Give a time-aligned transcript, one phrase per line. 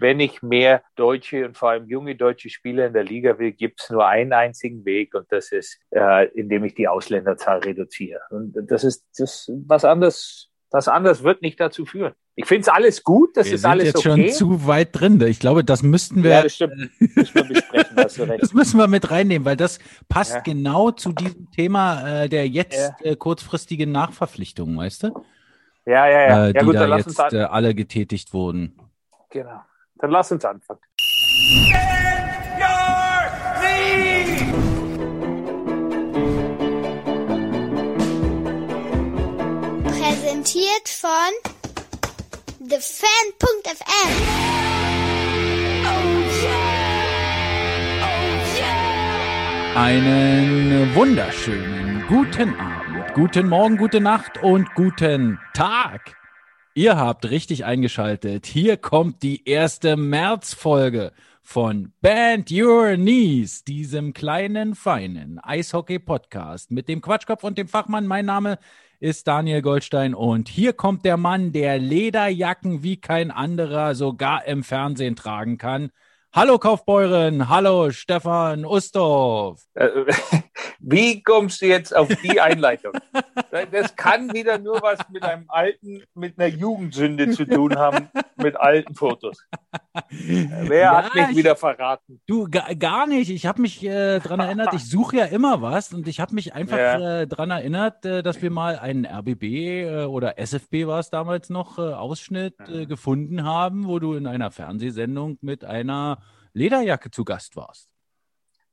[0.00, 3.82] wenn ich mehr deutsche und vor allem junge deutsche Spieler in der Liga will, gibt
[3.82, 8.20] es nur einen einzigen Weg und das ist, äh, indem ich die Ausländerzahl reduziere.
[8.30, 10.50] Und das ist das was anderes.
[10.70, 12.12] Was anderes wird nicht dazu führen.
[12.34, 14.28] Ich finde es alles gut, das wir ist alles jetzt okay.
[14.28, 15.18] schon zu weit drin.
[15.22, 16.30] Ich glaube, das müssten wir.
[16.30, 16.90] Ja, das stimmt.
[17.00, 18.38] Müssen wir besprechen.
[18.38, 19.78] Das müssen wir mit reinnehmen, weil das
[20.10, 20.40] passt Ja.
[20.40, 25.24] genau zu diesem Thema äh, der jetzt äh, kurzfristigen Nachverpflichtungen, weißt du?
[25.86, 26.18] Ja, ja, ja.
[26.18, 28.78] Äh, ja die gut, da dann lass uns jetzt äh, alle getätigt wurden.
[29.30, 29.62] Genau.
[29.98, 30.80] Dann lass uns anfangen.
[39.84, 41.10] Präsentiert von
[42.68, 44.08] TheFan.fm.
[49.74, 56.17] Einen wunderschönen guten Abend, guten Morgen, gute Nacht und guten Tag.
[56.78, 58.46] Ihr habt richtig eingeschaltet.
[58.46, 61.10] Hier kommt die erste Märzfolge
[61.42, 68.06] von Band Your Knees, diesem kleinen, feinen Eishockey-Podcast mit dem Quatschkopf und dem Fachmann.
[68.06, 68.60] Mein Name
[69.00, 74.62] ist Daniel Goldstein und hier kommt der Mann, der Lederjacken wie kein anderer sogar im
[74.62, 75.90] Fernsehen tragen kann.
[76.38, 79.60] Hallo Kaufbeuren, hallo Stefan Ustorf.
[79.74, 79.88] Äh,
[80.78, 82.92] Wie kommst du jetzt auf die Einleitung?
[83.72, 88.56] Das kann wieder nur was mit einem alten, mit einer Jugendsünde zu tun haben, mit
[88.56, 89.44] alten Fotos.
[90.10, 92.20] Wer Ja, hat mich ich- wieder verraten?
[92.28, 93.30] Du, ga, gar nicht.
[93.30, 96.54] Ich habe mich äh, dran erinnert, ich suche ja immer was und ich habe mich
[96.54, 97.20] einfach Ja.
[97.22, 101.50] äh, dran erinnert, äh, dass wir mal einen RBB äh, oder SFB war es damals
[101.50, 106.18] noch, äh, Ausschnitt äh, gefunden haben, wo du in einer Fernsehsendung mit einer
[106.58, 107.88] Lederjacke zu Gast warst.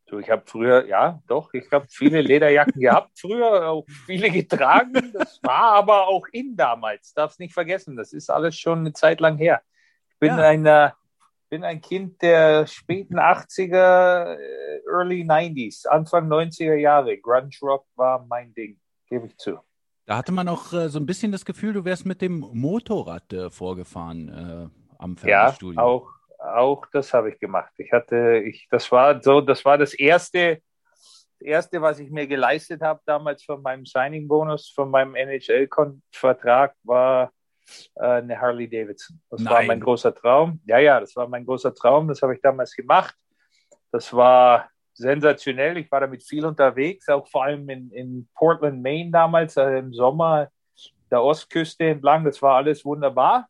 [0.07, 5.11] So, ich habe früher, ja, doch, ich habe viele Lederjacken gehabt, früher auch viele getragen.
[5.13, 7.95] Das war aber auch in damals, darfst nicht vergessen.
[7.95, 9.61] Das ist alles schon eine Zeit lang her.
[10.09, 10.47] Ich bin, Ja.
[10.47, 10.91] ein, äh,
[11.49, 17.17] bin ein Kind der späten 80er, äh, Early 90s, Anfang 90er Jahre.
[17.17, 19.57] Grunge Rock war mein Ding, gebe ich zu.
[20.05, 23.33] Da hatte man auch äh, so ein bisschen das Gefühl, du wärst mit dem Motorrad
[23.33, 24.69] äh, vorgefahren äh,
[24.99, 25.81] am Ja, Fernsehstudio.
[25.81, 26.11] auch,
[26.53, 27.73] auch das habe ich gemacht.
[27.77, 30.61] Ich hatte, ich, das war so, das war das erste,
[31.39, 37.31] das erste, was ich mir geleistet habe damals von meinem Signing-Bonus, von meinem NHL-Vertrag, war
[37.95, 39.19] äh, eine Harley Davidson.
[39.29, 39.67] Das war Nein.
[39.67, 40.61] mein großer Traum.
[40.65, 42.07] Ja, ja, das war mein großer Traum.
[42.07, 43.15] Das habe ich damals gemacht.
[43.91, 45.77] Das war sensationell.
[45.77, 49.93] Ich war damit viel unterwegs, auch vor allem in, in Portland, Maine damals, äh, im
[49.93, 50.49] Sommer
[51.11, 52.23] der Ostküste entlang.
[52.23, 53.47] Das war alles wunderbar.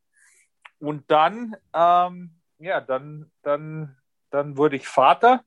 [0.79, 3.97] Und dann, ähm, ja, dann, dann,
[4.29, 5.43] dann wurde ich Vater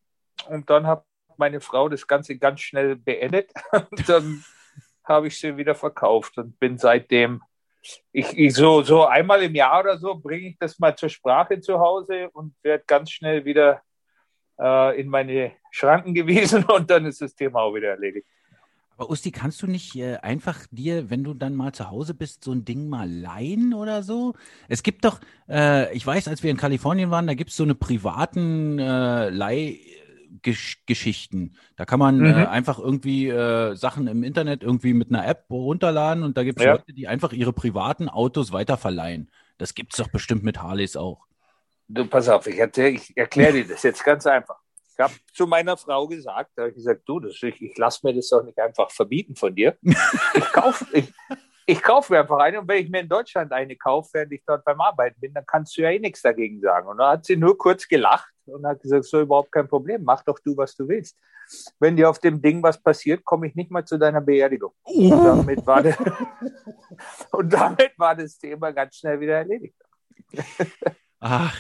[0.49, 1.05] und dann hat
[1.37, 3.53] meine Frau das Ganze ganz schnell beendet.
[3.91, 4.45] Und dann
[5.05, 7.41] habe ich sie wieder verkauft und bin seitdem,
[8.13, 11.61] ich, ich so, so einmal im Jahr oder so bringe ich das mal zur Sprache
[11.61, 13.81] zu Hause und werde ganz schnell wieder
[14.61, 18.29] äh, in meine Schranken gewiesen und dann ist das Thema auch wieder erledigt.
[18.99, 22.43] Aber Usti, kannst du nicht äh, einfach dir, wenn du dann mal zu Hause bist,
[22.45, 24.35] so ein Ding mal leihen oder so?
[24.69, 27.63] Es gibt doch, äh, ich weiß, als wir in Kalifornien waren, da gibt es so
[27.63, 31.55] eine privaten äh, Leihgeschichten.
[31.77, 32.33] Da kann man äh, Mhm.
[32.33, 36.65] einfach irgendwie äh, Sachen im Internet irgendwie mit einer App runterladen und da gibt es
[36.65, 36.67] Ja.
[36.67, 39.31] Leute, die einfach ihre privaten Autos weiterverleihen.
[39.59, 41.27] Das gibt es doch bestimmt mit Harleys auch.
[41.89, 44.59] Du, pass auf, ich, ich erkläre dir das jetzt ganz einfach.
[44.99, 48.01] Ich habe zu meiner Frau gesagt, da habe ich gesagt, du, das, ich, ich lasse
[48.03, 49.77] mir das doch nicht einfach verbieten von dir.
[50.35, 51.13] Ich kaufe ich,
[51.67, 54.43] ich kauf mir einfach eine und wenn ich mir in Deutschland eine kaufe, während ich
[54.45, 56.89] dort beim Arbeiten bin, dann kannst du ja eh nichts dagegen sagen.
[56.89, 60.25] Und dann hat sie nur kurz gelacht und hat gesagt, so überhaupt kein Problem, mach
[60.25, 61.17] doch du, was du willst.
[61.79, 64.73] Wenn dir auf dem Ding was passiert, komme ich nicht mal zu deiner Beerdigung.
[64.83, 65.97] Und damit war das,
[67.31, 69.77] und damit war das Thema ganz schnell wieder erledigt.
[71.21, 71.57] Ach,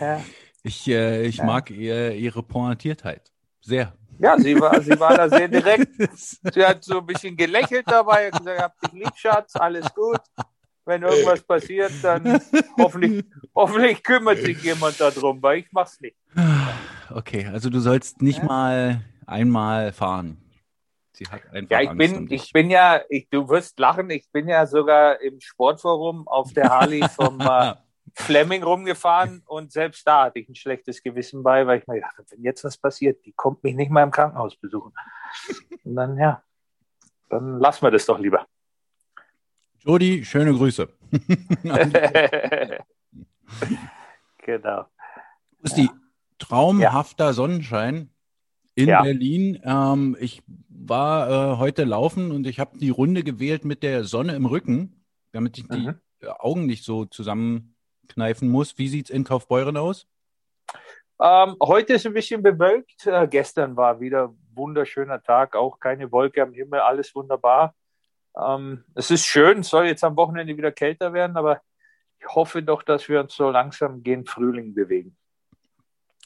[0.00, 0.20] Ja.
[0.62, 1.44] Ich, äh, ich Ja.
[1.44, 3.32] mag ihr, ihre Pointiertheit.
[3.60, 3.92] Sehr.
[4.18, 5.88] Ja, sie war, sie war da sehr direkt.
[6.52, 10.20] Sie hat so ein bisschen gelächelt dabei und gesagt, hab dich lieb, Schatz, alles gut.
[10.84, 12.40] Wenn irgendwas passiert, dann
[12.76, 13.24] hoffentlich,
[13.54, 16.16] hoffentlich kümmert sich jemand darum, weil ich mach's nicht.
[17.10, 18.44] Okay, also du sollst nicht Ja.
[18.46, 20.38] mal einmal fahren.
[21.12, 24.28] Sie hat einfach Ja, ich Angst bin, ich bin ja, ich, du wirst lachen, ich
[24.30, 27.74] bin ja sogar im Sportforum auf der Harley vom äh,
[28.18, 32.18] Fleming rumgefahren und selbst da hatte ich ein schlechtes Gewissen bei, weil ich mir gedacht
[32.18, 34.92] habe, wenn jetzt was passiert, die kommt mich nicht mal im Krankenhaus besuchen.
[35.84, 36.42] Und dann, ja,
[37.30, 38.46] dann lassen wir das doch lieber.
[39.80, 40.88] Jodi, schöne Grüße.
[44.38, 44.86] genau.
[45.64, 45.88] Usti,
[46.38, 48.10] traumhafter Sonnenschein
[48.74, 49.02] in Ja.
[49.02, 49.60] Berlin.
[49.64, 54.34] Ähm, ich war äh, heute laufen und ich habe die Runde gewählt mit der Sonne
[54.34, 56.00] im Rücken, damit ich die Mhm.
[56.38, 57.76] Augen nicht so zusammen
[58.08, 58.78] kneifen muss.
[58.78, 60.06] Wie sieht es in Kaufbeuren aus?
[61.20, 63.06] Ähm, heute ist ein bisschen bewölkt.
[63.06, 67.74] Äh, gestern war wieder wunderschöner Tag, auch keine Wolke am Himmel, alles wunderbar.
[68.36, 71.60] Ähm, es ist schön, es soll jetzt am Wochenende wieder kälter werden, aber
[72.20, 75.16] ich hoffe doch, dass wir uns so langsam gen Frühling bewegen.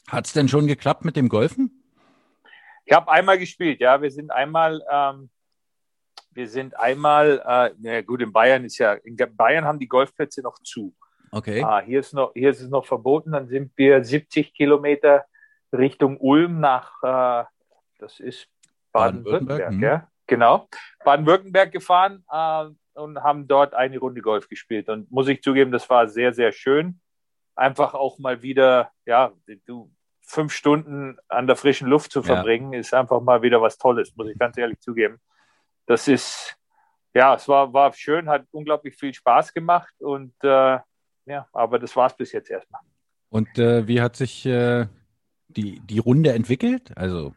[0.07, 1.83] Hat es denn schon geklappt mit dem Golfen?
[2.85, 4.01] Ich habe einmal gespielt, ja.
[4.01, 5.29] Wir sind einmal, ähm,
[6.31, 10.41] wir sind einmal, äh, na gut, in Bayern ist ja, in Bayern haben die Golfplätze
[10.41, 10.93] noch zu.
[11.33, 11.63] Okay.
[11.63, 13.31] Ah, hier, ist noch, hier ist es noch verboten.
[13.31, 15.25] Dann sind wir 70 Kilometer
[15.71, 17.45] Richtung Ulm nach, äh,
[17.97, 18.47] das ist
[18.91, 20.07] Baden-Württemberg, Baden-Württemberg, ja.
[20.27, 20.67] Genau.
[21.03, 22.65] Baden-Württemberg gefahren äh,
[22.99, 24.89] und haben dort eine Runde Golf gespielt.
[24.89, 26.99] Und muss ich zugeben, das war sehr, sehr schön.
[27.55, 29.33] Einfach auch mal wieder, ja,
[29.65, 29.91] du,
[30.21, 32.25] fünf Stunden an der frischen Luft zu Ja.
[32.25, 35.19] verbringen, ist einfach mal wieder was Tolles, muss ich ganz ehrlich zugeben.
[35.85, 36.55] Das ist,
[37.13, 40.79] ja, es war, war schön, hat unglaublich viel Spaß gemacht und äh,
[41.25, 42.81] ja, aber das war es bis jetzt erstmal.
[43.29, 44.87] Und äh, wie hat sich äh,
[45.47, 46.91] die, die Runde entwickelt?
[46.95, 47.33] Also,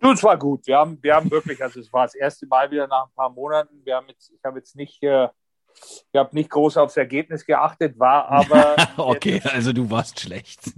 [0.00, 0.66] Du, es war gut.
[0.66, 3.30] Wir haben, wir haben wirklich, also es war das erste Mal wieder nach ein paar
[3.30, 3.84] Monaten.
[3.84, 5.28] Wir haben jetzt, ich habe jetzt nicht, äh,
[5.74, 8.76] ich habe nicht groß aufs Ergebnis geachtet, war aber.
[8.96, 10.72] okay, also du warst schlecht.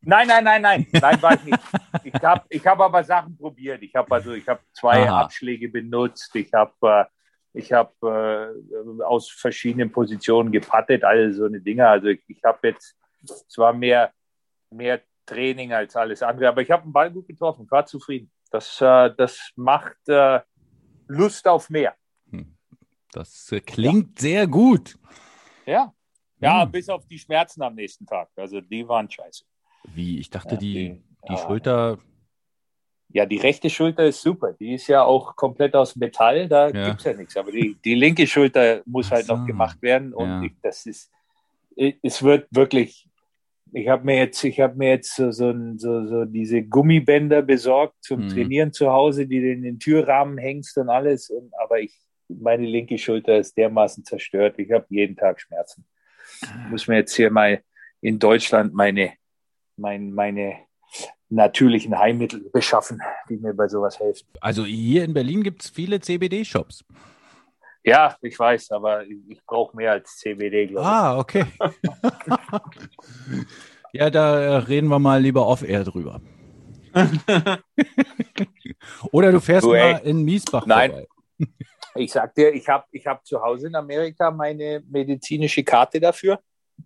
[0.00, 1.58] Nein, nein, nein, nein, nein, war ich nicht.
[2.04, 3.80] Ich habe ich hab aber Sachen probiert.
[3.82, 5.22] Ich habe also, ich habe zwei Aha.
[5.22, 6.34] Abschläge benutzt.
[6.34, 7.04] Ich habe äh,
[7.54, 8.48] ich hab, äh,
[9.04, 11.86] aus verschiedenen Positionen gepattet, all so eine Dinge.
[11.88, 14.12] Also ich, ich habe jetzt, es war mehr,
[14.70, 18.30] mehr Training als alles andere, aber ich habe den Ball gut getroffen, war zufrieden.
[18.50, 20.40] Das, äh, das macht äh,
[21.08, 21.94] Lust auf mehr.
[23.12, 24.98] Das äh, klingt sehr gut.
[25.66, 25.94] Ja.
[26.40, 26.72] Ja, Hm.
[26.72, 28.30] bis auf die Schmerzen am nächsten Tag.
[28.36, 29.44] Also die waren scheiße.
[29.94, 31.36] Wie, ich dachte, Ja, die, die- die ja.
[31.38, 31.98] Schulter,
[33.14, 34.54] Ja, die rechte Schulter ist super.
[34.54, 36.88] Die ist ja auch komplett aus Metall, da Ja.
[36.88, 37.36] gibt's ja nichts.
[37.36, 39.36] Aber die, die linke Schulter muss Ach halt so.
[39.36, 40.14] noch gemacht werden.
[40.14, 40.42] Und Ja.
[40.42, 41.10] ich, das ist,
[41.76, 43.08] es wird wirklich,
[43.72, 47.96] ich habe mir jetzt, ich habe mir jetzt so, so, so, so diese Gummibänder besorgt
[48.02, 48.28] zum Mhm.
[48.28, 51.28] Trainieren zu Hause, die du in den Türrahmen hängst und alles.
[51.30, 51.98] Und, aber ich,
[52.28, 54.58] meine linke Schulter ist dermaßen zerstört.
[54.58, 55.84] Ich habe jeden Tag Schmerzen.
[56.40, 57.62] Ich muss mir jetzt hier mal
[58.00, 59.12] in Deutschland meine,
[59.76, 60.56] mein, meine
[61.32, 64.26] natürlichen Heilmittel beschaffen, die mir bei sowas helfen.
[64.40, 66.84] also hier in Berlin gibt es viele CBD-Shops.
[67.84, 70.88] Ja, ich weiß, aber ich, brauche mehr als CBD, glaube ich.
[70.92, 71.44] Ah, okay.
[73.92, 76.20] ja, da reden wir mal lieber off-air drüber.
[79.10, 80.90] Oder du fährst Du, mal in Miesbach Nein.
[80.90, 81.06] vorbei.
[81.96, 86.40] Ich sag dir, ich habe ich hab zu Hause in Amerika meine medizinische Karte dafür,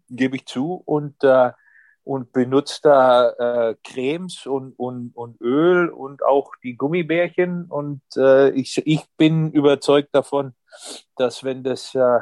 [0.09, 1.51] gebe ich zu, und, äh,
[2.07, 3.31] und benutze da
[3.71, 7.65] äh, Cremes und, und, und Öl und auch die Gummibärchen.
[7.65, 10.55] Und äh, ich, ich bin überzeugt davon,
[11.17, 12.21] dass wenn das äh,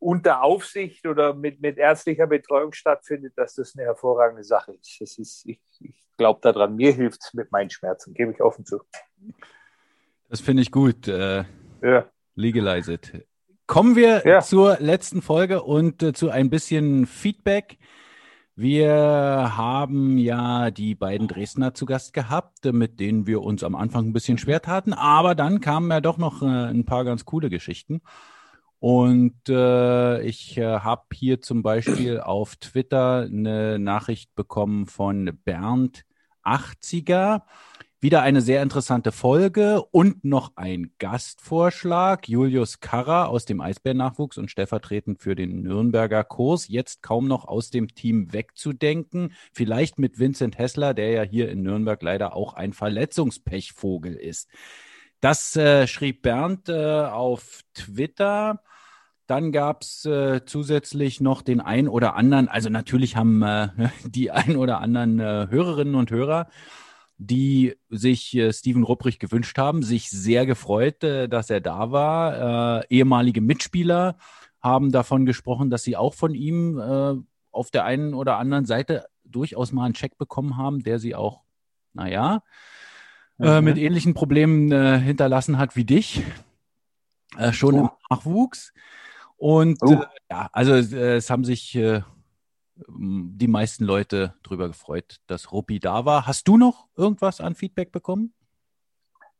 [0.00, 4.96] unter Aufsicht oder mit, mit ärztlicher Betreuung stattfindet, dass das eine hervorragende Sache ist.
[5.00, 8.64] Das ist ich ich glaube daran, mir hilft es mit meinen Schmerzen, gebe ich offen
[8.64, 8.80] zu.
[10.28, 11.06] Das finde ich gut.
[11.06, 11.44] Äh,
[11.82, 12.04] Ja.
[12.34, 13.26] legalize it.
[13.68, 14.40] Kommen wir Ja.
[14.40, 17.78] zur letzten Folge und äh, zu ein bisschen Feedback.
[18.56, 18.92] Wir
[19.56, 24.12] haben ja die beiden Dresdner zu Gast gehabt, mit denen wir uns am Anfang ein
[24.12, 28.00] bisschen schwer taten, aber dann kamen ja doch noch äh, ein paar ganz coole Geschichten.
[28.78, 36.04] Und äh, ich äh, habe hier zum Beispiel auf Twitter eine Nachricht bekommen von Bernd
[36.44, 37.42] 80er.
[38.04, 42.28] Wieder eine sehr interessante Folge und noch ein Gastvorschlag.
[42.28, 46.68] Julius Karrer aus dem Eisbärnachwuchs und stellvertretend für den Nürnberger Kurs.
[46.68, 49.32] Jetzt kaum noch aus dem Team wegzudenken.
[49.54, 54.50] Vielleicht mit Vincent Hessler, der ja hier in Nürnberg leider auch ein Verletzungspechvogel ist.
[55.22, 58.60] Das äh, schrieb Bernd äh, auf Twitter.
[59.26, 63.68] Dann gab's äh, zusätzlich noch den ein oder anderen, also natürlich haben äh,
[64.04, 66.48] die ein oder anderen äh, Hörerinnen und Hörer,
[67.16, 72.80] die sich äh, Steven Rupprich gewünscht haben, sich sehr gefreut, äh, dass er da war.
[72.82, 74.16] Äh, ehemalige Mitspieler
[74.60, 77.14] haben davon gesprochen, dass sie auch von ihm äh,
[77.50, 81.42] auf der einen oder anderen Seite durchaus mal einen Check bekommen haben, der sie auch,
[81.92, 82.42] naja,
[83.38, 83.64] äh, Mhm.
[83.64, 86.22] mit ähnlichen Problemen äh, hinterlassen hat wie dich.
[87.36, 88.72] Äh, schon im Nachwuchs.
[89.36, 89.92] Und Oh.
[90.02, 91.74] äh, ja, also äh, es haben sich
[92.76, 96.26] die meisten Leute drüber gefreut, dass Ruppi da war.
[96.26, 98.34] Hast du noch irgendwas an Feedback bekommen?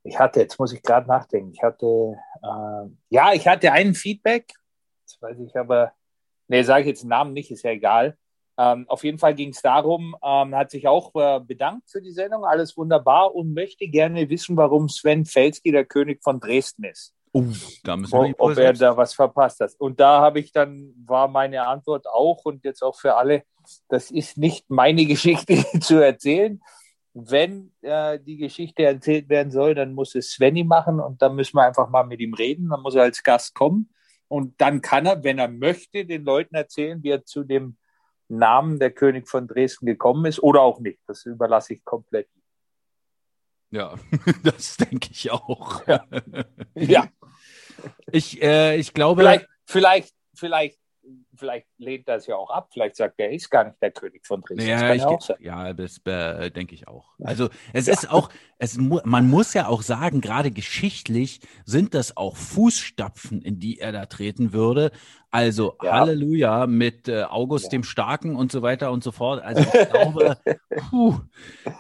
[0.02, 4.52] Ich hatte, jetzt muss ich gerade nachdenken, ich hatte, äh, ja, ich hatte einen Feedback,
[5.00, 5.92] jetzt weiß ich aber,
[6.46, 8.18] nee, sage ich jetzt den Namen nicht, ist ja egal.
[8.56, 12.12] Ähm, auf jeden Fall ging es darum, ähm, hat sich auch äh, bedankt für die
[12.12, 17.14] Sendung, alles wunderbar und möchte gerne wissen, warum Sven Felski der König von Dresden ist.
[17.36, 17.42] Oh,
[17.82, 19.72] da müssen wir ob, ob er da was verpasst hat.
[19.78, 23.42] Und da habe ich dann, war meine Antwort auch und jetzt auch für alle,
[23.88, 26.62] das ist nicht meine Geschichte zu erzählen.
[27.12, 31.56] Wenn äh, die Geschichte erzählt werden soll, dann muss es Svenny machen und dann müssen
[31.56, 32.68] wir einfach mal mit ihm reden.
[32.68, 33.92] Dann muss er als Gast kommen
[34.28, 37.78] und dann kann er, wenn er möchte, den Leuten erzählen, wie er zu dem
[38.28, 41.00] Namen der König von Dresden gekommen ist oder auch nicht.
[41.08, 42.28] Das überlasse ich komplett.
[43.74, 43.96] Ja,
[44.44, 45.84] das denke ich auch.
[45.88, 46.06] Ja.
[46.76, 47.08] ja.
[48.10, 49.22] Ich, äh, ich glaube.
[49.22, 50.78] Vielleicht, vielleicht, vielleicht,
[51.36, 52.68] vielleicht lehnt das ja auch ab.
[52.72, 54.66] Vielleicht sagt er, er ist gar nicht der König von Dresden.
[54.66, 55.36] Ja, das ich, auch sein.
[55.40, 57.12] ja das äh, denke ich auch.
[57.22, 57.92] Also es ja.
[57.94, 63.58] ist auch, es, man muss ja auch sagen, gerade geschichtlich sind das auch Fußstapfen, in
[63.58, 64.90] die er da treten würde.
[65.30, 65.92] Also ja.
[65.92, 67.70] Halleluja mit äh, August ja.
[67.70, 69.42] dem Starken und so weiter und so fort.
[69.42, 70.38] Also ich glaube,
[70.90, 71.18] puh,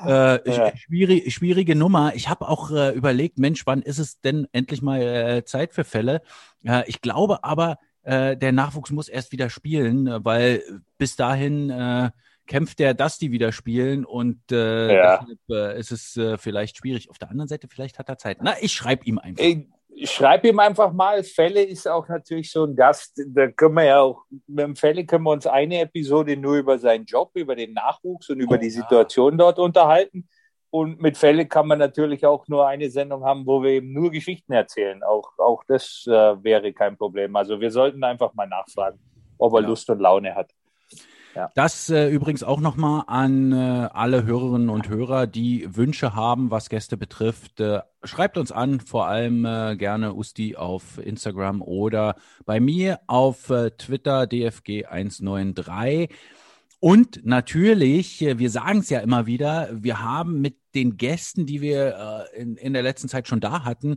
[0.04, 2.14] äh, schwierig, schwierige Nummer.
[2.16, 5.84] Ich habe auch äh, überlegt, Mensch, wann ist es denn endlich mal äh, Zeit für
[5.84, 6.22] Fälle?
[6.64, 10.62] Äh, ich glaube aber, äh, der Nachwuchs muss erst wieder spielen, weil
[10.98, 12.10] bis dahin äh,
[12.46, 15.18] kämpft der Dusty wieder spielen und äh, ja.
[15.18, 17.10] deshalb äh, ist es äh, vielleicht schwierig.
[17.10, 18.38] Auf der anderen Seite, vielleicht hat er Zeit.
[18.42, 19.42] Na, ich schreibe ihm einfach.
[19.96, 21.22] Ich, schreibe ihm einfach mal.
[21.22, 23.22] Fälle ist auch natürlich so ein Gast.
[23.28, 26.78] Da können wir ja auch, mit dem Fälle können wir uns eine Episode nur über
[26.78, 29.38] seinen Job, über den Nachwuchs und über oh, die Situation ja.
[29.38, 30.28] dort unterhalten.
[30.74, 34.10] Und mit Fälle kann man natürlich auch nur eine Sendung haben, wo wir eben nur
[34.10, 35.04] Geschichten erzählen.
[35.04, 37.36] Auch, auch das äh, wäre kein Problem.
[37.36, 38.98] Also wir sollten einfach mal nachfragen,
[39.38, 39.68] ob er ja.
[39.68, 40.50] Lust und Laune hat.
[41.36, 41.52] Ja.
[41.54, 46.68] Das äh, übrigens auch nochmal an äh, alle Hörerinnen und Hörer, die Wünsche haben, was
[46.68, 47.60] Gäste betrifft.
[47.60, 52.16] Äh, schreibt uns an, vor allem äh, gerne Usti auf Instagram oder
[52.46, 56.10] bei mir auf äh, Twitter DFG193.
[56.84, 61.62] Und natürlich, äh, wir sagen es ja immer wieder, wir haben mit den Gästen, die
[61.62, 63.96] wir äh, in, in der letzten Zeit schon da hatten,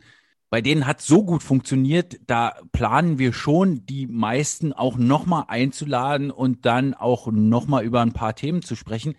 [0.50, 6.32] bei denen hat so gut funktioniert, da planen wir schon, die meisten auch nochmal einzuladen
[6.32, 9.16] und dann auch nochmal über ein paar Themen zu sprechen.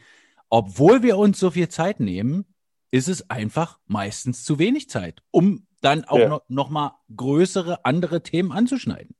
[0.48, 2.46] Obwohl wir uns so viel Zeit nehmen,
[2.90, 6.28] ist es einfach meistens zu wenig Zeit, um dann auch ja.
[6.30, 9.14] noch, noch mal größere andere Themen anzuschneiden.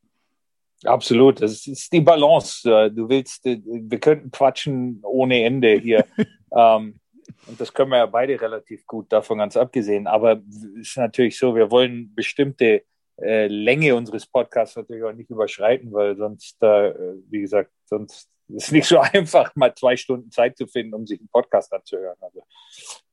[0.85, 2.70] Absolut, das ist die Balance.
[2.70, 6.06] Äh, du willst, äh, wir könnten quatschen ohne Ende hier.
[6.56, 7.00] ähm,
[7.47, 10.06] und das können wir ja beide relativ gut, davon ganz abgesehen.
[10.06, 12.85] Aber es ist natürlich so, wir wollen bestimmte
[13.20, 16.94] äh, Länge unseres Podcasts natürlich auch nicht überschreiten, weil sonst, äh,
[17.28, 21.06] wie gesagt, sonst ist es nicht so einfach, mal zwei Stunden Zeit zu finden, um
[21.06, 22.16] sich einen Podcast anzuhören.
[22.20, 22.42] Also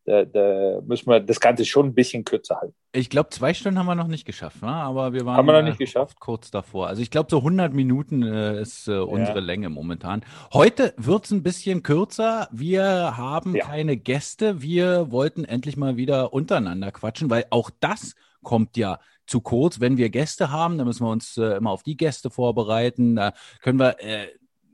[0.06, 2.76] da, da müssen wir das Ganze schon ein bisschen kürzer halten.
[2.92, 4.68] Ich glaube, zwei Stunden haben wir noch nicht geschafft, ne?
[4.68, 6.20] aber wir waren haben wir noch nicht geschafft?
[6.20, 6.88] kurz davor.
[6.88, 9.46] Also ich glaube, so 100 Minuten äh, ist äh, unsere ja.
[9.46, 10.24] Länge momentan.
[10.54, 12.48] Heute wird es ein bisschen kürzer.
[12.52, 13.66] Wir haben ja.
[13.66, 14.62] keine Gäste.
[14.62, 19.80] Wir wollten endlich mal wieder untereinander quatschen, weil auch das kommt ja zu kurz.
[19.80, 23.16] Wenn wir Gäste haben, dann müssen wir uns äh, immer auf die Gäste vorbereiten.
[23.16, 24.28] Da können wir äh,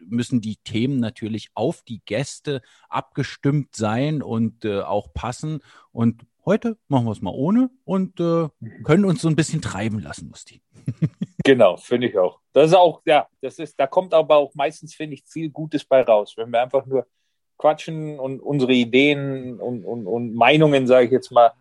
[0.07, 5.59] müssen die Themen natürlich auf die Gäste abgestimmt sein und äh, auch passen.
[5.91, 8.23] Und heute machen wir es mal ohne und äh,
[8.59, 8.83] mhm.
[8.83, 10.61] können uns so ein bisschen treiben lassen, Musti.
[11.43, 12.39] genau, finde ich auch.
[12.53, 15.85] Das ist auch, ja, das ist, da kommt aber auch meistens, finde ich, viel Gutes
[15.85, 16.33] bei raus.
[16.37, 17.07] Wenn wir einfach nur
[17.57, 21.51] quatschen und unsere Ideen und, und, und Meinungen, sage ich jetzt mal,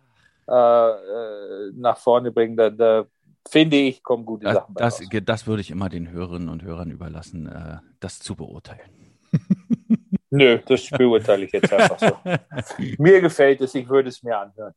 [0.47, 3.05] äh, äh, nach vorne bringen, da, da
[3.49, 5.09] finde ich, kommen gute das, Sachen das, raus.
[5.23, 8.89] das würde ich immer den Hörerinnen und Hörern überlassen, äh, das zu beurteilen.
[10.29, 12.17] Nö, das beurteile ich jetzt einfach so.
[12.97, 14.73] mir gefällt es, ich würde es mir anhören.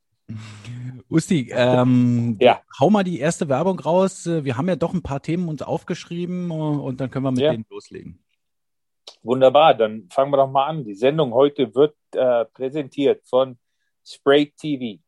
[1.10, 2.60] Usti, ähm, ja.
[2.80, 4.26] hau mal die erste Werbung raus.
[4.26, 7.40] Wir haben ja doch ein paar Themen uns aufgeschrieben äh, und dann können wir mit
[7.40, 7.52] ja.
[7.52, 8.24] denen loslegen.
[9.22, 10.84] Wunderbar, dann fangen wir doch mal an.
[10.84, 13.58] Die Sendung heute wird äh, präsentiert von
[14.04, 15.02] Spray TV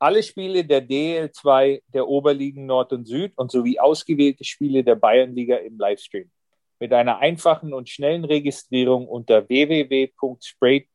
[0.00, 5.56] alle Spiele der DL2 der Oberligen Nord und Süd und sowie ausgewählte Spiele der Bayernliga
[5.56, 6.30] im Livestream.
[6.78, 10.90] Mit einer einfachen und schnellen Registrierung unter www.spray.tv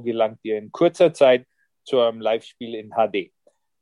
[0.00, 1.46] gelangt ihr in kurzer Zeit
[1.84, 3.30] zu eurem Live-Spiel in HD.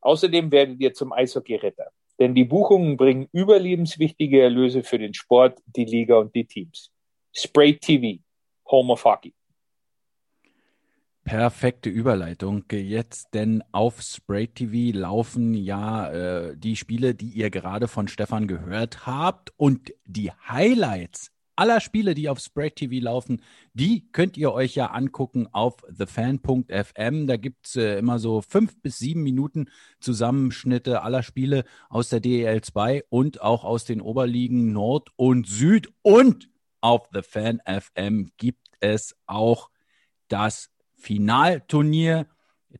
[0.02, 5.86] Außerdem werdet ihr zum Eishockey-Retter, denn die Buchungen bringen überlebenswichtige Erlöse für den Sport, die
[5.86, 6.92] Liga und die Teams.
[7.34, 8.20] Spray TV,
[8.70, 9.32] Home of Hockey.
[11.28, 12.64] Perfekte Überleitung.
[12.72, 18.48] Jetzt denn auf Spray TV laufen ja äh, die Spiele, die ihr gerade von Stefan
[18.48, 19.52] gehört habt.
[19.58, 23.42] Und die Highlights aller Spiele, die auf Spray TV laufen,
[23.74, 27.26] die könnt ihr euch ja angucken auf thefan.fm.
[27.26, 29.68] Da gibt's äh, immer so fünf bis sieben Minuten
[30.00, 35.92] Zusammenschnitte aller Spiele aus der DEL 2 und auch aus den Oberligen Nord und Süd.
[36.00, 36.48] Und
[36.80, 39.68] auf The Fan FM gibt es auch
[40.28, 42.26] das Finalturnier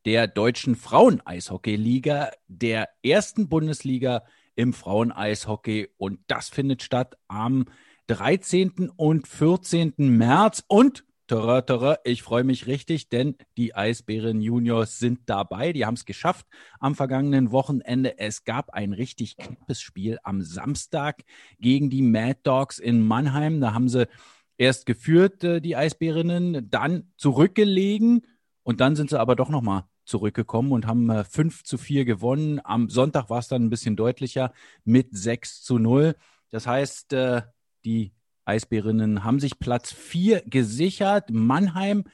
[0.05, 7.67] der deutschen Frauen-Eishockey-Liga, der ersten Bundesliga im Frauen-Eishockey und das findet statt am
[8.09, 8.91] 13.
[8.97, 9.95] und 14.
[9.97, 15.75] März und Tada, tada, ich freue mich richtig, denn die Eisbären Juniors sind dabei.
[15.75, 16.47] Die haben es geschafft
[16.81, 18.19] am vergangenen Wochenende.
[18.19, 21.25] Es gab ein richtig knappes Spiel am Samstag
[21.61, 23.61] gegen die Mad Dogs in Mannheim.
[23.61, 24.09] Da haben sie
[24.59, 28.27] erst geführt, äh, die Eisbärinnen, dann zurückgelegen
[28.63, 32.61] und dann sind sie aber doch nochmal zurückgekommen und haben äh, 5 zu 4 gewonnen.
[32.65, 34.53] Am Sonntag war es dann ein bisschen deutlicher
[34.85, 36.17] mit 6 zu 0.
[36.51, 37.43] Das heißt, äh,
[37.85, 38.13] die
[38.45, 41.31] Eisbärinnen haben sich Platz 4 gesichert.
[41.31, 42.05] Mannheim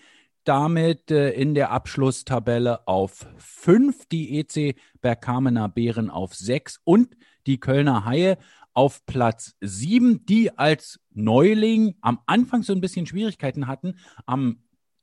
[0.44, 7.58] damit äh, in der Abschlusstabelle auf 5, die EC Bergkamener Bären auf 6 und die
[7.58, 8.36] Kölner Haie
[8.74, 14.58] auf Platz 7, die als Neuling am Anfang so ein bisschen Schwierigkeiten hatten, am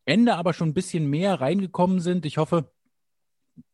[0.06, 2.26] Ende aber schon ein bisschen mehr reingekommen sind.
[2.26, 2.72] Ich hoffe,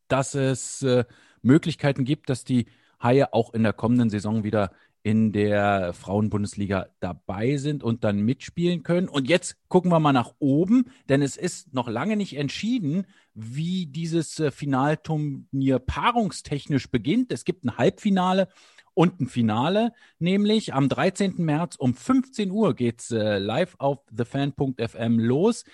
[0.07, 1.05] dass es äh,
[1.41, 2.67] Möglichkeiten gibt, dass die
[3.01, 4.71] Haie auch in der kommenden Saison wieder
[5.03, 9.07] in der Frauenbundesliga dabei sind und dann mitspielen können.
[9.07, 13.85] Und jetzt gucken wir mal nach oben, denn es ist noch lange nicht entschieden, wie
[13.85, 17.31] dieses äh, Finalturnier paarungstechnisch beginnt.
[17.31, 18.49] Es gibt ein Halbfinale
[18.97, 21.35] und ein Finale, nämlich am 13.
[21.37, 25.65] März um 15 Uhr geht's äh, live auf thefan.fm los.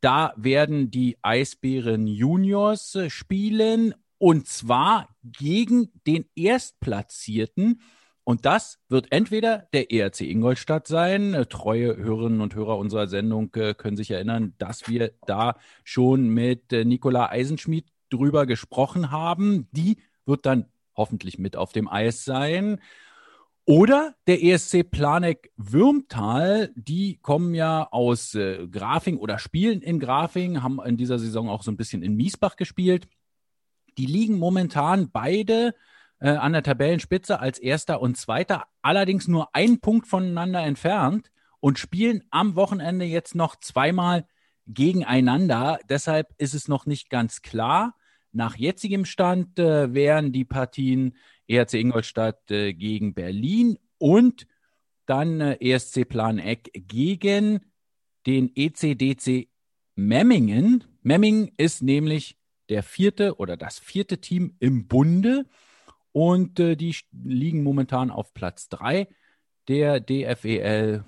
[0.00, 7.80] Da werden die Eisbären Juniors äh, spielen und zwar gegen den Erstplatzierten
[8.24, 11.34] und das wird entweder der ERC Ingolstadt sein.
[11.34, 16.30] Äh, treue Hörerinnen und Hörer unserer Sendung äh, können sich erinnern, dass wir da schon
[16.30, 19.68] mit äh, Nicola Eisenschmidt drüber gesprochen haben.
[19.70, 22.80] Die wird dann hoffentlich mit auf dem Eis sein.
[23.64, 30.62] Oder der ESC Planek Würmtal, die kommen ja aus äh, Grafing oder spielen in Grafing,
[30.62, 33.06] haben in dieser Saison auch so ein bisschen in Miesbach gespielt.
[33.98, 35.74] Die liegen momentan beide
[36.18, 41.30] äh, an der Tabellenspitze als erster und zweiter, allerdings nur einen Punkt voneinander entfernt
[41.60, 44.26] und spielen am Wochenende jetzt noch zweimal
[44.66, 45.78] gegeneinander.
[45.88, 47.94] Deshalb ist es noch nicht ganz klar.
[48.32, 51.16] Nach jetzigem Stand äh, wären die Partien
[51.46, 54.46] ERC Ingolstadt äh, gegen Berlin und
[55.06, 57.60] dann äh, ESC Plan Eck gegen
[58.26, 59.48] den ECDC
[59.94, 60.84] Memmingen.
[61.02, 65.44] Memmingen ist nämlich der vierte oder das vierte Team im Bunde
[66.12, 69.08] und äh, die liegen momentan auf Platz 3
[69.68, 71.04] der DFEL.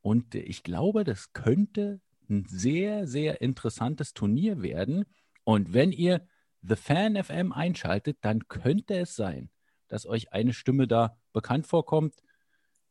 [0.00, 5.04] Und ich glaube, das könnte ein sehr, sehr interessantes Turnier werden.
[5.44, 6.26] Und wenn ihr
[6.68, 9.50] The Fan FM einschaltet, dann könnte es sein,
[9.88, 12.14] dass euch eine Stimme da bekannt vorkommt.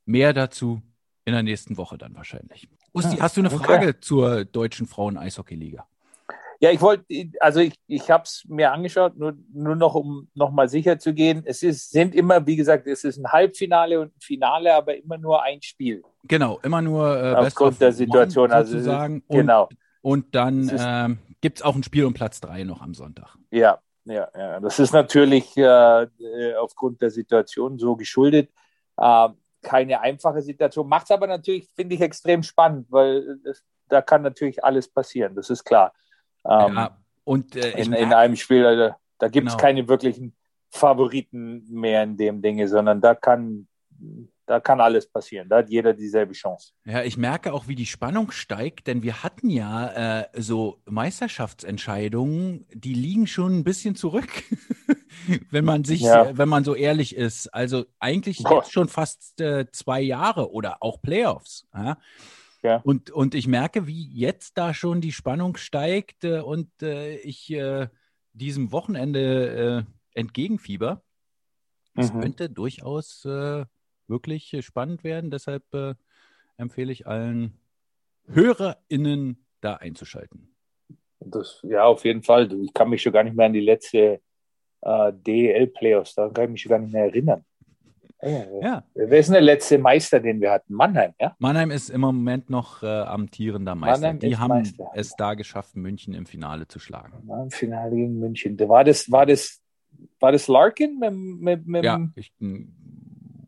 [0.06, 0.82] Mehr dazu
[1.26, 2.70] in der nächsten Woche dann wahrscheinlich.
[2.94, 4.00] Usti, ah, hast du eine Frage okay.
[4.00, 5.86] zur deutschen Frauen-Eishockey-Liga?
[6.60, 7.06] Ja, ich wollte,
[7.40, 11.44] also ich, ich habe es mir angeschaut, nur, nur noch, um nochmal sicher zu gehen.
[11.46, 15.20] Es ist, sind immer, wie gesagt, es ist ein Halbfinale und ein Finale, aber immer
[15.20, 16.02] nur ein Spiel.
[16.24, 18.52] Genau, immer nur äh, aufgrund der Situation.
[18.52, 19.24] Also sozusagen.
[19.28, 19.70] Und, genau.
[20.02, 23.38] Und dann ähm, gibt es auch ein Spiel um Platz 3 noch am Sonntag.
[23.52, 24.60] Ja, ja, ja.
[24.60, 28.52] Das ist natürlich äh, äh, aufgrund der Situation so geschuldet.
[28.98, 29.30] Äh,
[29.62, 30.88] keine einfache Situation.
[30.88, 35.36] Macht es aber natürlich, finde ich, extrem spannend, weil das, da kann natürlich alles passieren,
[35.36, 35.94] das ist klar.
[36.46, 39.62] Ähm, ja, und äh, in, in, einem Spiel, also, da gibt es genau.
[39.62, 40.36] keine wirklichen
[40.70, 43.68] Favoriten mehr in dem Dinge, sondern da kann,
[44.48, 45.50] da kann alles passieren.
[45.50, 46.72] Da hat jeder dieselbe Chance.
[46.86, 52.66] Ja, ich merke auch, wie die Spannung steigt, denn wir hatten ja äh, so Meisterschaftsentscheidungen,
[52.74, 54.44] die liegen schon ein bisschen zurück,
[55.52, 56.28] wenn man sich, ja.
[56.30, 57.54] äh, wenn man so ehrlich ist.
[57.54, 58.56] Also eigentlich Boah.
[58.56, 61.68] jetzt schon fast äh, zwei Jahre oder auch Playoffs.
[61.74, 61.98] Ja?
[62.64, 62.78] Ja.
[62.78, 67.52] Und, und ich merke, wie jetzt da schon die Spannung steigt äh, und äh, ich
[67.52, 67.90] äh,
[68.32, 71.04] diesem Wochenende äh, entgegenfieber.
[71.96, 72.22] Es mhm.
[72.22, 73.66] könnte durchaus äh,
[74.08, 75.32] wirklich spannend werden.
[75.32, 75.96] Deshalb äh,
[76.58, 77.58] empfehle ich allen
[78.28, 80.54] HörerInnen da einzuschalten.
[81.20, 82.52] Das, ja, auf jeden Fall.
[82.62, 84.22] Ich kann mich schon gar nicht mehr an die letzte
[84.82, 87.44] äh, DEL-Playoffs, da kann ich mich schon gar nicht mehr erinnern.
[88.22, 88.84] Ja.
[88.96, 90.74] Wer ist denn der letzte Meister, den wir hatten?
[90.74, 91.36] Mannheim, ja?
[91.38, 94.08] Mannheim ist im Moment noch äh, amtierender Meister.
[94.08, 94.90] Mannheim Die haben Meister.
[94.96, 97.30] es da geschafft, München im Finale zu schlagen.
[97.30, 98.58] Im Finale gegen München.
[98.60, 99.62] War das, war das,
[100.20, 102.34] war das Larkin mit, mit, mit ja, ich,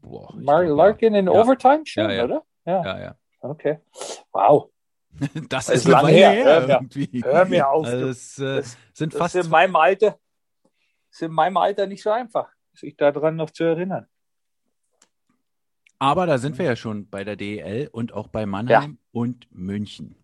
[0.10, 1.32] boah, glaub, Larkin in ja.
[1.32, 2.43] Overtime schon, ja, oder?
[2.65, 3.15] Ja.
[3.41, 3.80] Okay.
[4.32, 4.69] Wow.
[5.19, 6.32] das, das ist, ist lange her.
[6.32, 7.86] her hör, mir, hör mir auf.
[7.86, 10.19] Also das, äh, das, sind fast ist in meinem Alter,
[11.12, 14.08] ist in meinem Alter nicht so einfach, sich daran noch zu erinnern.
[15.98, 18.98] Aber da sind wir ja schon bei der DEL und auch bei Mannheim ja.
[19.12, 20.15] und München.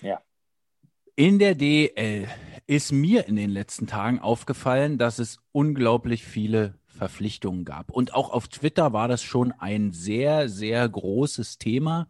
[0.00, 0.22] Ja.
[1.14, 2.26] In der DEL
[2.66, 7.90] ist mir in den letzten Tagen aufgefallen, dass es unglaublich viele Verpflichtungen gab.
[7.90, 12.08] Und auch auf Twitter war das schon ein sehr, sehr großes Thema.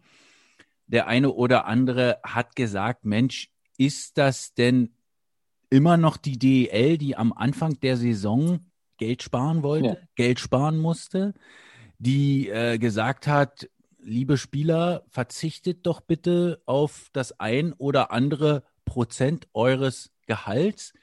[0.87, 4.93] Der eine oder andere hat gesagt, Mensch, ist das denn
[5.69, 8.59] immer noch die DEL, die am Anfang der Saison
[8.97, 9.97] Geld sparen wollte, ja.
[10.15, 11.33] Geld sparen musste,
[11.97, 13.67] die äh, gesagt hat,
[13.99, 20.93] liebe Spieler, verzichtet doch bitte auf das ein oder andere Prozent eures Gehalts.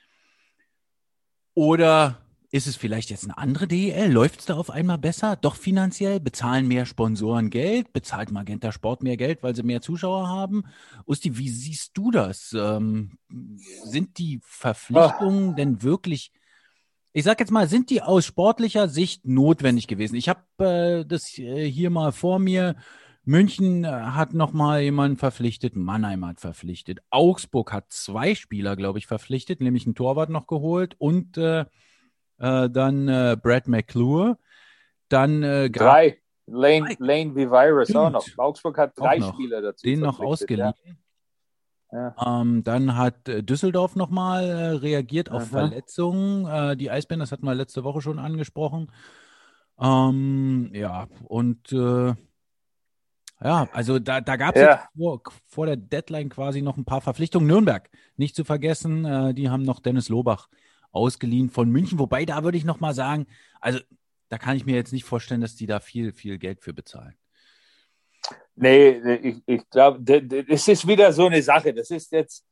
[1.55, 4.13] Oder ist es vielleicht jetzt eine andere DEL?
[4.13, 5.37] Läuft es da auf einmal besser?
[5.37, 6.21] Doch finanziell?
[6.21, 7.95] Bezahlen mehr Sponsoren Geld?
[7.95, 10.65] Bezahlt Magenta Sport mehr Geld, weil sie mehr Zuschauer haben?
[11.07, 12.53] Usti, wie siehst du das?
[12.53, 13.13] Ähm,
[13.85, 15.55] sind die Verpflichtungen oh.
[15.55, 16.31] denn wirklich,
[17.15, 20.17] ich sag jetzt mal, sind die aus sportlicher Sicht notwendig gewesen?
[20.17, 22.77] Ich habe äh, das äh, hier mal vor mir.
[23.25, 29.07] München äh, hat nochmal jemanden verpflichtet, Mannheim hat verpflichtet, Augsburg hat zwei Spieler, glaube ich,
[29.07, 31.65] verpflichtet, nämlich einen Torwart noch geholt und äh,
[32.43, 34.37] äh, dann äh, Brad McClure,
[35.09, 36.19] dann äh, drei.
[36.47, 38.27] Lane, Lane Virus auch noch.
[38.37, 39.87] Augsburg hat drei Spieler dazu.
[39.87, 40.75] Den noch ausgeliehen.
[40.85, 40.93] Ja.
[42.17, 42.41] Ja.
[42.41, 45.61] Ähm, dann hat äh, Düsseldorf nochmal äh, reagiert auf Aha.
[45.69, 46.47] Verletzungen.
[46.47, 48.91] Äh, die Eisbären, das hatten wir letzte Woche schon angesprochen.
[49.79, 52.15] Ähm, ja, und äh,
[53.45, 54.89] ja, also da, da gab es ja.
[54.97, 57.47] vor, vor, der Deadline quasi noch ein paar Verpflichtungen.
[57.47, 60.49] Nürnberg, nicht zu vergessen, äh, die haben noch Dennis Lobach
[60.93, 61.99] ausgeliehen von München.
[61.99, 63.27] Wobei, da würde ich noch mal sagen,
[63.61, 63.81] also
[64.29, 67.15] da kann ich mir jetzt nicht vorstellen, dass die da viel, viel Geld für bezahlen.
[68.55, 68.91] Nee,
[69.23, 71.75] ich, ich glaube, das ist wieder so eine Sache.
[71.75, 72.45] Das ist jetzt,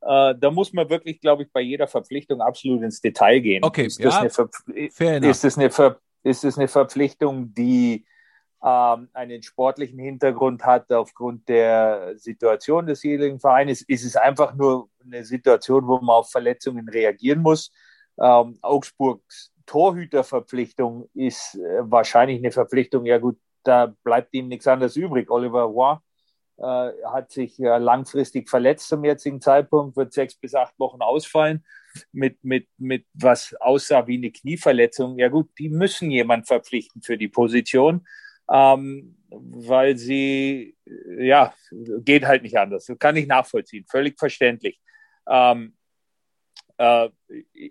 [0.00, 3.64] äh, da muss man wirklich, glaube ich, bei jeder Verpflichtung absolut ins Detail gehen.
[3.64, 8.04] Okay, ist das, ja, eine, ist das, eine, Ver ist das eine Verpflichtung, die
[8.64, 13.82] ähm, einen sportlichen Hintergrund hat aufgrund der Situation des jeweiligen Vereins?
[13.82, 17.72] Ist es einfach nur eine Situation, wo man auf Verletzungen reagieren muss?
[18.20, 24.96] Ähm, Augsburgs Torhüterverpflichtung ist äh, wahrscheinlich eine Verpflichtung, ja gut, da bleibt ihm nichts anderes
[24.96, 25.30] übrig.
[25.30, 25.96] Oliver Roy
[26.58, 31.64] äh, hat sich äh, langfristig verletzt zum jetzigen Zeitpunkt, wird sechs bis acht Wochen ausfallen
[32.12, 35.18] mit, mit, mit was aussah wie eine Knieverletzung.
[35.18, 38.06] Ja gut, die müssen jemand verpflichten für die Position
[38.52, 40.76] ähm, weil sie,
[41.18, 42.92] ja, geht halt nicht anders.
[42.98, 44.78] Kann ich nachvollziehen, völlig verständlich.
[45.26, 45.74] Ähm,
[46.76, 47.08] äh,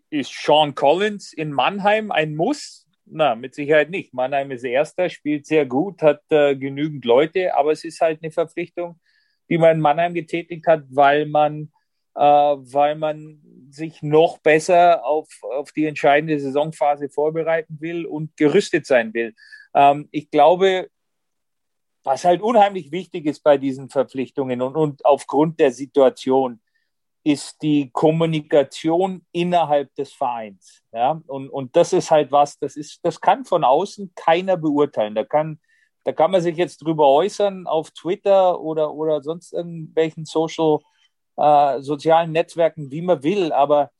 [0.09, 2.87] ist Sean Collins in Mannheim ein Muss?
[3.05, 4.13] Na, mit Sicherheit nicht.
[4.13, 8.31] Mannheim ist Erster, spielt sehr gut, hat äh, genügend Leute, aber es ist halt eine
[8.31, 8.99] Verpflichtung,
[9.49, 11.71] die man in Mannheim getätigt hat, weil man,
[12.15, 18.85] äh, weil man sich noch besser auf, auf die entscheidende Saisonphase vorbereiten will und gerüstet
[18.85, 19.35] sein will.
[19.73, 20.89] Ähm, ich glaube,
[22.03, 26.59] was halt unheimlich wichtig ist bei diesen Verpflichtungen und, und aufgrund der Situation,
[27.23, 30.83] ist die Kommunikation innerhalb des Vereins.
[30.91, 31.21] Ja?
[31.27, 35.13] Und, und das ist halt was, das ist, das kann von außen keiner beurteilen.
[35.13, 35.59] Da kann,
[36.03, 40.79] da kann man sich jetzt drüber äußern auf Twitter oder, oder sonst irgendwelchen Social,
[41.37, 43.91] äh, sozialen Netzwerken, wie man will, aber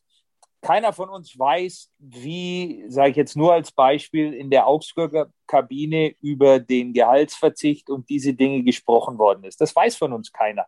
[0.62, 6.16] keiner von uns weiß, wie, sage ich jetzt nur als Beispiel, in der Augsburger Kabine
[6.22, 9.60] über den Gehaltsverzicht und diese Dinge gesprochen worden ist.
[9.60, 10.68] Das weiß von uns keiner.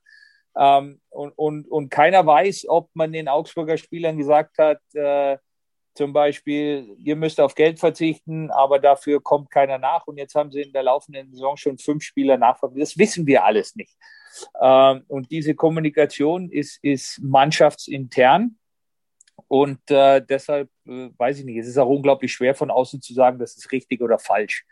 [0.58, 5.38] Ähm, und, und, und keiner weiß, ob man den Augsburger Spielern gesagt hat, äh,
[5.96, 10.08] zum Beispiel, ihr müsst auf Geld verzichten, aber dafür kommt keiner nach.
[10.08, 12.92] Und jetzt haben sie in der laufenden Saison schon fünf Spieler nachverpflichtet.
[12.92, 13.96] Das wissen wir alles nicht.
[14.60, 18.58] Ähm, und diese Kommunikation ist, ist mannschaftsintern.
[19.54, 23.14] Und äh, deshalb äh, weiß ich nicht, es ist auch unglaublich schwer von außen zu
[23.14, 24.66] sagen, das ist richtig oder falsch.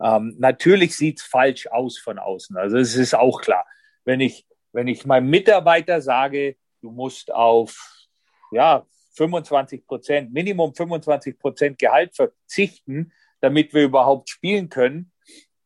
[0.00, 2.56] Ähm, natürlich sieht es falsch aus von außen.
[2.56, 3.66] Also es ist auch klar.
[4.04, 8.08] Wenn ich, wenn ich meinem Mitarbeiter sage, du musst auf
[8.52, 15.10] ja, 25 Prozent, Minimum 25 Prozent Gehalt verzichten, damit wir überhaupt spielen können.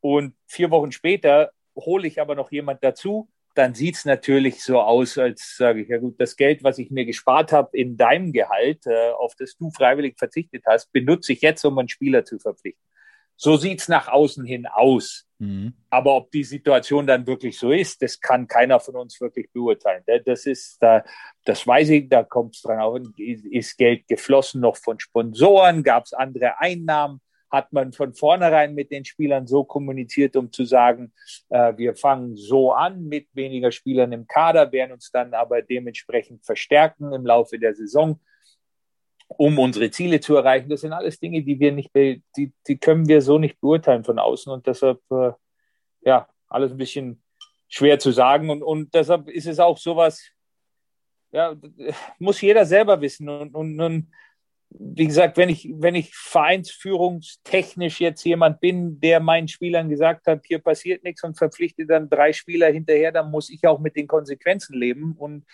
[0.01, 4.81] Und vier Wochen später hole ich aber noch jemand dazu, dann sieht es natürlich so
[4.81, 8.33] aus, als sage ich, ja gut, das Geld, was ich mir gespart habe in deinem
[8.33, 12.39] Gehalt, äh, auf das du freiwillig verzichtet hast, benutze ich jetzt, um einen Spieler zu
[12.39, 12.83] verpflichten.
[13.37, 15.27] So sieht es nach außen hin aus.
[15.39, 15.75] Mhm.
[15.91, 20.05] Aber ob die Situation dann wirklich so ist, das kann keiner von uns wirklich beurteilen.
[20.25, 21.05] Das ist, da,
[21.45, 22.99] das weiß ich, da kommt es dran auf.
[23.17, 25.83] Ist Geld geflossen noch von Sponsoren?
[25.83, 27.21] Gab es andere Einnahmen?
[27.55, 31.13] Hat man von vornherein mit den Spielern so kommuniziert, um zu sagen,
[31.49, 36.45] äh, wir fangen so an mit weniger Spielern im Kader, werden uns dann aber dementsprechend
[36.45, 38.21] verstärken im Laufe der Saison,
[39.29, 40.69] um unsere Ziele zu erreichen.
[40.69, 42.23] Das sind alles Dinge, die wir nicht, die,
[42.67, 45.33] die können wir so nicht beurteilen von außen und deshalb, äh,
[46.03, 47.23] ja, alles ein bisschen
[47.69, 50.23] schwer zu sagen und, und deshalb ist es auch sowas,
[51.33, 51.57] ja,
[52.19, 54.13] muss jeder selber wissen und, und, und
[54.77, 60.45] wie gesagt, wenn ich, wenn ich vereinsführungstechnisch jetzt jemand bin, der meinen Spielern gesagt hat,
[60.45, 64.09] hier passiert nichts und verpflichtet dann drei Spieler hinterher, dann muss ich auch mit den
[64.09, 65.15] Konsequenzen leben.
[65.17, 65.45] Und,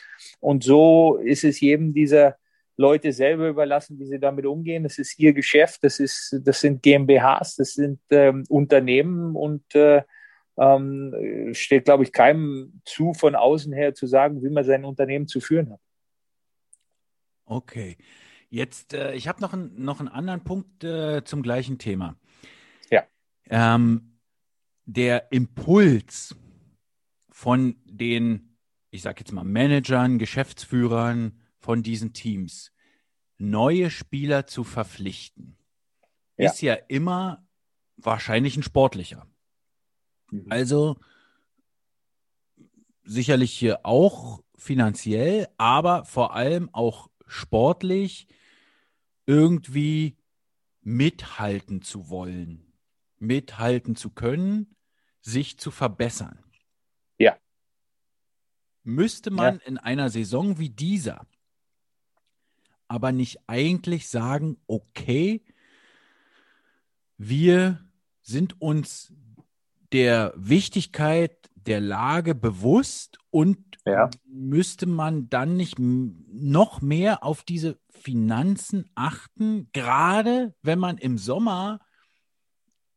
[0.41, 2.37] und so ist es jedem dieser
[2.77, 4.85] Leute selber überlassen, wie sie damit umgehen.
[4.85, 10.03] Das ist ihr Geschäft, das, ist, das sind GmbHs, das sind ähm, Unternehmen und äh,
[10.57, 15.29] ähm, steht, glaube ich, keinem zu, von außen her zu sagen, wie man sein Unternehmen
[15.29, 15.81] zu führen hat.
[17.45, 17.99] Okay.
[18.51, 22.17] Jetzt, äh, ich habe noch, ein, noch einen anderen Punkt äh, zum gleichen Thema.
[22.91, 23.05] Ja.
[23.49, 24.19] Ähm,
[24.85, 26.37] der Impuls
[27.31, 28.57] von den,
[28.91, 32.73] ich sage jetzt mal, Managern, Geschäftsführern von diesen Teams,
[33.39, 35.57] neue Spieler zu verpflichten,
[36.37, 36.51] ja.
[36.51, 37.47] ist ja immer
[37.97, 39.29] wahrscheinlich ein sportlicher.
[40.33, 40.47] Mhm.
[40.49, 40.97] Also
[43.05, 48.27] sicherlich hier auch finanziell, aber vor allem auch sportlich
[49.31, 50.17] irgendwie
[50.81, 52.73] mithalten zu wollen,
[53.19, 54.75] mithalten zu können,
[55.21, 56.43] sich zu verbessern.
[57.17, 57.37] Ja.
[58.83, 59.67] Müsste man ja.
[59.67, 61.27] in einer Saison wie dieser
[62.89, 65.45] aber nicht eigentlich sagen, okay,
[67.19, 67.89] wir
[68.21, 69.13] sind uns
[69.93, 74.11] der Wichtigkeit der Lage bewusst und ja.
[74.27, 81.81] müsste man dann nicht noch mehr auf diese Finanzen achten, gerade wenn man im Sommer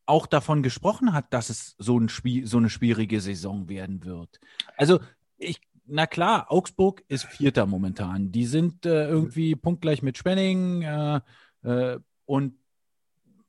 [0.06, 4.40] auch davon gesprochen hat, dass es so, ein Spiel, so eine schwierige Saison werden wird.
[4.76, 5.00] Also
[5.38, 8.30] ich, na klar, Augsburg ist Vierter momentan.
[8.30, 11.20] Die sind äh, irgendwie punktgleich mit Spenning äh,
[11.62, 12.54] äh, und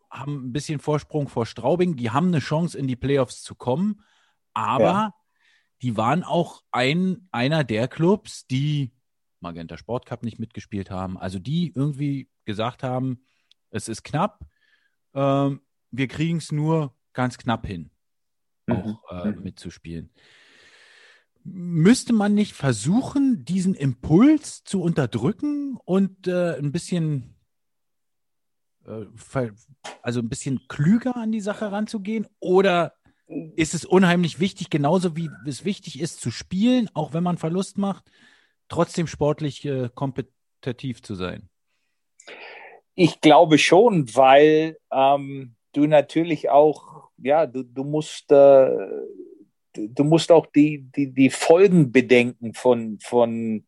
[0.10, 1.96] haben ein bisschen Vorsprung vor Straubing.
[1.98, 4.02] Die haben eine Chance, in die Playoffs zu kommen,
[4.54, 5.14] aber ja.
[5.86, 8.92] Die waren auch ein, einer der Clubs, die
[9.40, 11.16] Magenta Sport Cup nicht mitgespielt haben.
[11.16, 13.24] Also die irgendwie gesagt haben,
[13.70, 14.40] es ist knapp,
[15.14, 17.92] ähm, wir kriegen es nur ganz knapp hin,
[18.68, 18.98] auch mhm.
[19.12, 19.44] äh, mhm.
[19.44, 20.10] mitzuspielen.
[21.44, 27.36] Müsste man nicht versuchen, diesen Impuls zu unterdrücken und äh, ein bisschen,
[28.88, 29.06] äh,
[30.02, 32.26] also ein bisschen klüger an die Sache ranzugehen?
[32.40, 32.96] Oder
[33.28, 37.78] ist es unheimlich wichtig, genauso wie es wichtig ist zu spielen, auch wenn man Verlust
[37.78, 38.12] macht,
[38.68, 41.50] trotzdem sportlich äh, kompetitiv zu sein?
[42.94, 48.70] Ich glaube schon, weil ähm, du natürlich auch, ja, du, du musst, äh,
[49.74, 53.66] du, musst auch die, die, die Folgen bedenken von, von,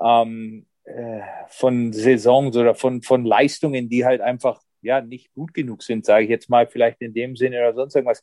[0.00, 5.82] ähm, äh, von Saisons oder von, von Leistungen, die halt einfach ja nicht gut genug
[5.82, 8.22] sind, sage ich jetzt mal, vielleicht in dem Sinne oder sonst irgendwas.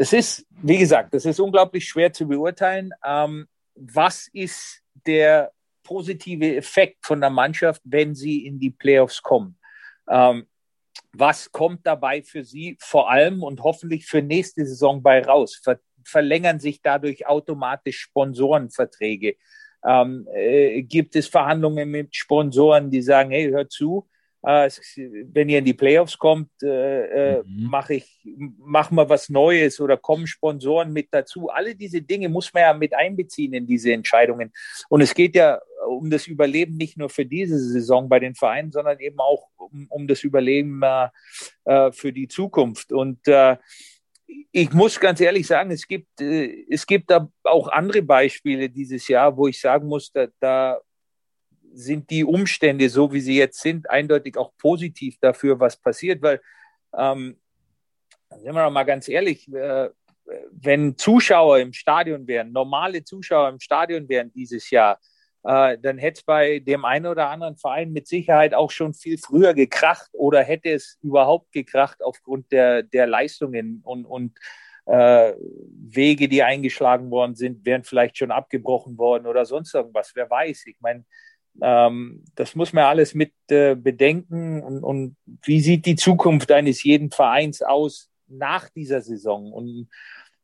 [0.00, 2.92] Es ist, wie gesagt, das ist unglaublich schwer zu beurteilen.
[3.04, 5.52] Ähm, was ist der
[5.88, 9.58] positive Effekt von der Mannschaft, wenn sie in die Playoffs kommen.
[10.06, 10.46] Ähm,
[11.12, 15.58] was kommt dabei für sie vor allem und hoffentlich für nächste Saison bei raus?
[15.62, 19.36] Ver verlängern sich dadurch automatisch Sponsorenverträge?
[19.84, 24.08] Ähm, äh, gibt es Verhandlungen mit Sponsoren, die sagen, hey, hör zu,
[24.42, 27.70] wenn ihr in die Playoffs kommt, äh, äh mhm.
[27.70, 28.20] mache ich,
[28.58, 31.48] mach mal was Neues oder kommen Sponsoren mit dazu.
[31.48, 34.52] Alle diese Dinge muss man ja mit einbeziehen in diese Entscheidungen.
[34.88, 38.70] Und es geht ja um das Überleben nicht nur für diese Saison bei den Vereinen,
[38.70, 41.08] sondern eben auch um, um das Überleben äh,
[41.64, 42.92] äh für die Zukunft.
[42.92, 43.56] Und äh,
[44.52, 49.08] ich muss ganz ehrlich sagen, es gibt, äh, es gibt da auch andere Beispiele dieses
[49.08, 50.78] Jahr, wo ich sagen muss, da, da
[51.72, 56.40] sind die Umstände, so wie sie jetzt sind, eindeutig auch positiv dafür, was passiert, weil,
[56.96, 57.38] ähm,
[58.30, 59.88] sind wir doch mal ganz ehrlich, äh,
[60.50, 64.98] wenn Zuschauer im Stadion wären, normale Zuschauer im Stadion wären dieses Jahr,
[65.44, 69.18] äh, dann hätte es bei dem einen oder anderen Verein mit Sicherheit auch schon viel
[69.18, 74.38] früher gekracht oder hätte es überhaupt gekracht aufgrund der, der Leistungen und, und
[74.86, 80.12] äh, Wege, die eingeschlagen worden sind, wären vielleicht schon abgebrochen worden oder sonst irgendwas.
[80.14, 80.66] Wer weiß.
[80.66, 81.04] Ich meine,
[81.62, 84.62] ähm, das muss man alles mit äh, bedenken.
[84.62, 89.52] Und, und wie sieht die Zukunft eines jeden Vereins aus nach dieser Saison?
[89.52, 89.88] Und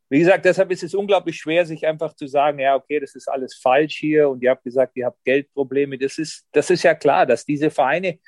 [0.09, 3.27] wie gesagt, deshalb ist es unglaublich schwer, sich einfach zu sagen, ja, okay, das ist
[3.27, 5.97] alles falsch hier und ihr habt gesagt, ihr habt Geldprobleme.
[5.97, 8.19] Das ist, das ist ja klar, dass diese Vereine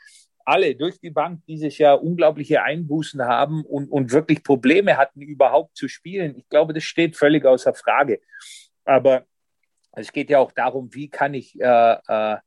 [0.43, 5.75] alle durch die Bank dieses Jahr unglaubliche Einbußen haben und, und wirklich Probleme hatten, überhaupt
[5.75, 6.37] zu spielen.
[6.37, 8.21] Ich glaube, das steht völlig außer Frage.
[8.85, 9.25] Aber
[9.91, 12.37] es geht ja auch darum, wie kann ich äh, äh,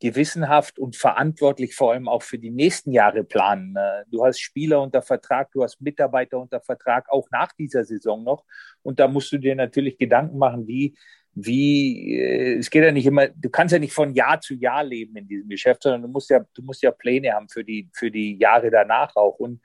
[0.00, 3.76] gewissenhaft und verantwortlich vor allem auch für die nächsten Jahre planen.
[3.76, 8.24] Äh, du hast Spieler unter Vertrag, du hast Mitarbeiter unter Vertrag, auch nach dieser Saison
[8.24, 8.44] noch.
[8.82, 10.96] Und da musst du dir natürlich Gedanken machen, wie,
[11.34, 14.82] wie, äh, es geht ja nicht immer, du kannst ja nicht von Jahr zu Jahr
[14.82, 17.90] leben in diesem Geschäft, sondern du musst ja, du musst ja Pläne haben für die,
[17.92, 19.38] für die Jahre danach auch.
[19.38, 19.60] Und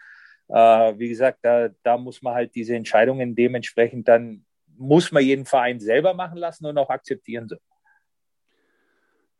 [0.50, 0.54] äh,
[1.00, 4.46] wie gesagt, da, da muss man halt diese Entscheidungen dementsprechend dann,
[4.78, 7.48] muss man jeden Verein selber machen lassen und auch akzeptieren.
[7.48, 7.56] So.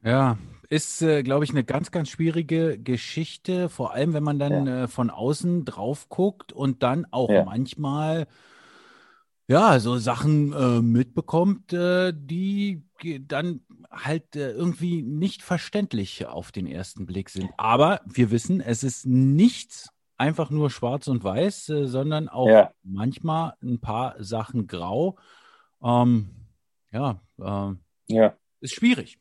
[0.02, 0.38] Ja,
[0.70, 4.84] ist, äh, glaube ich, eine ganz, ganz schwierige Geschichte, vor allem wenn man dann Ja.
[4.84, 7.44] äh, von außen drauf guckt und dann auch Ja.
[7.46, 8.28] manchmal
[9.48, 12.84] ja so Sachen äh, mitbekommt, äh, die
[13.28, 17.52] dann halt äh, irgendwie nicht verständlich auf den ersten Blick sind.
[17.58, 22.72] Aber wir wissen, es ist nichts einfach nur schwarz und weiß, äh, sondern auch Ja.
[22.84, 25.18] manchmal ein paar Sachen grau.
[25.84, 26.30] Ähm,
[26.92, 27.22] ja,
[28.08, 28.38] Ja.
[28.62, 29.20] ist schwierig.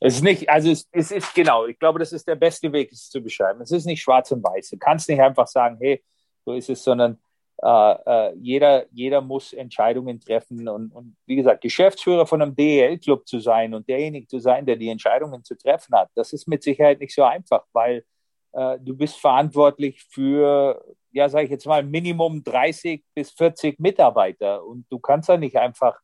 [0.00, 2.90] Es ist nicht, also es, es ist genau, ich glaube, das ist der beste Weg,
[2.90, 3.60] es zu beschreiben.
[3.60, 4.70] Es ist nicht schwarz und weiß.
[4.70, 6.02] Du kannst nicht einfach sagen, hey,
[6.44, 7.18] so ist es, sondern
[7.62, 10.66] äh, äh, jeder, jeder muss Entscheidungen treffen.
[10.68, 14.76] Und, und wie gesagt, Geschäftsführer von einem DEL-Club zu sein und derjenige zu sein, der
[14.76, 18.04] die Entscheidungen zu treffen hat, das ist mit Sicherheit nicht so einfach, weil
[18.52, 20.82] äh, du bist verantwortlich für,
[21.12, 24.64] ja, sage ich jetzt mal, Minimum 30 bis 40 Mitarbeiter.
[24.64, 26.00] Und du kannst da nicht einfach,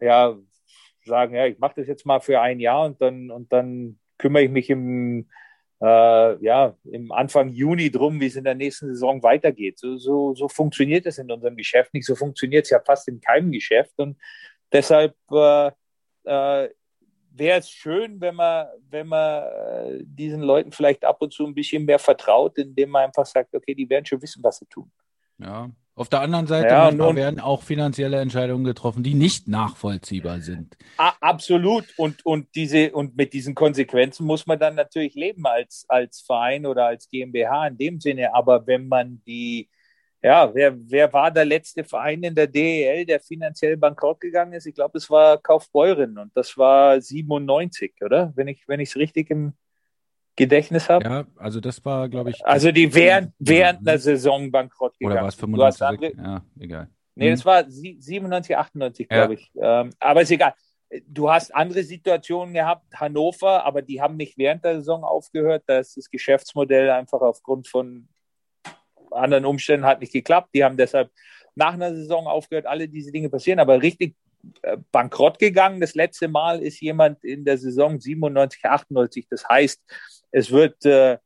[0.00, 0.34] ja,
[1.06, 4.44] sagen, ja, ich mache das jetzt mal für ein Jahr und dann, und dann kümmere
[4.44, 5.28] ich mich im,
[5.80, 9.78] äh, ja, im Anfang Juni drum, wie es in der nächsten Saison weitergeht.
[9.78, 12.06] So, so, so funktioniert es in unserem Geschäft nicht.
[12.06, 13.98] So funktioniert es ja fast in keinem Geschäft.
[13.98, 14.16] Und
[14.72, 15.68] deshalb äh,
[16.24, 16.70] äh,
[17.30, 21.54] wäre es schön, wenn man, wenn man äh, diesen Leuten vielleicht ab und zu ein
[21.54, 24.90] bisschen mehr vertraut, indem man einfach sagt, okay, die werden schon wissen, was sie tun.
[25.38, 25.70] Ja.
[25.98, 30.76] Auf der anderen Seite Ja, und- werden auch finanzielle Entscheidungen getroffen, die nicht nachvollziehbar sind.
[30.98, 31.86] Absolut.
[31.96, 36.66] Und, und, diese, und mit diesen Konsequenzen muss man dann natürlich leben als, als Verein
[36.66, 38.34] oder als GmbH in dem Sinne.
[38.34, 39.70] Aber wenn man die,
[40.22, 44.66] ja, wer, wer war der letzte Verein in der DEL, der finanziell bankrott gegangen ist?
[44.66, 48.34] Ich glaube, es war Kaufbeuren und das war 97, oder?
[48.36, 49.54] Wenn ich wenn ich es richtig im
[50.36, 51.04] Gedächtnis habe.
[51.04, 52.44] Ja, also das war, glaube ich.
[52.46, 53.92] Also die während, während Ja.
[53.92, 55.12] einer Saison bankrott gegangen.
[55.14, 55.82] Oder war es Du hast 95?
[55.82, 56.88] andere, Ja, egal.
[57.14, 59.16] Nee, das war sie- 97, 98, Ja.
[59.16, 59.50] glaube ich.
[59.60, 60.52] Ähm, aber ist egal.
[61.08, 65.64] Du hast andere Situationen gehabt, Hannover, aber die haben nicht während der Saison aufgehört.
[65.66, 68.06] Da ist das Geschäftsmodell einfach aufgrund von
[69.10, 70.50] anderen Umständen hat nicht geklappt.
[70.54, 71.10] Die haben deshalb
[71.54, 72.66] nach einer Saison aufgehört.
[72.66, 74.14] Alle diese Dinge passieren, aber richtig
[74.62, 75.80] äh, bankrott gegangen.
[75.80, 79.26] Das letzte Mal ist jemand in der Saison 97, 98.
[79.28, 79.82] Das heißt,
[80.36, 81.16] es wird äh,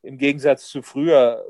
[0.00, 1.44] im Gegensatz zu früher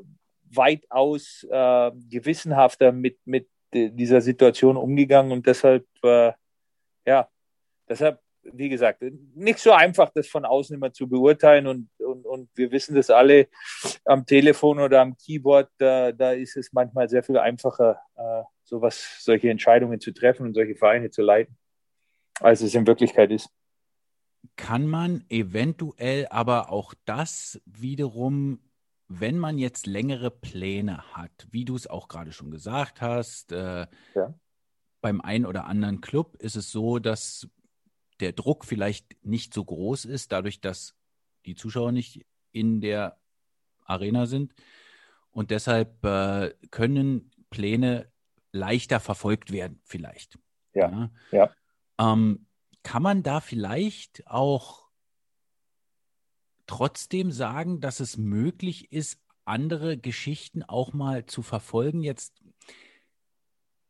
[0.51, 6.33] weitaus äh, gewissenhafter mit, mit dieser Situation umgegangen und deshalb, äh,
[7.07, 7.29] ja,
[7.89, 9.05] deshalb, wie gesagt,
[9.37, 13.11] nicht so einfach, das von außen immer zu beurteilen und, und, und wir wissen das
[13.11, 13.47] alle
[14.05, 19.19] am Telefon oder am Keyboard, da, da ist es manchmal sehr viel einfacher, äh, sowas,
[19.21, 21.57] solche Entscheidungen zu treffen und solche Vereine zu leiten,
[22.41, 23.51] als es in Wirklichkeit ist.
[24.57, 28.61] Kann man eventuell aber auch das wiederum,
[29.09, 33.87] wenn man jetzt längere Pläne hat, wie du es auch gerade schon gesagt hast, äh,
[34.15, 34.35] Ja.
[35.01, 37.49] beim einen oder anderen Club ist es so, dass
[38.21, 40.95] der Druck vielleicht nicht so groß ist, dadurch, dass
[41.47, 43.19] die Zuschauer nicht in der
[43.85, 44.55] Arena sind.
[45.31, 48.11] Und deshalb äh, können Pläne
[48.53, 50.39] leichter verfolgt werden, vielleicht.
[50.75, 51.51] Ja, ja.
[51.99, 52.47] Ähm,
[52.85, 54.85] kann man da vielleicht auch
[56.67, 62.03] trotzdem sagen, dass es möglich ist, andere Geschichten auch mal zu verfolgen?
[62.03, 62.43] Jetzt,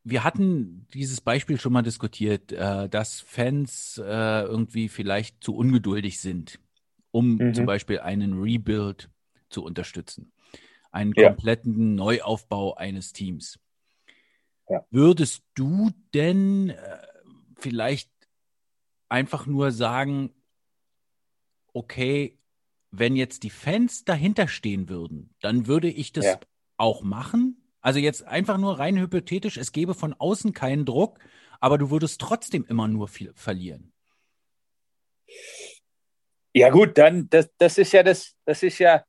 [0.05, 6.21] wir hatten dieses Beispiel schon mal diskutiert, äh, dass Fans äh, irgendwie vielleicht zu ungeduldig
[6.21, 6.61] sind,
[7.11, 7.55] um Mhm.
[7.55, 9.11] zum Beispiel einen Rebuild
[9.51, 10.33] zu unterstützen,
[10.93, 11.29] einen Ja.
[11.29, 13.59] kompletten Neuaufbau eines Teams.
[14.69, 14.85] Ja.
[14.91, 16.99] Würdest du denn äh,
[17.59, 18.11] vielleicht
[19.09, 20.31] einfach nur sagen,
[21.73, 22.39] okay,
[22.91, 26.41] wenn jetzt die Fans dahinter stehen würden, dann würde ich das Ja.
[26.77, 27.61] auch machen?
[27.81, 31.19] Also jetzt einfach nur rein hypothetisch, es gäbe von außen keinen Druck,
[31.61, 33.93] aber du würdest trotzdem immer nur viel verlieren.
[36.55, 39.05] Ja, gut, dann, das, das ist ja das, das ist ja,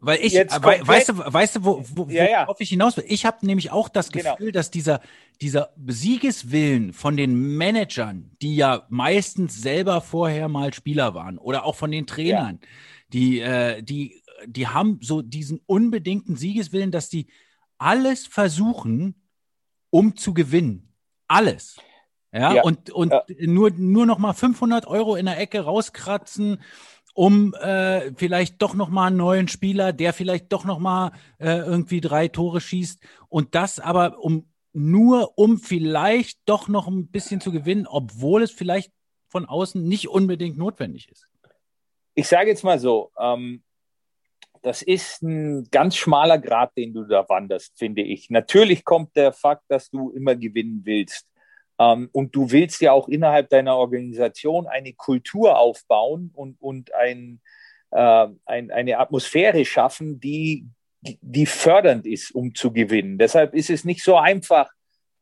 [0.00, 2.42] Weil ich, äh, wei- komplett- weißt du, weißt du, wo, wo, Ja, ja.
[2.46, 3.04] worauf ich hinaus will?
[3.08, 4.32] Ich habe nämlich auch das Genau.
[4.32, 5.00] Gefühl, dass dieser,
[5.40, 11.74] dieser Siegeswillen von den Managern, die ja meistens selber vorher mal Spieler waren, oder auch
[11.76, 12.60] von den Trainern,
[13.12, 17.26] die, äh, die, die haben so diesen unbedingten Siegeswillen, dass die
[17.78, 19.14] alles versuchen,
[19.88, 20.92] um zu gewinnen.
[21.28, 21.76] Alles.
[22.32, 22.62] Ja, Ja.
[22.62, 23.24] und, und Ja.
[23.40, 26.60] nur, nur noch mal 500 Euro in der Ecke rauskratzen,
[27.14, 31.58] um äh, vielleicht doch noch mal einen neuen Spieler, der vielleicht doch noch mal äh,
[31.58, 37.40] irgendwie drei Tore schießt und das aber um nur um vielleicht doch noch ein bisschen
[37.40, 38.92] zu gewinnen, obwohl es vielleicht
[39.28, 41.26] von außen nicht unbedingt notwendig ist?
[42.14, 43.62] Ich sage jetzt mal so, ähm,
[44.62, 48.28] das ist ein ganz schmaler Grad, den du da wanderst, finde ich.
[48.28, 51.26] Natürlich kommt der Fakt, dass du immer gewinnen willst.
[51.80, 57.40] Ähm, und du willst ja auch innerhalb deiner Organisation eine Kultur aufbauen und, und ein,
[57.90, 60.66] äh, ein, eine Atmosphäre schaffen, die,
[61.00, 63.16] die fördernd ist, um zu gewinnen.
[63.16, 64.70] Deshalb ist es nicht so einfach,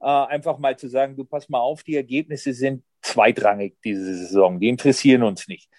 [0.00, 4.58] äh, einfach mal zu sagen, du pass mal auf, die Ergebnisse sind zweitrangig diese Saison,
[4.58, 5.70] die interessieren uns nicht.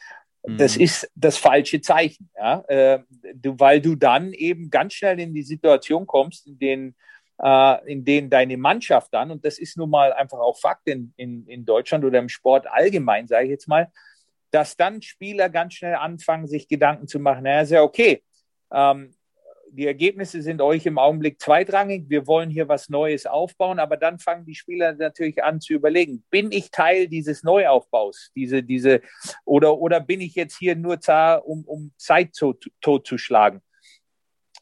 [0.44, 0.84] Das mhm.
[0.84, 2.64] ist das falsche Zeichen, ja?
[2.70, 3.00] Äh,
[3.36, 6.96] du, weil du dann eben ganz schnell in die Situation kommst, in denen
[7.42, 11.14] äh, in denen deine Mannschaft dann, und das ist nun mal einfach auch Fakt in,
[11.18, 13.92] in, in Deutschland oder im Sport allgemein, sage ich jetzt mal,
[14.52, 18.24] dass dann Spieler ganz schnell anfangen, sich Gedanken zu machen, naja, ist ja okay,
[18.72, 19.14] ähm,
[19.72, 22.10] die Ergebnisse sind euch im Augenblick zweitrangig.
[22.10, 26.24] Wir wollen hier was Neues aufbauen, aber dann fangen die Spieler natürlich an zu überlegen,
[26.30, 29.02] bin ich Teil dieses Neuaufbaus, diese, diese,
[29.46, 33.62] oder, oder bin ich jetzt hier nur zar, um, um Zeit tot, totzuschlagen?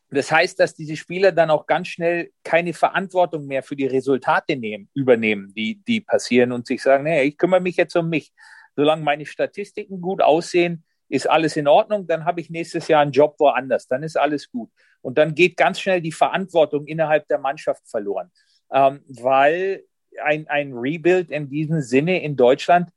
[0.09, 4.55] Das heißt, dass diese Spieler dann auch ganz schnell keine Verantwortung mehr für die Resultate
[4.55, 8.31] nehmen, übernehmen, die, die passieren und sich sagen, nee, ich kümmere mich jetzt um mich.
[8.75, 13.11] Solange meine Statistiken gut aussehen, ist alles in Ordnung, dann habe ich nächstes Jahr einen
[13.11, 14.69] Job woanders, dann ist alles gut.
[15.01, 18.31] Und dann geht ganz schnell die Verantwortung innerhalb der Mannschaft verloren,
[18.71, 19.83] ähm, weil
[20.21, 22.89] ein, ein Rebuild in diesem Sinne in Deutschland,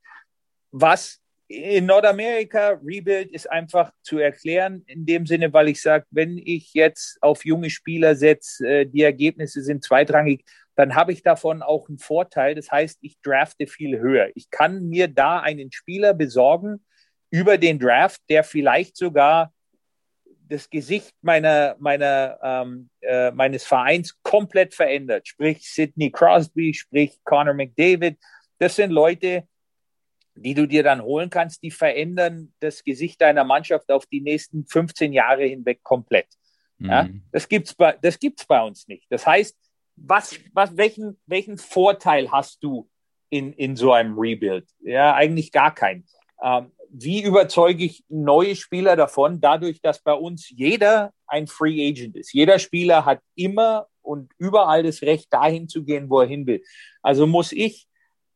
[0.71, 1.21] was
[1.51, 6.73] in Nordamerika, Rebuild ist einfach zu erklären, in dem Sinne, weil ich sage, wenn ich
[6.73, 10.45] jetzt auf junge Spieler setze, äh, die Ergebnisse sind zweitrangig,
[10.75, 12.55] dann habe ich davon auch einen Vorteil.
[12.55, 14.29] Das heißt, ich drafte viel höher.
[14.35, 16.83] Ich kann mir da einen Spieler besorgen
[17.29, 19.53] über den Draft, der vielleicht sogar
[20.47, 25.27] das Gesicht meiner, meiner, ähm, äh, meines Vereins komplett verändert.
[25.27, 28.17] Sprich Sidney Crosby, sprich Connor McDavid.
[28.57, 29.47] Das sind Leute,
[30.35, 34.65] die du dir dann holen kannst, die verändern das Gesicht deiner Mannschaft auf die nächsten
[34.65, 36.27] 15 Jahre hinweg komplett.
[36.77, 36.89] Mhm.
[36.89, 39.05] Ja, das gibt's bei, das gibt's bei uns nicht.
[39.09, 39.57] Das heißt,
[39.95, 42.89] was, was, welchen, welchen Vorteil hast du
[43.29, 44.67] in, in so einem Rebuild?
[44.79, 46.05] Ja, eigentlich gar keinen.
[46.41, 52.17] Ähm, wie überzeuge ich neue Spieler davon, dadurch, dass bei uns jeder ein Free Agent
[52.17, 52.33] ist?
[52.33, 56.63] Jeder Spieler hat immer und überall das Recht, dahin zu gehen, wo er hin will.
[57.01, 57.87] Also muss ich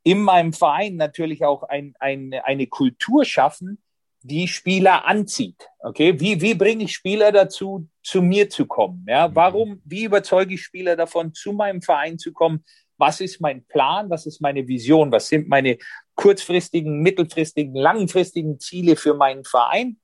[0.06, 3.82] in meinem Verein natürlich auch ein, ein, eine Kultur schaffen,
[4.22, 5.68] die Spieler anzieht.
[5.80, 9.04] Okay, wie, wie bringe ich Spieler dazu, zu mir zu kommen?
[9.10, 9.36] Ja, mhm.
[9.36, 12.64] warum, wie überzeuge ich Spieler davon, zu meinem Verein zu kommen?
[12.98, 14.10] Was ist mein Plan?
[14.12, 15.12] Was ist meine Vision?
[15.12, 15.80] Was sind meine
[16.14, 20.00] kurzfristigen, mittelfristigen, langfristigen Ziele für meinen Verein?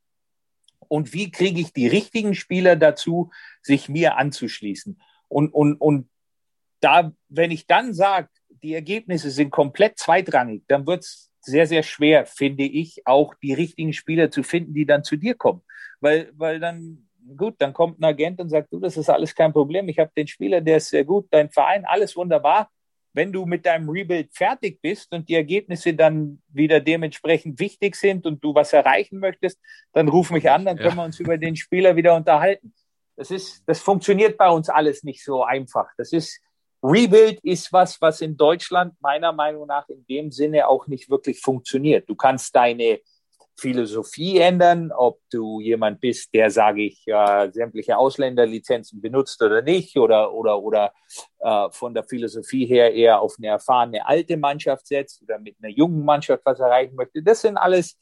[0.88, 3.30] Und wie kriege ich die richtigen Spieler dazu,
[3.62, 5.00] sich mir anzuschließen?
[5.28, 6.10] Und, und, und
[6.80, 8.30] da, wenn ich dann sage,
[8.64, 13.54] die Ergebnisse sind komplett zweitrangig, dann wird es sehr, sehr schwer, finde ich, auch die
[13.54, 15.62] richtigen Spieler zu finden, die dann zu dir kommen.
[16.00, 19.52] Weil, weil dann, gut, dann kommt ein Agent und sagt, du, das ist alles kein
[19.52, 19.90] Problem.
[19.90, 22.70] Ich habe den Spieler, der ist sehr gut, dein Verein, alles wunderbar.
[23.14, 28.26] Wenn du mit deinem Rebuild fertig bist und die Ergebnisse dann wieder dementsprechend wichtig sind
[28.26, 29.60] und du was erreichen möchtest,
[29.92, 30.96] dann ruf mich an, dann können ja.
[30.96, 32.74] wir uns über den Spieler wieder unterhalten.
[33.18, 35.90] Das ist, das funktioniert bei uns alles nicht so einfach.
[35.98, 36.40] Das ist,
[36.84, 41.40] Rebuild ist was, was in Deutschland meiner Meinung nach in dem Sinne auch nicht wirklich
[41.40, 42.10] funktioniert.
[42.10, 43.00] Du kannst deine
[43.62, 49.96] Philosophie ändern, ob du jemand bist, der, sage ich, äh, sämtliche Ausländerlizenzen benutzt oder nicht,
[49.98, 50.94] oder, oder, oder
[51.40, 55.72] äh, von der Philosophie her eher auf eine erfahrene alte Mannschaft setzt oder mit einer
[55.72, 57.22] jungen Mannschaft was erreichen möchte.
[57.22, 58.00] Das sind alles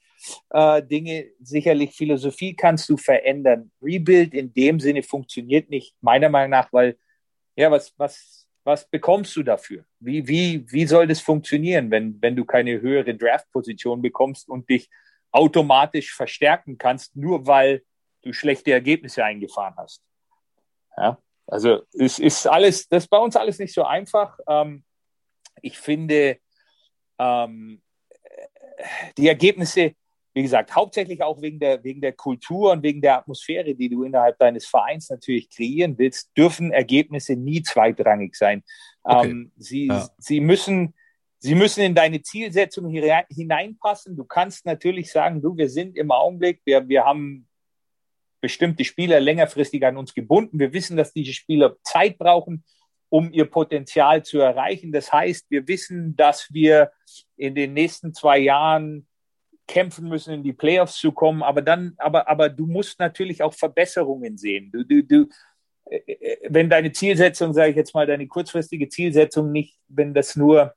[0.51, 3.71] äh, Dinge, sicherlich Philosophie kannst du verändern.
[3.81, 6.97] Rebuild in dem Sinne funktioniert nicht, meiner Meinung nach, weil,
[7.57, 8.38] ja, was, was
[8.69, 9.83] was bekommst du dafür?
[9.99, 14.89] Wie, wie, wie soll das funktionieren, wenn, wenn du keine höhere Draft-Position bekommst und dich
[15.31, 17.83] automatisch verstärken kannst, nur weil
[18.21, 20.03] du schlechte Ergebnisse eingefahren hast?
[20.95, 21.17] Ja,
[21.47, 24.37] also es ist alles, das ist bei uns alles nicht so einfach.
[24.47, 24.83] Ähm,
[25.63, 26.37] ich finde,
[27.17, 27.81] ähm,
[29.17, 29.95] die Ergebnisse,
[30.39, 34.05] wie gesagt, hauptsächlich auch wegen der, wegen der Kultur und wegen der Atmosphäre, die du
[34.05, 38.63] innerhalb deines Vereins natürlich kreieren willst, dürfen Ergebnisse nie zweitrangig sein.
[39.03, 39.31] Okay.
[39.31, 40.07] Ähm, sie, ja.
[40.17, 40.93] sie, müssen,
[41.39, 44.15] sie müssen in deine Zielsetzung hineinpassen.
[44.15, 47.45] Du kannst natürlich sagen, du, wir sind im Augenblick, wir, wir haben
[48.39, 50.57] bestimmte Spieler längerfristig an uns gebunden.
[50.57, 52.63] Wir wissen, dass diese Spieler Zeit brauchen,
[53.09, 54.93] um ihr Potenzial zu erreichen.
[54.93, 56.93] Das heißt, wir wissen, dass wir
[57.35, 59.05] in den nächsten zwei Jahren
[59.69, 61.43] kämpfen müssen, in die Playoffs zu kommen.
[61.43, 64.71] Aber dann, aber, aber du musst natürlich auch Verbesserungen sehen.
[64.71, 65.29] Du, du, du,
[65.85, 70.73] äh, wenn deine Zielsetzung, sage ich jetzt mal, deine kurzfristige Zielsetzung nicht, wenn das nur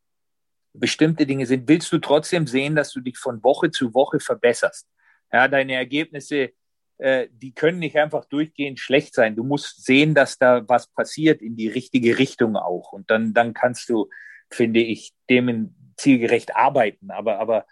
[0.74, 4.86] bestimmte Dinge sind, willst du trotzdem sehen, dass du dich von Woche zu Woche verbesserst.
[5.32, 6.50] Ja, deine Ergebnisse,
[6.98, 9.36] äh, die können nicht einfach durchgehend schlecht sein.
[9.36, 12.92] Du musst sehen, dass da was passiert in die richtige Richtung auch.
[12.92, 14.10] Und dann, dann kannst du,
[14.50, 17.10] finde ich, dem zielgerecht arbeiten.
[17.10, 17.64] Aber, aber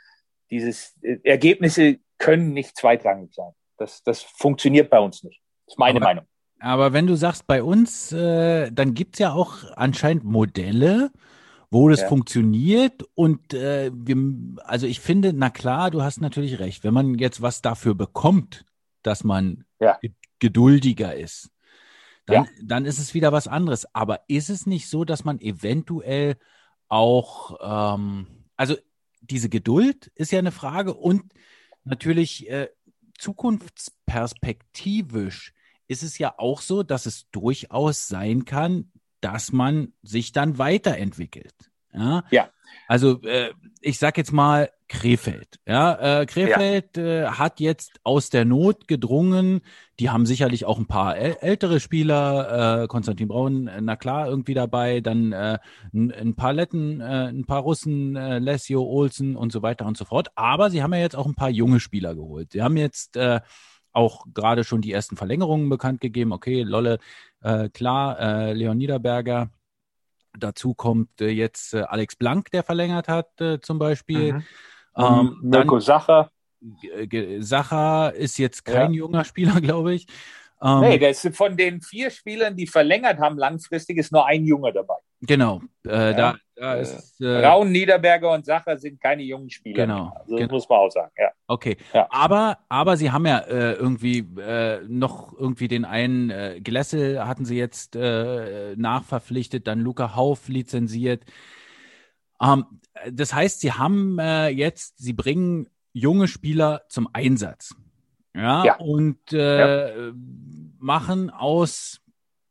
[0.51, 3.53] dieses äh, Ergebnisse können nicht zweitrangig sein.
[3.78, 5.40] Das, das funktioniert bei uns nicht.
[5.66, 6.26] Das ist meine aber, Meinung.
[6.61, 11.11] Aber wenn du sagst, bei uns, äh, dann gibt es ja auch anscheinend Modelle,
[11.70, 12.09] wo das ja.
[12.09, 13.03] funktioniert.
[13.14, 14.16] Und äh, wir,
[14.64, 16.84] also ich finde, na klar, du hast natürlich recht.
[16.84, 18.66] Wenn man jetzt was dafür bekommt,
[19.03, 19.98] dass man ja.
[20.38, 21.51] geduldiger ist,
[22.26, 22.51] dann, ja.
[22.62, 23.94] dann ist es wieder was anderes.
[23.94, 26.36] Aber ist es nicht so, dass man eventuell
[26.88, 28.26] auch, ähm,
[28.57, 28.76] also
[29.20, 31.32] diese Geduld ist ja eine Frage und
[31.84, 32.68] natürlich äh,
[33.18, 35.54] zukunftsperspektivisch
[35.88, 41.69] ist es ja auch so, dass es durchaus sein kann, dass man sich dann weiterentwickelt.
[41.93, 42.24] Ja.
[42.30, 42.49] ja.
[42.86, 45.61] Also äh, ich sag jetzt mal Krefeld.
[45.66, 47.05] Ja, äh, Krefeld ja.
[47.05, 49.61] Äh, hat jetzt aus der Not gedrungen.
[50.01, 52.82] Die haben sicherlich auch ein paar äl ältere Spieler.
[52.82, 55.01] Äh, Konstantin Braun, äh, na klar, irgendwie dabei.
[55.01, 55.59] Dann äh,
[55.95, 59.97] ein, ein paar Letten, äh, ein paar Russen, äh, Lesio, Olsen und so weiter und
[59.97, 60.28] so fort.
[60.34, 62.51] Aber sie haben ja jetzt auch ein paar junge Spieler geholt.
[62.53, 63.41] Sie haben jetzt äh,
[63.93, 66.32] auch gerade schon die ersten Verlängerungen bekannt gegeben.
[66.32, 66.99] Okay, Lolle,
[67.43, 69.51] äh, klar, äh, Leon Niederberger.
[70.39, 74.35] Dazu kommt äh, jetzt äh, Alex Blank, der verlängert hat, äh, zum Beispiel.
[74.35, 74.45] Mhm.
[74.97, 76.31] Ähm, Mirko Sacher.
[77.39, 78.99] Sacher ist jetzt kein ja.
[78.99, 80.07] junger Spieler, glaube ich.
[80.62, 84.45] Ähm, nee, der ist von den vier Spielern, die verlängert haben, langfristig ist nur ein
[84.45, 84.97] Junge dabei.
[85.22, 85.60] Genau.
[85.86, 86.12] Äh, ja.
[86.12, 89.86] da, da äh, ist, äh, Raun, Niederberger und Sacher sind keine jungen Spieler.
[89.86, 90.12] Genau.
[90.18, 90.52] Also, genau.
[90.52, 91.12] muss man auch sagen.
[91.16, 91.30] Ja.
[91.46, 91.76] Okay.
[91.92, 92.06] Ja.
[92.10, 97.44] Aber, aber sie haben ja äh, irgendwie äh, noch irgendwie den einen äh, Glessel hatten
[97.44, 101.24] sie jetzt äh, nachverpflichtet, dann Luca Hauf lizenziert.
[102.42, 102.64] Ähm,
[103.10, 107.74] das heißt, sie haben äh, jetzt, sie bringen junge Spieler zum Einsatz.
[108.34, 108.76] Ja, ja.
[108.76, 110.12] und äh,
[110.78, 112.00] machen aus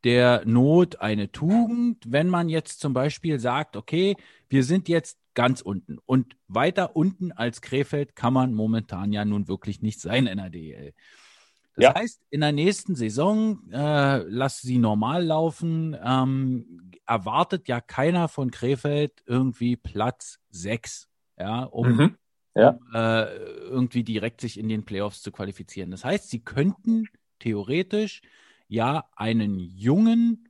[0.04, 4.16] der Not eine Tugend, wenn man jetzt zum Beispiel sagt, okay,
[4.48, 9.48] wir sind jetzt ganz unten und weiter unten als Krefeld kann man momentan ja nun
[9.48, 10.94] wirklich nicht sein in der DL.
[11.76, 11.96] Das ja.
[11.96, 18.52] heißt, in der nächsten Saison, äh, lass sie normal laufen, ähm, erwartet ja keiner von
[18.52, 22.16] Krefeld irgendwie Platz 6, ja, um, mhm.
[22.54, 22.72] ja.
[22.72, 23.36] um äh,
[23.70, 25.92] irgendwie direkt sich in den Playoffs zu qualifizieren.
[25.92, 27.08] Das heißt, sie könnten
[27.40, 28.22] theoretisch
[28.70, 30.48] ja einen jungen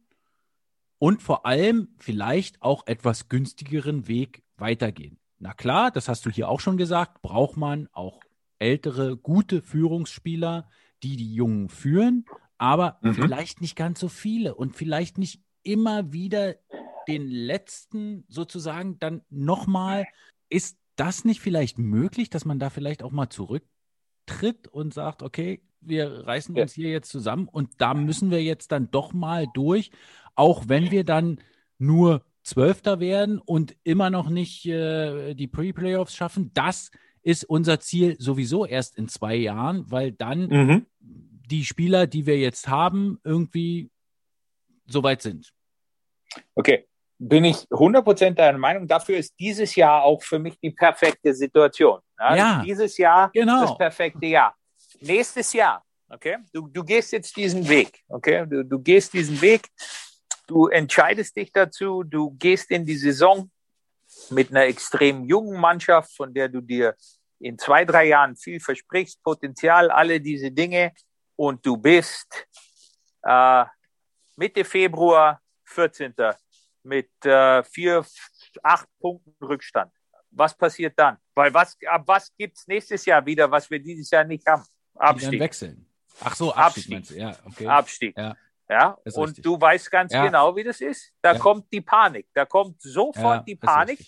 [0.99, 5.17] und vor allem vielleicht auch etwas günstigeren Weg weitergehen.
[5.39, 8.19] Na klar, das hast du hier auch schon gesagt, braucht man auch
[8.59, 10.69] ältere, gute Führungsspieler,
[11.01, 12.25] die die Jungen führen,
[12.57, 13.13] aber mhm.
[13.13, 16.55] vielleicht nicht ganz so viele und vielleicht nicht immer wieder
[17.07, 20.05] den letzten sozusagen dann nochmal.
[20.49, 23.29] Ist das nicht vielleicht möglich, dass man da vielleicht auch mal
[24.29, 28.71] zurücktritt und sagt, okay, wir reißen uns hier jetzt zusammen und da müssen wir jetzt
[28.71, 29.91] dann doch mal durch,
[30.35, 31.39] auch wenn wir dann
[31.77, 36.51] nur Zwölfter werden und immer noch nicht äh, die Pre-Playoffs schaffen.
[36.53, 40.85] Das ist unser Ziel sowieso erst in zwei Jahren, weil dann mhm.
[40.99, 43.89] die Spieler, die wir jetzt haben, irgendwie
[44.87, 45.53] soweit sind.
[46.55, 46.87] Okay,
[47.19, 48.87] bin ich 100% deiner Meinung.
[48.87, 51.99] Dafür ist dieses Jahr auch für mich die perfekte Situation.
[52.17, 53.61] Ja, ja dieses Jahr genau.
[53.61, 54.55] das perfekte Jahr
[55.01, 59.67] nächstes Jahr, okay, du, du gehst jetzt diesen Weg, okay, du, du gehst diesen Weg,
[60.47, 63.49] du entscheidest dich dazu, du gehst in die Saison
[64.29, 66.95] mit einer extrem jungen Mannschaft, von der du dir
[67.39, 70.93] in zwei, drei Jahren viel versprichst, Potenzial, alle diese Dinge,
[71.35, 72.47] und du bist
[73.23, 73.63] äh,
[74.35, 76.13] Mitte Februar 14.
[76.83, 78.05] mit äh, vier,
[78.63, 79.91] acht Punkten Rückstand.
[80.31, 81.17] Was passiert dann?
[81.33, 84.63] Weil was, ab was gibt es nächstes Jahr wieder, was wir dieses Jahr nicht haben?
[84.95, 85.31] Abstieg.
[85.31, 85.85] Die wechseln.
[86.21, 87.17] Ach so, Abstieg, Abstieg.
[87.17, 87.67] Ja, okay.
[87.67, 88.17] Abstieg.
[88.17, 88.35] Ja.
[88.71, 89.43] Ja, und richtig.
[89.43, 90.25] du weißt ganz ja.
[90.25, 91.11] genau, wie das ist.
[91.23, 91.39] Da ja.
[91.39, 92.27] kommt die Panik.
[92.35, 93.99] Da kommt sofort die Panik.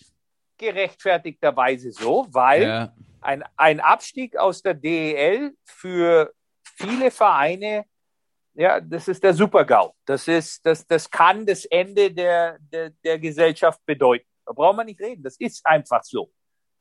[0.56, 6.32] Gerechtfertigterweise so, weil ein, ein Abstieg aus der DEL für
[6.76, 7.86] viele Vereine,
[8.54, 9.93] ja, das ist der Super-GAU.
[10.06, 14.26] Das, ist, das, das kann das Ende der, der, der Gesellschaft bedeuten.
[14.45, 15.24] Da braucht man nicht reden.
[15.24, 16.32] Das ist einfach so.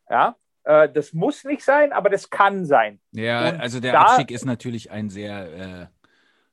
[0.09, 3.01] Ja, äh, das muss nicht sein, aber das kann sein.
[3.13, 5.87] Ja, Und also der da, Abstieg ist natürlich ein sehr äh,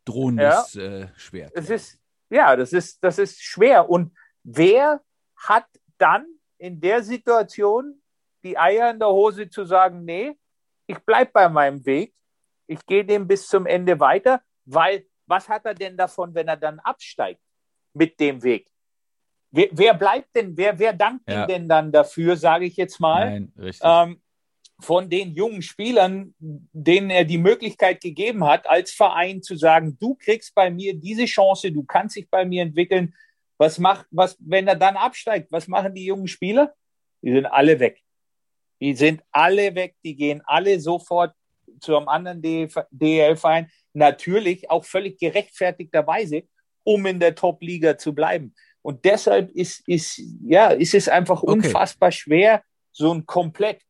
[0.05, 1.51] drohendes ja, äh, Schwert.
[1.55, 1.99] Es ist,
[2.29, 3.89] ja, das ist, das ist schwer.
[3.89, 5.01] Und wer
[5.35, 5.65] hat
[5.97, 6.25] dann
[6.57, 8.01] in der Situation
[8.43, 10.37] die Eier in der Hose zu sagen, nee,
[10.85, 12.13] ich bleibe bei meinem Weg,
[12.67, 16.57] ich gehe dem bis zum Ende weiter, weil was hat er denn davon, wenn er
[16.57, 17.41] dann absteigt
[17.93, 18.69] mit dem Weg?
[19.51, 21.43] Wer, wer bleibt denn, wer, wer dankt Ja.
[21.43, 23.29] ihm denn dann dafür, sage ich jetzt mal?
[23.29, 23.81] Nein, richtig.
[23.83, 24.21] ähm,
[24.79, 30.15] von den jungen Spielern, denen er die Möglichkeit gegeben hat, als Verein zu sagen, du
[30.15, 33.15] kriegst bei mir diese Chance, du kannst dich bei mir entwickeln.
[33.57, 36.75] Was macht, was, wenn er dann absteigt, was machen die jungen Spieler?
[37.23, 38.03] Die sind alle weg.
[38.79, 41.33] Die sind alle weg, die gehen alle sofort
[41.79, 42.41] zu einem anderen
[42.91, 43.71] DEL-Verein.
[43.97, 46.43] Natürlich auch völlig gerechtfertigterweise,
[46.83, 48.53] um in der Top-Liga zu bleiben.
[48.81, 51.51] Und deshalb ist, ist, ja, ist es einfach Okay.
[51.51, 53.81] unfassbar schwer, so ein komplett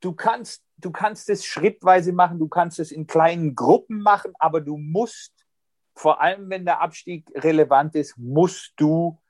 [0.00, 4.60] du kannst, du kannst es schrittweise machen, du kannst es in kleinen Gruppen machen, aber
[4.60, 5.32] du musst,
[5.94, 9.20] vor allem wenn der Abstieg relevant ist, musst du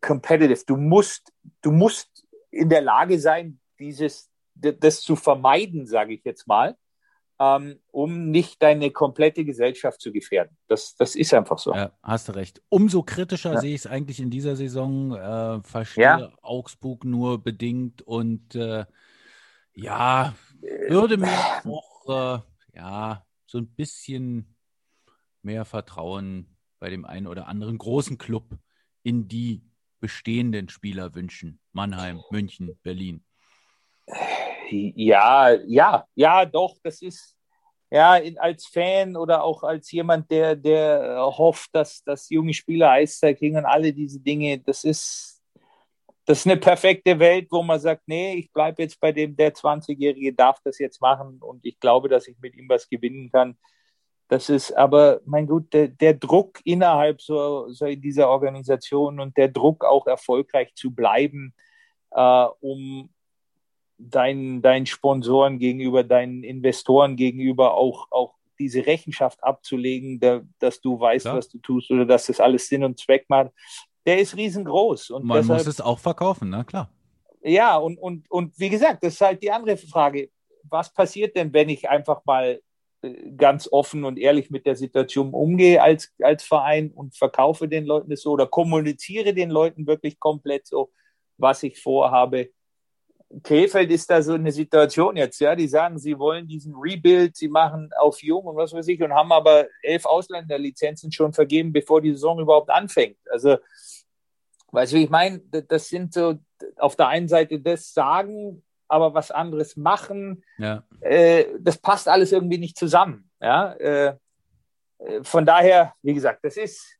[0.00, 1.32] competitive, du musst,
[1.62, 6.76] du musst in der Lage sein, dieses, das zu vermeiden, sage ich jetzt mal,
[7.40, 10.56] um nicht deine komplette Gesellschaft zu gefährden.
[10.66, 11.74] Das, das ist einfach so.
[11.74, 12.60] Ja, hast du recht.
[12.68, 13.60] Umso kritischer Ja.
[13.60, 15.14] sehe ich es eigentlich in dieser Saison.
[15.14, 16.32] Äh, verstehe Ja.
[16.42, 18.84] Augsburg nur bedingt und äh,
[19.72, 20.34] ja,
[20.88, 21.30] würde mir
[21.64, 24.54] auch äh, ja so ein bisschen
[25.42, 28.58] mehr Vertrauen bei dem einen oder anderen großen Club
[29.02, 29.62] in die
[30.00, 31.58] bestehenden Spieler wünschen.
[31.72, 33.24] Mannheim, München, Berlin.
[34.70, 37.36] Ja, ja, ja, doch, das ist
[37.90, 42.90] ja in, als Fan oder auch als jemand, der, der hofft, dass, dass junge Spieler
[42.90, 45.42] Eiszeit kriegen und alle diese Dinge, das ist,
[46.24, 49.52] das ist eine perfekte Welt, wo man sagt, nee, ich bleibe jetzt bei dem, der
[49.54, 53.58] 20-Jährige darf das jetzt machen und ich glaube, dass ich mit ihm was gewinnen kann.
[54.28, 59.48] Das ist aber, mein Gut, der, der Druck innerhalb so, so dieser Organisation und der
[59.48, 61.52] Druck auch erfolgreich zu bleiben,
[62.12, 63.10] äh, um
[64.00, 70.98] deinen, deinen Sponsoren gegenüber, deinen Investoren gegenüber auch, auch diese Rechenschaft abzulegen, da, dass du
[70.98, 71.36] weißt, Klar.
[71.36, 73.50] was du tust oder dass das alles Sinn und Zweck macht,
[74.06, 75.10] der ist riesengroß.
[75.10, 76.90] Und Man deshalb, muss es auch verkaufen, na klar.
[77.42, 80.30] ja, und, und, und wie gesagt, das ist halt die andere Frage.
[80.64, 82.60] Was passiert denn, wenn ich einfach mal
[83.02, 87.86] äh, ganz offen und ehrlich mit der Situation umgehe als, als Verein und verkaufe den
[87.86, 90.90] Leuten das so oder kommuniziere den Leuten wirklich komplett so,
[91.38, 92.50] was ich vorhabe?
[93.44, 95.54] Krefeld ist da so eine Situation jetzt, ja.
[95.54, 99.12] Die sagen, sie wollen diesen Rebuild, sie machen auf jung und was weiß ich und
[99.14, 103.18] haben aber elf Ausländerlizenzen schon vergeben, bevor die Saison überhaupt anfängt.
[103.30, 103.58] Also,
[104.72, 105.38] weißt du, wie ich meine?
[105.50, 106.38] Das- Das sind so
[106.76, 110.42] auf der einen Seite das sagen, aber was anderes machen.
[110.58, 110.82] Ja.
[111.00, 113.30] Äh, das passt alles irgendwie nicht zusammen.
[113.40, 114.16] Ja, äh,
[114.98, 116.96] äh, von daher, wie gesagt, das ist,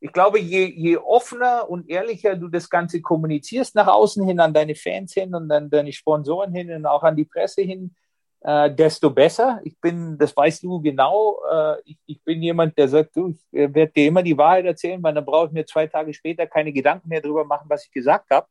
[0.00, 4.54] ich glaube, je, je offener und ehrlicher du das Ganze kommunizierst nach außen hin, an
[4.54, 7.94] deine Fans hin und an deine Sponsoren hin und auch an die Presse hin,
[8.40, 9.60] äh, desto besser.
[9.64, 13.40] Ich bin, das weißt du genau, äh, ich, ich bin jemand, der sagt, du, ich
[13.52, 16.46] äh, werde dir immer die Wahrheit erzählen, weil dann brauche ich mir zwei Tage später
[16.46, 18.46] keine Gedanken mehr darüber machen, was ich gesagt habe,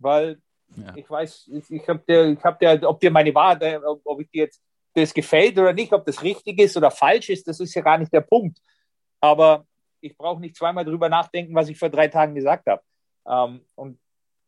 [0.00, 0.38] weil
[0.76, 0.94] Ja.
[0.96, 4.00] ich weiß, ich, ich habe dir, ich hab dir, ob dir meine Wahrheit, äh, ob,
[4.04, 4.60] ob ich dir jetzt
[4.94, 7.98] das gefällt oder nicht, ob das richtig ist oder falsch ist, das ist ja gar
[7.98, 8.58] nicht der Punkt.
[9.20, 9.64] Aber
[10.02, 12.82] ich brauche nicht zweimal drüber nachdenken, was ich vor drei Tagen gesagt habe.
[13.26, 13.98] Ähm, und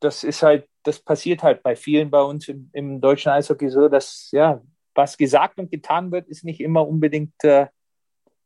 [0.00, 3.88] das ist halt, das passiert halt bei vielen bei uns im, im deutschen Eishockey so,
[3.88, 4.60] dass ja,
[4.94, 7.66] was gesagt und getan wird, ist nicht immer unbedingt äh,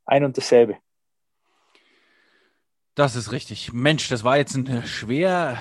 [0.07, 0.77] ein und dasselbe.
[2.95, 3.73] Das ist richtig.
[3.73, 5.59] Mensch, das war jetzt ein äh, schwer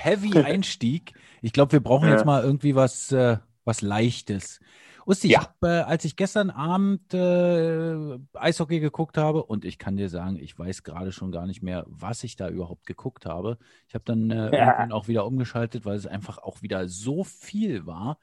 [0.00, 1.12] heavy Einstieg.
[1.42, 2.14] Ich glaube, wir brauchen Ja.
[2.14, 4.60] jetzt mal irgendwie was, äh, was Leichtes.
[5.08, 5.40] Usti, Ja.
[5.40, 10.10] ich hab, äh, als ich gestern Abend äh, Eishockey geguckt habe, und ich kann dir
[10.10, 13.56] sagen, ich weiß gerade schon gar nicht mehr, was ich da überhaupt geguckt habe.
[13.88, 14.88] Ich habe dann äh, Ja.
[14.90, 18.18] auch wieder umgeschaltet, weil es einfach auch wieder so viel war,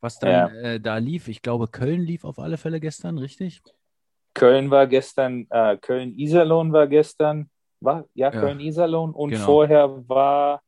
[0.00, 0.60] was dann Ja.
[0.72, 1.28] äh, da lief.
[1.28, 3.62] Ich glaube, Köln lief auf alle Fälle gestern, richtig?
[4.32, 7.50] Köln war gestern, äh, Köln-Iserlohn war gestern,
[7.80, 8.30] war, ja.
[8.30, 9.44] Köln-Iserlohn und Genau.
[9.44, 10.62] vorher war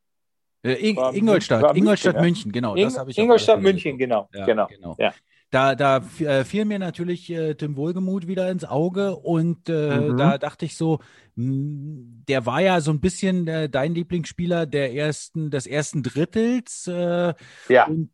[0.63, 2.21] Äh, Mün- Ingolstadt, München, Ingolstadt, ja.
[2.21, 2.75] München, genau.
[2.75, 4.67] Ing das habe ich auf alle Ingolstadt, München, genau, Ja, genau.
[4.67, 4.97] genau.
[4.99, 5.15] Ja.
[5.51, 10.17] Da, da äh, fiel mir natürlich äh, Tim Wohlgemuth wieder ins Auge und äh, Mhm.
[10.19, 10.99] da dachte ich so,
[11.37, 16.87] mh, der war ja so ein bisschen äh, dein Lieblingsspieler der ersten, des ersten Drittels
[16.87, 17.33] äh,
[17.69, 18.11] Ja, und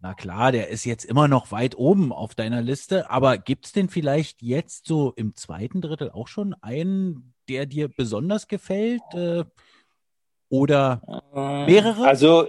[0.00, 3.88] na klar, der ist jetzt immer noch weit oben auf deiner Liste, aber gibt's denn
[3.88, 9.02] vielleicht jetzt so im zweiten Drittel auch schon einen, der dir besonders gefällt?
[9.14, 9.44] Äh,
[10.48, 11.02] oder
[11.34, 12.06] Mehrere?
[12.08, 12.48] Also,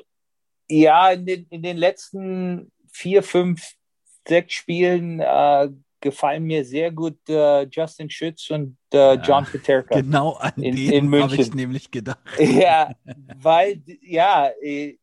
[0.67, 3.73] ja, in den, in den letzten vier, fünf,
[4.27, 5.69] sechs Spielen äh,
[5.99, 9.95] gefallen mir sehr gut äh, Justin Schütz und äh, Ja, John Peterka.
[9.99, 12.19] genau an In- den in habe ich nämlich gedacht.
[12.37, 12.91] Ja,
[13.41, 14.97] weil, ja, äh,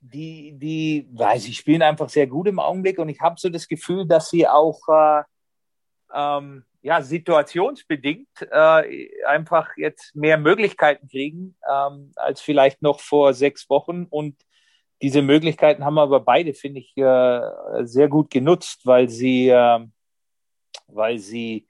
[0.00, 3.66] die, die, weil sie spielen einfach sehr gut im Augenblick und ich habe so das
[3.66, 5.22] Gefühl, dass sie auch, äh,
[6.14, 13.68] ähm, ja, situationsbedingt äh, einfach jetzt mehr Möglichkeiten kriegen ähm, als vielleicht noch vor sechs
[13.68, 14.04] Wochen.
[14.08, 14.36] Und
[15.02, 17.40] diese Möglichkeiten haben aber beide, finde ich, äh,
[17.84, 19.80] sehr gut genutzt, weil sie, äh,
[20.88, 21.66] weil sie,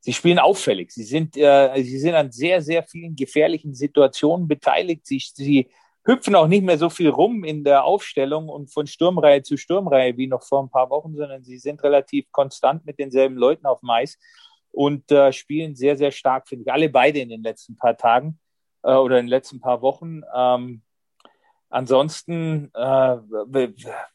[0.00, 0.90] sie spielen auffällig.
[0.92, 5.06] Sie sind, äh, sie sind an sehr, sehr vielen gefährlichen Situationen beteiligt.
[5.06, 5.70] Sie, sie
[6.04, 10.16] hüpfen auch nicht mehr so viel rum in der Aufstellung und von Sturmreihe zu Sturmreihe
[10.16, 13.80] wie noch vor ein paar Wochen, sondern sie sind relativ konstant mit denselben Leuten auf
[13.80, 14.18] dem Eis
[14.72, 16.72] und äh, spielen sehr, sehr stark, finde ich.
[16.72, 18.38] Alle beide in den letzten paar Tagen
[18.82, 20.22] äh, oder in den letzten paar Wochen.
[20.34, 20.82] Ähm,
[21.70, 23.16] ansonsten äh,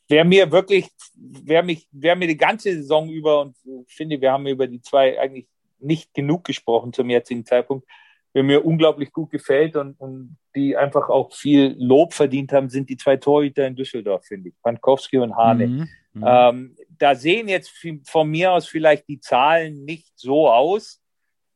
[0.07, 3.55] wer mir wirklich, wer mich, wer mir die ganze Saison über und
[3.87, 5.47] ich finde, wir haben über die zwei eigentlich
[5.79, 7.87] nicht genug gesprochen zum jetzigen Zeitpunkt,
[8.33, 12.89] wer mir unglaublich gut gefällt und, und die einfach auch viel Lob verdient haben, sind
[12.89, 14.55] die zwei Torhüter in Düsseldorf, finde ich.
[14.61, 15.67] Pankowski und Hane.
[15.67, 15.89] Mhm.
[16.13, 16.23] Mhm.
[16.25, 17.71] Ähm, da sehen jetzt
[18.05, 21.02] von mir aus vielleicht die Zahlen nicht so aus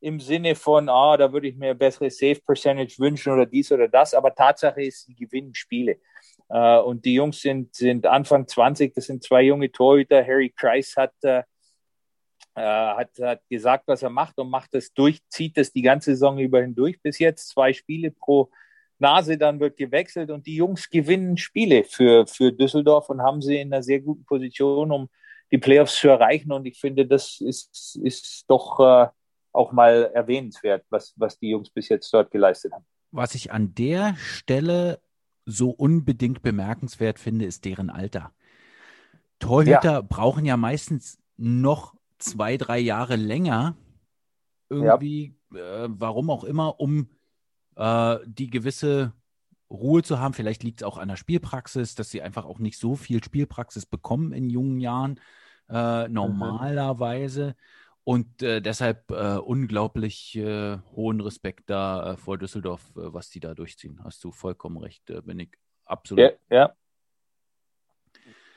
[0.00, 3.88] im Sinne von, ah, da würde ich mir bessere Safe Percentage wünschen oder dies oder
[3.88, 4.14] das.
[4.14, 5.98] Aber Tatsache ist, sie gewinnen Spiele.
[6.48, 10.24] Äh, und die Jungs sind, sind Anfang 20, das sind zwei junge Torhüter.
[10.24, 11.42] Harry Kreis hat, äh,
[12.54, 16.12] äh, hat, hat gesagt, was er macht und macht das durch, zieht das die ganze
[16.12, 17.48] Saison über hindurch bis jetzt.
[17.48, 18.50] Zwei Spiele pro
[18.98, 23.60] Nase, dann wird gewechselt und die Jungs gewinnen Spiele für, für Düsseldorf und haben sie
[23.60, 25.08] in einer sehr guten Position, um
[25.52, 26.52] die Playoffs zu erreichen.
[26.52, 29.08] Und ich finde, das ist, ist doch äh,
[29.58, 32.84] auch mal erwähnenswert, was, was die Jungs bis jetzt dort geleistet haben.
[33.10, 35.00] Was ich an der Stelle
[35.44, 38.32] so unbedingt bemerkenswert finde, ist deren Alter.
[39.38, 40.00] Torhüter ja.
[40.00, 43.76] brauchen ja meistens noch zwei, drei Jahre länger,
[44.68, 45.84] irgendwie, ja.
[45.84, 47.08] äh, warum auch immer, um
[47.76, 49.12] äh, die gewisse
[49.70, 50.34] Ruhe zu haben.
[50.34, 53.86] Vielleicht liegt es auch an der Spielpraxis, dass sie einfach auch nicht so viel Spielpraxis
[53.86, 55.20] bekommen in jungen Jahren,
[55.68, 57.56] äh, normalerweise.
[58.08, 63.38] Und äh, deshalb äh, unglaublich äh, hohen Respekt da äh, vor Düsseldorf, äh, was die
[63.38, 64.00] da durchziehen.
[64.02, 65.50] Hast du vollkommen recht, bin ich
[65.84, 66.38] absolut.
[66.48, 66.72] Ja, ja.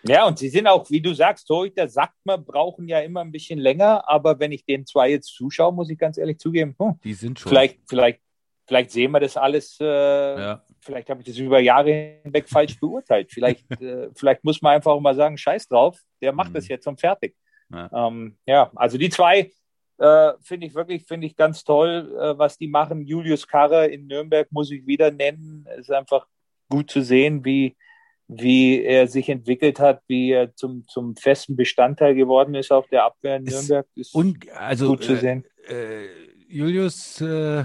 [0.04, 3.34] Ja, und sie sind auch, wie du sagst, Torhüter, sagt man, brauchen ja immer ein
[3.34, 7.02] bisschen länger, aber wenn ich den zwei jetzt zuschaue, muss ich ganz ehrlich zugeben, hm,
[7.04, 7.50] die sind schon.
[7.50, 8.22] Vielleicht, vielleicht
[8.66, 10.64] vielleicht sehen wir das alles, äh, ja.
[10.80, 13.30] vielleicht habe ich das über Jahre hinweg falsch beurteilt.
[13.30, 16.54] Vielleicht, äh, vielleicht muss man einfach mal sagen, scheiß drauf, der macht mhm.
[16.54, 17.36] das jetzt und fertig.
[17.72, 19.52] Ja, ähm, ja also die zwei
[19.98, 23.06] äh, finde ich wirklich, finde ich ganz toll, äh, was die machen.
[23.06, 25.68] Julius Karre in Nürnberg muss ich wieder nennen.
[25.78, 26.26] Ist einfach
[26.70, 27.76] gut zu sehen, wie,
[28.28, 33.06] wie er sich entwickelt hat, wie er zum, zum festen Bestandteil geworden ist auf der
[33.06, 33.86] Abwehr in Nürnberg.
[33.96, 35.46] Ist und, also, gut zu sehen.
[35.68, 36.08] Äh,
[36.48, 37.64] Julius äh,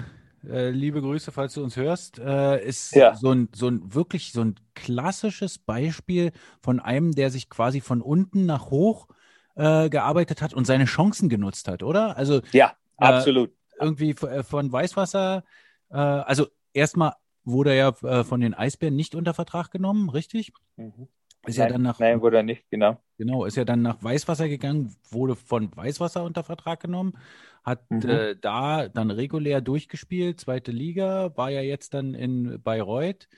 [0.49, 3.15] äh, liebe Grüße, falls du uns hörst, äh, ist ja.
[3.15, 8.01] so, ein, so ein wirklich so ein klassisches Beispiel von einem, der sich quasi von
[8.01, 9.09] unten nach hoch
[9.57, 12.17] äh, gearbeitet hat und seine Chancen genutzt hat, oder?
[12.17, 13.51] Also ja, äh, absolut.
[13.81, 15.45] irgendwie äh, von Weißwasser,
[15.89, 17.13] also erstmal
[17.45, 20.53] wurde er ja von den Eisbären nicht unter Vertrag genommen, richtig?
[20.75, 21.07] Mhm.
[21.47, 23.01] Ist nein, ja dann nach, nein, wurde er nicht, genau.
[23.19, 27.17] Genau, ist ja dann nach Weißwasser gegangen, wurde von Weißwasser unter Vertrag genommen,
[27.63, 28.09] hat mhm.
[28.09, 33.29] äh, da dann regulär durchgespielt, zweite Liga, war ja jetzt dann in Bayreuth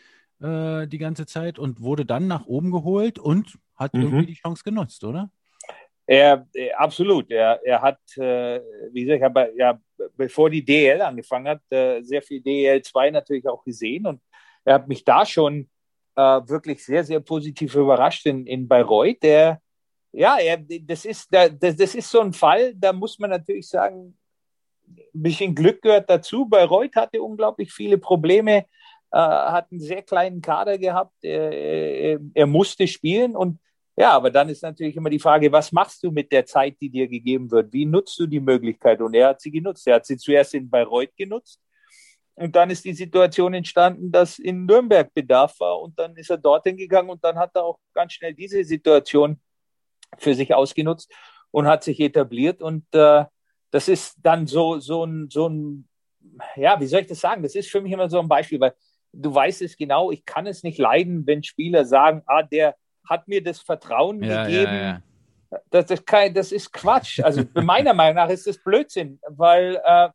[0.41, 4.03] äh, die ganze Zeit und wurde dann nach oben geholt und hat mhm.
[4.03, 5.31] irgendwie die Chance genutzt, oder?
[6.11, 7.31] Er, äh, absolut.
[7.31, 8.61] Er, er hat, äh,
[8.93, 9.79] wie gesagt, ich ja,
[10.17, 14.23] bevor die DL angefangen hat, äh, sehr viel DL 2 natürlich auch gesehen und
[14.65, 15.69] er hat mich da schon
[16.17, 19.23] äh, wirklich sehr, sehr positiv überrascht in, in Bayreuth.
[19.23, 19.61] Der,
[20.13, 24.17] ja, er, das, ist, das, das ist so ein Fall, da muss man natürlich sagen,
[24.87, 26.47] ein bisschen Glück gehört dazu.
[26.47, 28.65] Bayreuth hatte unglaublich viele Probleme,
[29.11, 33.59] äh, hat einen sehr kleinen Kader gehabt, er, er, er musste spielen und
[33.99, 36.91] ja, aber dann ist natürlich immer die Frage, was machst du mit der Zeit, die
[36.91, 37.73] dir gegeben wird?
[37.73, 39.01] Wie nutzt du die Möglichkeit?
[39.01, 39.87] Und er hat sie genutzt.
[39.87, 41.61] Er hat sie zuerst in Bayreuth genutzt
[42.39, 46.39] und dann ist die Situation entstanden, dass in Nürnberg Bedarf war und dann ist er
[46.39, 49.41] dorthin gegangen und dann hat er auch ganz schnell diese Situation
[50.19, 51.13] für sich ausgenutzt
[51.51, 53.25] und hat sich etabliert und äh,
[53.71, 55.89] das ist dann so, so ein, so ein,
[56.55, 57.43] ja, wie soll ich das sagen?
[57.43, 58.75] Das ist für mich immer so ein Beispiel, weil
[59.13, 62.77] du weißt es genau, ich kann es nicht leiden, wenn Spieler sagen, ah, der
[63.09, 64.75] hat mir das Vertrauen ja, gegeben.
[64.75, 65.03] Ja, ja.
[65.71, 67.21] Das, das, kann, das, ist Quatsch.
[67.21, 70.09] Also meiner Meinung nach ist das Blödsinn, weil äh,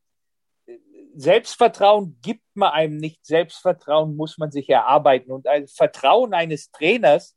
[1.15, 3.25] Selbstvertrauen gibt man einem nicht.
[3.25, 5.31] Selbstvertrauen muss man sich erarbeiten.
[5.31, 7.35] Und ein Vertrauen eines Trainers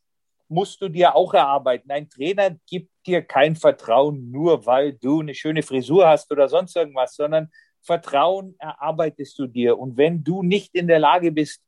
[0.49, 1.91] musst du dir auch erarbeiten.
[1.91, 6.77] Ein Trainer gibt dir kein Vertrauen nur, weil du eine schöne Frisur hast oder sonst
[6.77, 7.51] irgendwas, sondern
[7.83, 9.79] Vertrauen erarbeitest du dir.
[9.79, 11.61] Und wenn du nicht in der Lage bist,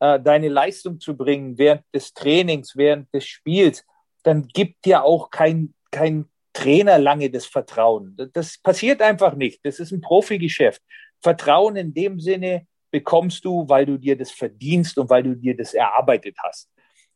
[0.00, 3.84] äh, deine Leistung zu bringen während des Trainings, während des Spiels,
[4.22, 8.16] dann gibt dir auch kein, kein Trainer lange das Vertrauen.
[8.32, 9.64] Das passiert einfach nicht.
[9.64, 10.82] Das ist ein Profigeschäft.
[11.22, 15.56] Vertrauen in dem Sinne bekommst du, weil du dir das verdienst und weil du dir
[15.56, 16.70] das erarbeitet hast.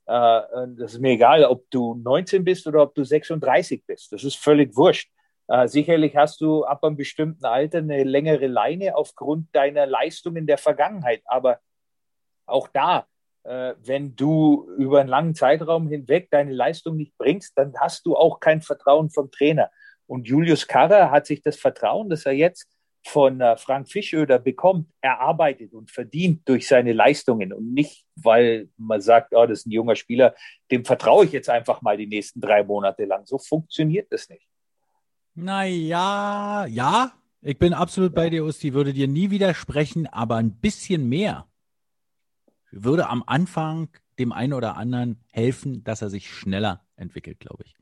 [0.07, 0.41] Äh,
[0.77, 4.13] das ist mir egal, ob du 19 bist oder ob du 36 bist.
[4.13, 5.11] Das ist völlig wurscht.
[5.49, 10.47] Äh, sicherlich hast du ab einem bestimmten Alter eine längere Leine aufgrund deiner Leistung in
[10.47, 11.23] der Vergangenheit.
[11.25, 11.61] Aber
[12.47, 13.07] auch da,
[13.45, 18.17] äh, wenn du über einen langen Zeitraum hinweg deine Leistung nicht bringst, dann hast du
[18.17, 19.71] auch kein Vertrauen vom Trainer.
[20.07, 22.69] Und Julius Karrer hat sich das Vertrauen, das er jetzt
[23.07, 29.01] von äh, Frank Fischöder bekommt, erarbeitet und verdient durch seine Leistungen und nicht, weil man
[29.03, 30.35] sagt, oh, das ist ein junger Spieler,
[30.71, 33.27] dem vertraue ich jetzt einfach mal die nächsten drei Monate lang.
[33.27, 34.47] So funktioniert das nicht.
[35.35, 41.07] Naja, ja, ich bin absolut bei dir, Usti, würde dir nie widersprechen, aber ein bisschen
[41.09, 41.47] mehr
[42.77, 47.77] würde am Anfang dem einen oder anderen helfen, dass er sich schneller entwickelt, glaube ich.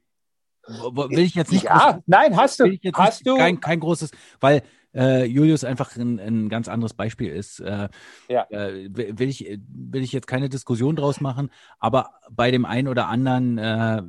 [0.67, 1.65] Will ich jetzt nicht.
[1.65, 2.65] Ja, groß, nein, hast du.
[2.95, 3.37] hast nicht, du.
[3.37, 4.63] Kein, kein großes, weil
[4.95, 7.61] äh, Julius einfach ein, ein, ganz anderes Beispiel ist.
[7.61, 7.89] Äh,
[8.29, 8.47] ja.
[8.51, 13.09] Äh, will, ich, will ich jetzt keine Diskussion draus machen, aber bei dem einen oder
[13.09, 14.03] anderen äh,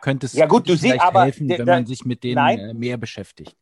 [0.00, 2.74] könnte es ja, gut, du siehst, aber, helfen, wenn man sich mit denen nein, äh,
[2.74, 3.56] mehr beschäftigt.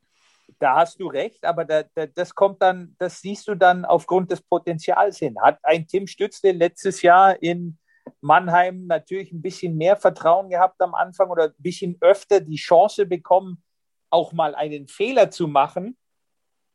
[0.59, 4.30] Da hast du recht, aber da, da, das kommt dann, das siehst du dann aufgrund
[4.30, 5.36] des Potenzials hin.
[5.40, 7.78] Hat ein Tim Stützle letztes Jahr in
[8.20, 13.07] Mannheim natürlich ein bisschen mehr Vertrauen gehabt am Anfang oder ein bisschen öfter die Chance
[13.07, 13.62] bekommen,
[14.11, 15.96] auch mal einen Fehler zu machen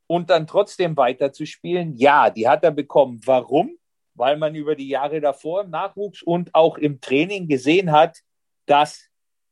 [0.07, 1.95] und dann trotzdem weiterzuspielen?
[1.95, 3.21] Ja, die hat er bekommen.
[3.25, 3.77] Warum?
[4.15, 8.17] Weil man über die Jahre davor im Nachwuchs und auch im Training gesehen hat,
[8.65, 9.07] dass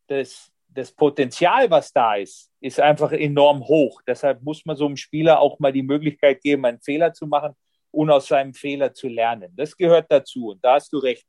[0.08, 4.00] das, das Potenzial, was da ist, ist einfach enorm hoch.
[4.06, 7.54] Deshalb muss man so einem Spieler auch mal die Möglichkeit geben, einen Fehler zu machen
[7.90, 9.52] und aus seinem Fehler zu lernen.
[9.56, 10.50] Das gehört dazu.
[10.50, 11.26] Und da hast du recht.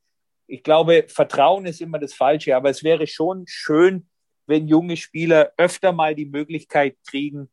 [0.48, 4.06] Ich glaube, Vertrauen ist immer das Falsche, aber es wäre schon schön,
[4.46, 7.48] wenn junge Spieler öfter mal die Möglichkeit kriegen,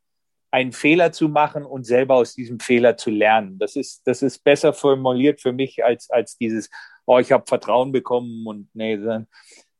[0.50, 3.58] einen Fehler zu machen und selber aus diesem Fehler zu lernen.
[3.58, 6.68] Das ist, das ist besser formuliert für mich als, als dieses,
[7.06, 8.98] oh, ich habe Vertrauen bekommen und nee,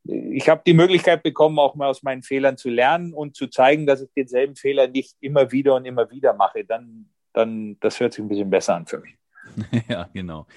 [0.07, 3.85] ich habe die Möglichkeit bekommen, auch mal aus meinen Fehlern zu lernen und zu zeigen,
[3.85, 6.63] dass ich denselben Fehler nicht immer wieder und immer wieder mache.
[6.63, 9.15] Dann, dann, das hört sich ein bisschen besser an für mich.
[9.89, 10.47] ja, genau.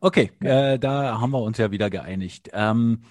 [0.00, 2.50] Okay, äh, da haben wir uns ja wieder geeinigt.
[2.52, 3.02] Ähm,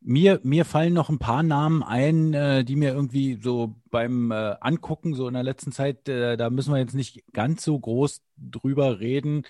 [0.00, 4.54] mir, mir fallen noch ein paar Namen ein, äh, die mir irgendwie so beim äh,
[4.60, 8.22] Angucken, so in der letzten Zeit, äh, da müssen wir jetzt nicht ganz so groß
[8.36, 9.42] drüber reden.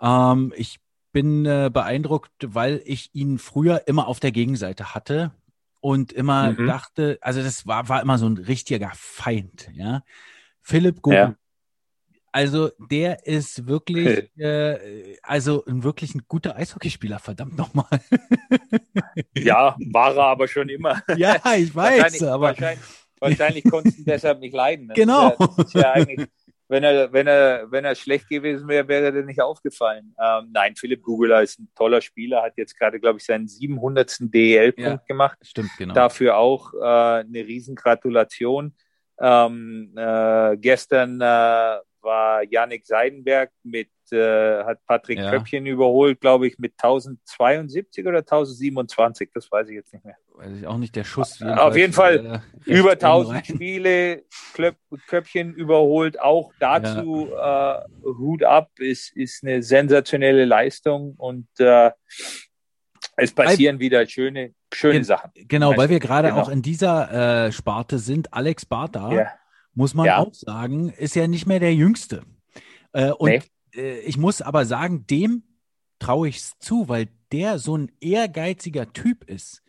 [0.00, 0.78] Ähm, ich
[1.16, 5.32] bin äh, beeindruckt, weil ich ihn früher immer auf der Gegenseite hatte
[5.80, 6.66] und immer mhm.
[6.66, 10.02] dachte, also das war, war immer so ein richtiger Feind, ja.
[10.60, 11.18] Philipp Gugel.
[11.18, 11.34] Ja.
[12.32, 17.98] Also der ist wirklich, äh, also ein wirklich ein guter Eishockeyspieler, verdammt nochmal.
[19.38, 21.02] ja, war er aber schon immer.
[21.16, 22.84] Ja, ich weiß, wahrscheinlich, aber wahrscheinlich,
[23.20, 24.88] wahrscheinlich konntest du deshalb nicht leiden.
[24.88, 25.30] Das genau.
[25.30, 26.28] Ist ja, das ist ja eigentlich
[26.68, 30.14] wenn er, wenn er, wenn er schlecht gewesen wäre, wäre er nicht aufgefallen.
[30.20, 34.16] Ähm, nein, Philipp Gugeler ist ein toller Spieler, hat jetzt gerade, glaube ich, seinen 700.
[34.20, 35.38] DEL-Punkt ja, gemacht.
[35.42, 35.94] Stimmt, genau.
[35.94, 38.74] Dafür auch äh, eine Riesengratulation.
[39.18, 45.30] Ähm, äh, gestern äh, war Yannick Seidenberg mit, äh, hat Patrick ja.
[45.30, 50.16] Köppchen überholt, glaube ich, mit 1072 oder 1027, das weiß ich jetzt nicht mehr.
[50.34, 51.42] Weiß ich auch nicht, der Schuss.
[51.42, 54.24] Auf jeden Fall äh, über 1000 Spiele,
[55.06, 57.80] Köppchen überholt, auch dazu ja.
[57.80, 61.90] äh, Hut ab, ist, ist eine sensationelle Leistung und äh,
[63.18, 65.30] es passieren wieder schöne, schöne Sachen.
[65.34, 66.42] Genau, weil wir gerade genau.
[66.42, 68.32] auch in dieser äh, Sparte sind.
[68.32, 69.32] Alex Bartha ja
[69.76, 70.18] muss man ja.
[70.18, 72.22] auch sagen, ist ja nicht mehr der Jüngste.
[72.92, 73.42] Äh, und nee.
[73.74, 75.44] äh, ich muss aber sagen, dem
[75.98, 79.62] traue ich es zu, weil der so ein ehrgeiziger Typ ist.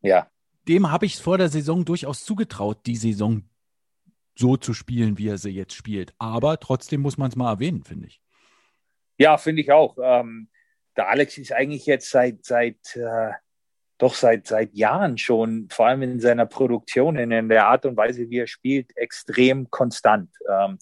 [0.00, 0.30] Ja.
[0.66, 3.42] Dem habe ich es vor der Saison durchaus zugetraut, die Saison
[4.34, 6.14] so zu spielen, wie er sie jetzt spielt.
[6.18, 8.22] Aber trotzdem muss man es mal erwähnen, finde ich.
[9.18, 9.96] Ja, finde ich auch.
[10.02, 10.48] Ähm,
[10.96, 13.32] der Alex ist eigentlich jetzt seit, seit äh,
[13.98, 18.28] doch seit, seit Jahren schon, vor allem in seiner Produktion, in, der Art und Weise,
[18.28, 20.30] wie er spielt, extrem konstant.
[20.48, 20.78] Ähm,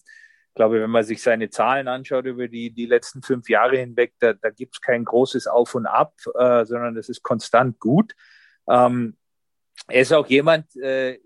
[0.49, 4.13] ich glaube, wenn man sich seine Zahlen anschaut über die, die letzten fünf Jahre hinweg,
[4.19, 8.15] da, da gibt es kein großes Auf und Ab, äh, sondern es ist konstant gut.
[8.69, 9.17] Ähm,
[9.87, 11.19] er ist auch jemand, äh,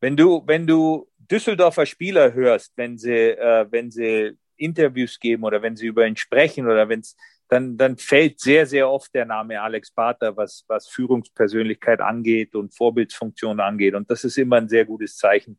[0.00, 5.62] wenn du, wenn du Düsseldorfer Spieler hörst, wenn sie, äh, wenn sie Interviews geben oder
[5.62, 7.16] wenn sie über ihn sprechen oder wenn es
[7.48, 12.74] dann, dann fällt sehr, sehr oft der Name Alex Barter, was, was Führungspersönlichkeit angeht und
[12.74, 13.94] Vorbildsfunktion angeht.
[13.94, 15.58] Und das ist immer ein sehr gutes Zeichen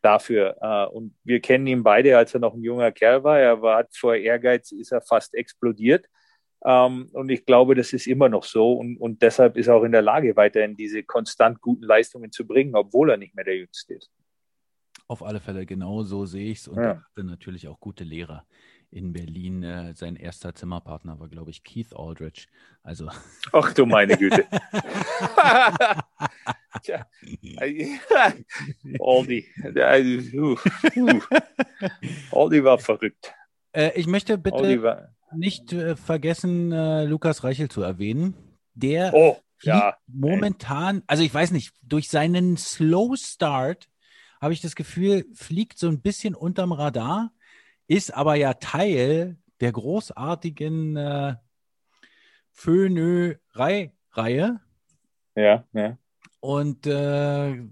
[0.00, 0.56] dafür.
[0.60, 3.38] Äh, und wir kennen ihn beide, als er noch ein junger Kerl war.
[3.38, 6.06] Er war, hat vor Ehrgeiz, ist er fast explodiert.
[6.64, 9.84] Ähm, und ich glaube, das ist immer noch so und, und deshalb ist er auch
[9.84, 13.58] in der Lage, weiterhin diese konstant guten Leistungen zu bringen, obwohl er nicht mehr der
[13.58, 14.10] Jüngste ist.
[15.06, 16.68] Auf alle Fälle, genau so sehe ich es.
[16.68, 16.82] Und ja.
[16.82, 18.46] er hatte natürlich auch gute Lehrer
[18.94, 19.62] in Berlin.
[19.62, 22.48] Äh, sein erster Zimmerpartner war, glaube ich, Keith Aldrich.
[22.82, 23.08] Also.
[23.52, 24.46] Ach du meine Güte.
[26.82, 27.06] Tja,
[27.56, 27.98] Aldi.
[30.38, 30.56] Uh,
[30.96, 31.20] uh.
[32.32, 33.34] Aldi war verrückt.
[33.72, 38.34] Äh, ich möchte bitte nicht äh, vergessen, äh, Lukas Reichel zu erwähnen.
[38.74, 39.96] Der oh, ja.
[40.06, 43.88] momentan, also ich weiß nicht, durch seinen Slow Start
[44.40, 47.32] habe ich das Gefühl, fliegt so ein bisschen unterm Radar,
[47.86, 51.34] ist aber ja Teil der großartigen äh,
[52.52, 53.92] Fönö-Reihe.
[55.36, 55.98] Ja, ja.
[56.40, 57.62] Und äh,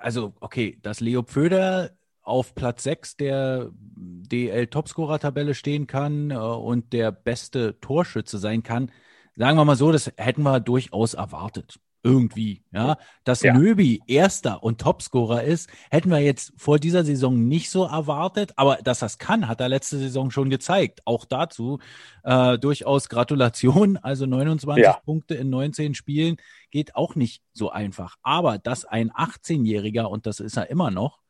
[0.00, 1.90] also, okay, dass Leo Pföder
[2.22, 8.92] auf Platz 6 der DL-Topscorer-Tabelle stehen kann äh, und der beste Torschütze sein kann,
[9.34, 12.62] sagen wir mal so, das hätten wir durchaus erwartet irgendwie.
[12.72, 13.52] Ja, dass ja.
[13.52, 18.52] Nöbi Erster und Topscorer ist, hätten wir jetzt vor dieser Saison nicht so erwartet.
[18.56, 21.00] Aber dass das kann, hat er letzte Saison schon gezeigt.
[21.04, 21.80] Auch dazu
[22.22, 23.96] äh, durchaus Gratulation.
[23.96, 24.92] Also 29 ja.
[25.04, 26.36] Punkte in 19 Spielen
[26.70, 28.16] geht auch nicht so einfach.
[28.22, 31.20] Aber dass ein 18-Jähriger, und das ist er immer noch,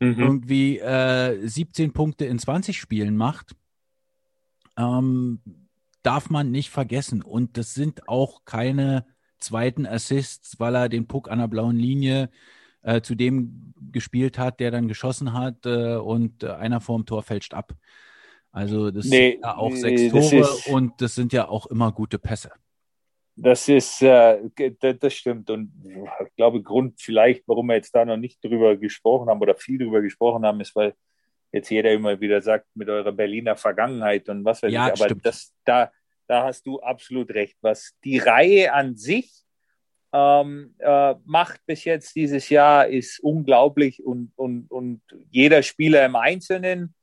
[0.00, 0.18] mhm.
[0.18, 3.54] irgendwie äh, 17 Punkte in 20 Spielen macht,
[4.78, 5.40] ähm,
[6.02, 7.22] darf man nicht vergessen.
[7.22, 9.04] Und das sind auch keine
[9.40, 12.30] zweiten Assists, weil er den Puck an der blauen Linie
[12.82, 17.22] äh, zu dem gespielt hat, der dann geschossen hat äh, und äh, einer vorm Tor
[17.22, 17.72] fälscht ab.
[18.52, 21.92] Also das nee, sind ja auch sechs Tore ist, und das sind ja auch immer
[21.92, 22.50] gute Pässe.
[23.36, 24.38] Das ist, äh,
[24.80, 25.50] das stimmt.
[25.50, 29.54] Und ich glaube, Grund vielleicht, warum wir jetzt da noch nicht drüber gesprochen haben oder
[29.54, 30.94] viel drüber gesprochen haben, ist, weil
[31.52, 34.92] jetzt jeder immer wieder sagt, mit eurer Berliner Vergangenheit und was weiß ja, ich.
[34.94, 35.24] Aber stimmt.
[35.24, 35.90] das, da,
[36.30, 37.56] da hast du absolut recht.
[37.60, 39.32] Was die Reihe an sich
[40.12, 46.14] ähm, äh, macht bis jetzt dieses Jahr, ist unglaublich und, und, und jeder Spieler im
[46.14, 46.94] Einzelnen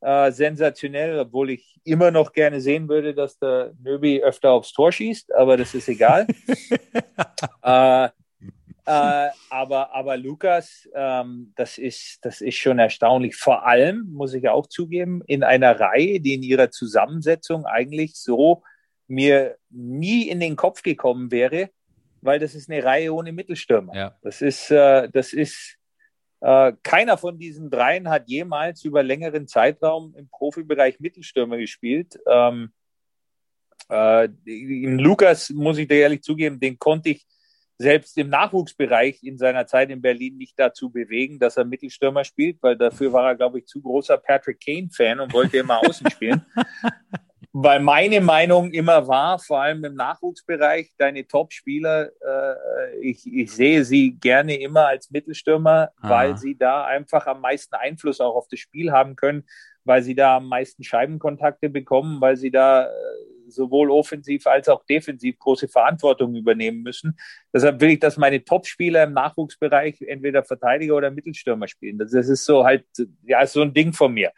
[0.00, 4.90] äh, sensationell, obwohl ich immer noch gerne sehen würde, dass der Nöbi öfter aufs Tor
[4.90, 6.26] schießt, aber das ist egal.
[7.62, 8.08] äh,
[8.84, 13.36] äh, aber, aber Lukas, ähm, das, ist, das ist schon erstaunlich.
[13.36, 18.64] Vor allem, muss ich auch zugeben, in einer Reihe, die in ihrer Zusammensetzung eigentlich so
[19.12, 21.70] mir nie in den Kopf gekommen wäre,
[22.22, 23.94] weil das ist eine Reihe ohne Mittelstürmer.
[23.94, 24.18] Ja.
[24.22, 25.76] Das ist, äh, das ist
[26.40, 32.18] äh, keiner von diesen dreien hat jemals über längeren Zeitraum im Profibereich Mittelstürmer gespielt.
[32.26, 32.72] Ähm,
[33.90, 37.26] äh, Lukas, muss ich dir ehrlich zugeben, den konnte ich
[37.76, 42.62] selbst im Nachwuchsbereich in seiner Zeit in Berlin nicht dazu bewegen, dass er Mittelstürmer spielt,
[42.62, 46.46] weil dafür war er, glaube ich, zu großer Patrick Kane-Fan und wollte immer außen spielen.
[47.52, 53.84] weil meine Meinung immer war, vor allem im Nachwuchsbereich, deine Top-Spieler, äh, ich, ich sehe
[53.84, 56.10] sie gerne immer als Mittelstürmer, Aha.
[56.10, 59.44] weil sie da einfach am meisten Einfluss auch auf das Spiel haben können,
[59.84, 62.90] weil sie da am meisten Scheibenkontakte bekommen, weil sie da äh,
[63.48, 67.18] sowohl offensiv als auch defensiv große Verantwortung übernehmen müssen.
[67.52, 71.98] Deshalb will ich, dass meine Top-Spieler im Nachwuchsbereich entweder Verteidiger oder Mittelstürmer spielen.
[71.98, 72.84] Das, ist so halt,
[73.24, 74.32] ja, so ein Ding von mir.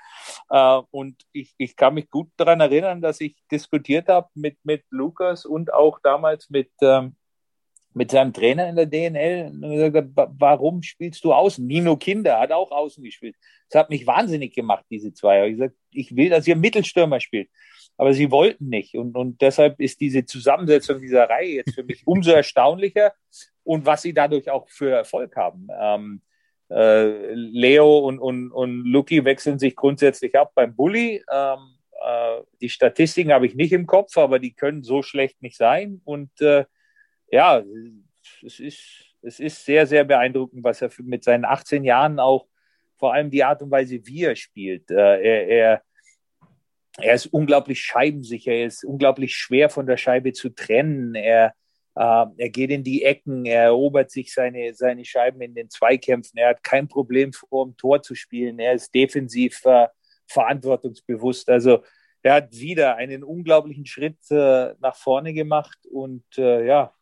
[0.51, 4.85] Äh, und ich, ich kann mich gut daran erinnern, dass ich diskutiert habe mit, mit
[4.91, 7.17] Lukas und auch damals mit, ähm,
[7.95, 11.65] mit seinem Trainer in der DNL und gesagt, warum spielst du außen?
[11.65, 13.37] Nino Kinder hat auch außen gespielt.
[13.71, 15.47] Das hat mich wahnsinnig gemacht, diese zwei.
[15.47, 17.49] Ich gesagt, ich will, dass ihr Mittelstürmer spielt
[17.97, 18.97] aber sie wollten nicht.
[18.97, 23.13] Und, und deshalb ist diese Zusammensetzung dieser Reihe jetzt für mich umso erstaunlicher
[23.63, 25.69] und was sie dadurch auch für Erfolg haben.
[25.79, 26.23] Ähm,
[26.71, 31.23] äh, Leo und, und, und Luki wechseln sich grundsätzlich ab beim Bully.
[31.33, 31.59] Ähm,
[32.05, 36.01] äh, die Statistiken habe ich nicht im Kopf, aber die können so schlecht nicht sein.
[36.05, 36.65] Und äh,
[37.31, 37.63] ja,
[38.45, 42.47] es ist, es ist sehr, sehr beeindruckend, was er mit seinen 18 Jahren auch,
[42.97, 44.91] vor allem die Art und Weise, wie er spielt.
[44.91, 45.83] Äh, er, er
[46.99, 51.15] er ist unglaublich scheibensicher, er ist unglaublich schwer von der Scheibe zu trennen.
[51.15, 51.55] Er,
[51.97, 56.39] äh, er geht in die Ecken, er erobert sich seine, seine Scheiben in den Zweikämpfen.
[56.39, 58.59] Er hat kein Problem vor dem Tor zu spielen.
[58.59, 59.89] Er ist defensiv äh,
[60.27, 61.49] verantwortungsbewusst.
[61.51, 61.83] Also
[62.23, 66.95] er hat wieder einen unglaublichen Schritt äh, nach vorne gemacht und äh, ja,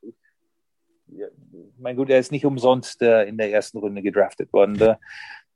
[1.79, 4.79] mein Gut, er ist nicht umsonst äh, in der ersten Runde gedraftet worden.
[4.79, 4.99] Da,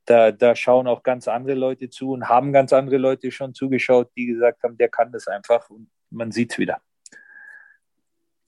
[0.07, 4.09] da, da schauen auch ganz andere Leute zu und haben ganz andere Leute schon zugeschaut,
[4.15, 6.81] die gesagt haben, der kann das einfach und man sieht es wieder.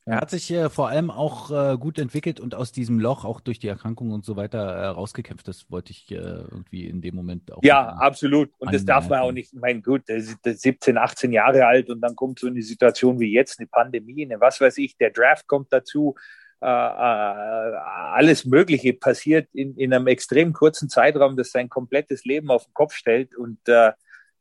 [0.09, 3.41] Er hat sich äh, vor allem auch äh, gut entwickelt und aus diesem Loch auch
[3.41, 5.47] durch die Erkrankung und so weiter äh, rausgekämpft.
[5.47, 7.61] Das wollte ich äh, irgendwie in dem Moment auch.
[7.61, 8.49] Ja, absolut.
[8.57, 9.53] Und das darf man auch nicht.
[9.53, 13.31] Mein gut, der ist 17, 18 Jahre alt und dann kommt so eine Situation wie
[13.31, 16.15] jetzt, eine Pandemie, eine was weiß ich, der Draft kommt dazu.
[16.61, 17.75] Äh, äh,
[18.13, 22.73] alles Mögliche passiert in, in einem extrem kurzen Zeitraum, das sein komplettes Leben auf den
[22.73, 23.35] Kopf stellt.
[23.35, 23.93] Und äh,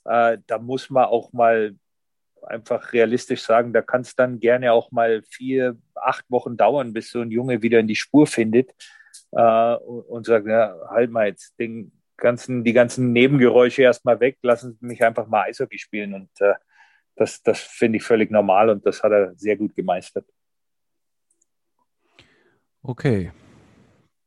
[0.04, 1.76] äh, da muss man auch mal
[2.42, 7.10] einfach realistisch sagen, da kann es dann gerne auch mal vier, acht Wochen dauern, bis
[7.10, 8.70] so ein Junge wieder in die Spur findet
[9.32, 14.38] äh, und, und sagt, ja, halt mal jetzt den ganzen, die ganzen Nebengeräusche erstmal weg,
[14.42, 16.14] lassen Sie mich einfach mal Eishockey spielen.
[16.14, 16.54] Und äh,
[17.14, 20.26] das, das finde ich völlig normal und das hat er sehr gut gemeistert.
[22.82, 23.32] Okay.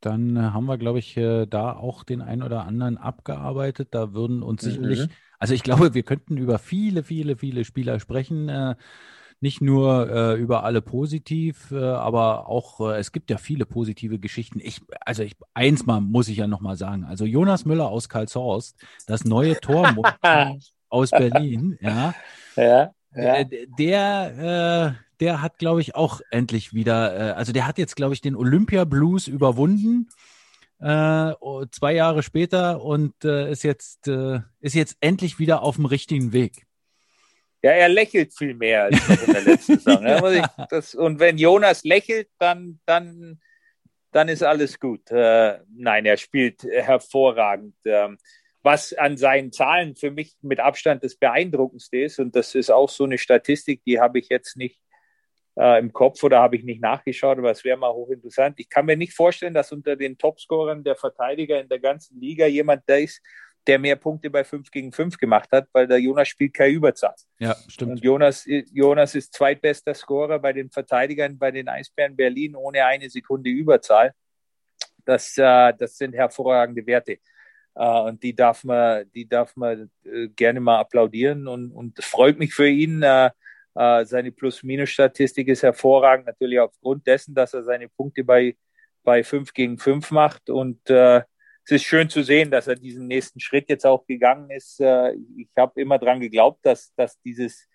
[0.02, 3.90] Dann äh, haben wir, glaube ich, äh, da auch den einen oder anderen abgearbeitet.
[3.92, 5.10] Da würden uns sicherlich, Mhm.
[5.40, 8.50] also ich glaube, wir könnten über viele, viele, viele Spieler sprechen.
[8.50, 8.76] Äh,
[9.44, 14.60] nicht nur über alle positiv, aber auch, es gibt ja viele positive Geschichten.
[14.62, 17.06] Ich, also ich, eins mal muss ich ja nochmal sagen.
[17.06, 18.78] Also Jonas Müller aus Karlshorst,
[19.08, 20.14] das neue Tor
[20.90, 22.16] aus Berlin, ja.
[23.20, 27.96] Ja, Äh, Der, der hat, glaube ich, auch endlich wieder, äh, also der hat jetzt,
[27.96, 30.10] glaube ich, den Olympia Blues überwunden,
[30.82, 31.34] äh,
[31.72, 36.34] zwei Jahre später und äh, ist jetzt, äh, ist jetzt endlich wieder auf dem richtigen
[36.34, 36.66] Weg.
[37.62, 40.04] Ja, er lächelt viel mehr als in der letzten Saison.
[40.08, 40.32] Ja.
[40.32, 40.68] ja.
[40.72, 43.40] das, und wenn Jonas lächelt, dann, dann,
[44.12, 45.12] dann ist alles gut.
[45.12, 47.76] Äh, nein, er spielt hervorragend.
[47.86, 48.18] Ähm,
[48.64, 52.90] was an seinen Zahlen für mich mit Abstand das Beeindruckendste ist, und das ist auch
[52.90, 54.82] so eine Statistik, die habe ich jetzt nicht
[55.58, 58.60] äh, im Kopf oder habe ich nicht nachgeschaut, aber es wäre mal hochinteressant.
[58.60, 62.46] Ich kann mir nicht vorstellen, dass unter den Topscorern der Verteidiger in der ganzen Liga
[62.46, 63.22] jemand da ist,
[63.68, 67.14] der mehr Punkte bei 5 gegen 5 gemacht hat, weil der Jonas spielt keine Überzahl.
[67.40, 68.04] Ja, Und stimmt.
[68.04, 73.50] Jonas, Jonas ist zweitbester Scorer bei den Verteidigern bei den Eisbären Berlin ohne eine Sekunde
[73.50, 74.14] Überzahl.
[75.06, 77.20] Das, äh, das sind hervorragende Werte.
[77.76, 81.48] Äh, und die darf man, die darf man äh, gerne mal applaudieren.
[81.48, 83.04] Und, und es freut mich für ihn.
[83.04, 83.30] Äh,
[83.74, 88.58] seine Plus-Minus-Statistik ist hervorragend, natürlich aufgrund dessen, dass er seine Punkte bei,
[89.04, 90.50] bei 5 gegen 5 macht.
[90.50, 91.24] Und äh,
[91.64, 94.80] es ist schön zu sehen, dass er diesen nächsten Schritt jetzt auch gegangen ist.
[94.82, 97.68] Äh, ich habe immer dran geglaubt, dass, dass dieses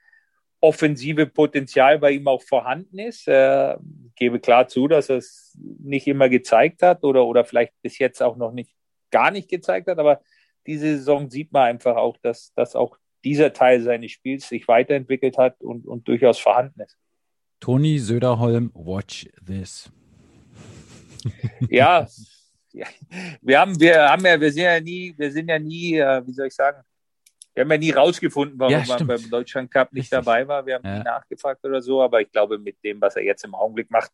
[0.61, 3.29] offensive Potenzial bei ihm auch vorhanden ist.
[3.29, 3.77] Äh,
[4.17, 8.23] gebe klar zu, dass er es nicht immer gezeigt hat oder, oder vielleicht bis jetzt
[8.23, 8.71] auch noch nicht
[9.11, 9.99] gar nicht gezeigt hat.
[9.99, 10.21] Aber
[10.67, 15.37] diese Saison sieht man einfach auch, dass, dass auch dieser Teil seines Spiels sich weiterentwickelt
[15.37, 16.97] hat und, und durchaus vorhanden ist.
[17.59, 19.91] Toni Söderholm, watch this.
[21.69, 22.07] ja,
[22.73, 22.87] ja,
[23.41, 26.33] wir haben, wir haben ja, wir sind ja nie, wir sind ja nie, äh, wie
[26.33, 26.83] soll ich sagen,
[27.55, 30.19] wir haben ja nie rausgefunden, warum Ja, man beim Deutschland Cup nicht Richtig.
[30.25, 30.65] dabei war.
[30.67, 30.99] Wir haben Ja.
[30.99, 34.13] nie nachgefragt oder so, aber ich glaube, mit dem, was er jetzt im Augenblick macht,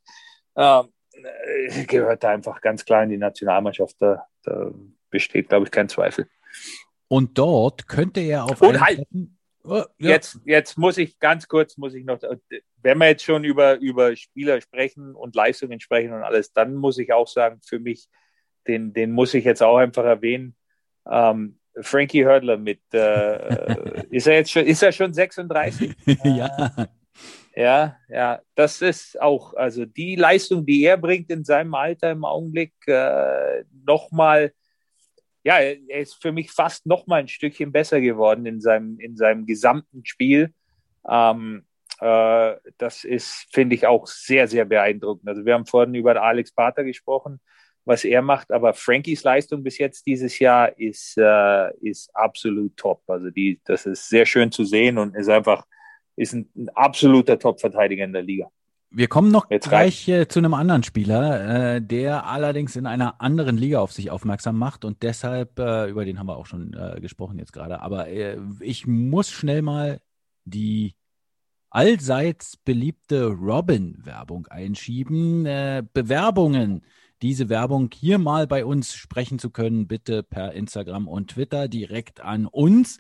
[0.57, 3.97] ähm, äh, gehört er einfach ganz klar in die Nationalmannschaft.
[3.99, 4.71] Da, da
[5.11, 6.29] besteht, glaube ich, kein Zweifel.
[7.13, 8.97] Und dort könnte er auf Und halt!
[8.97, 10.11] Treffen- Oh, ja.
[10.11, 12.19] Jetzt, jetzt muss ich ganz kurz, muss ich noch,
[12.83, 16.99] wenn wir jetzt schon über, über Spieler sprechen und Leistungen sprechen und alles, dann muss
[16.99, 18.09] ich auch sagen, für mich,
[18.67, 20.57] den, den muss ich jetzt auch einfach erwähnen.
[21.09, 25.95] Ähm, Frankie Hördler mit, äh, ist er jetzt schon, ist er schon 36?
[26.25, 26.89] ja,
[27.55, 32.25] Ja, ja, das ist auch, also die Leistung, die er bringt in seinem Alter im
[32.25, 34.53] Augenblick, äh, nochmal,
[35.45, 39.47] ja, er ist für mich fast nochmal ein Stückchen besser geworden in seinem, in seinem
[39.47, 40.55] gesamten Spiel.
[41.09, 41.65] Ähm,
[42.01, 45.29] äh, das ist, finde ich, auch sehr, sehr beeindruckend.
[45.29, 47.41] Also wir haben vorhin über Alex Pater gesprochen,
[47.85, 53.03] was er macht, aber Frankies Leistung bis jetzt dieses Jahr ist, äh, ist absolut top.
[53.09, 55.67] Also die, das ist sehr schön zu sehen und ist einfach,
[56.17, 58.49] ist ein, ein absoluter Top-Verteidiger in der Liga.
[58.95, 63.21] Wir kommen noch Jetzt gleich äh, zu einem anderen Spieler, äh, der allerdings in einer
[63.23, 66.75] anderen Liga auf sich aufmerksam macht und deshalb, äh, über den haben wir auch schon
[66.75, 68.09] äh, gesprochen jetzt gerade, aber
[68.61, 70.01] ich muss schnell mal
[70.45, 70.95] die
[71.71, 75.45] allseits beliebte Robin-Werbung einschieben.
[75.95, 76.83] Bewerbungen,
[77.23, 82.21] diese Werbung hier mal bei uns sprechen zu können, bitte per Instagram und Twitter direkt
[82.21, 82.99] an uns.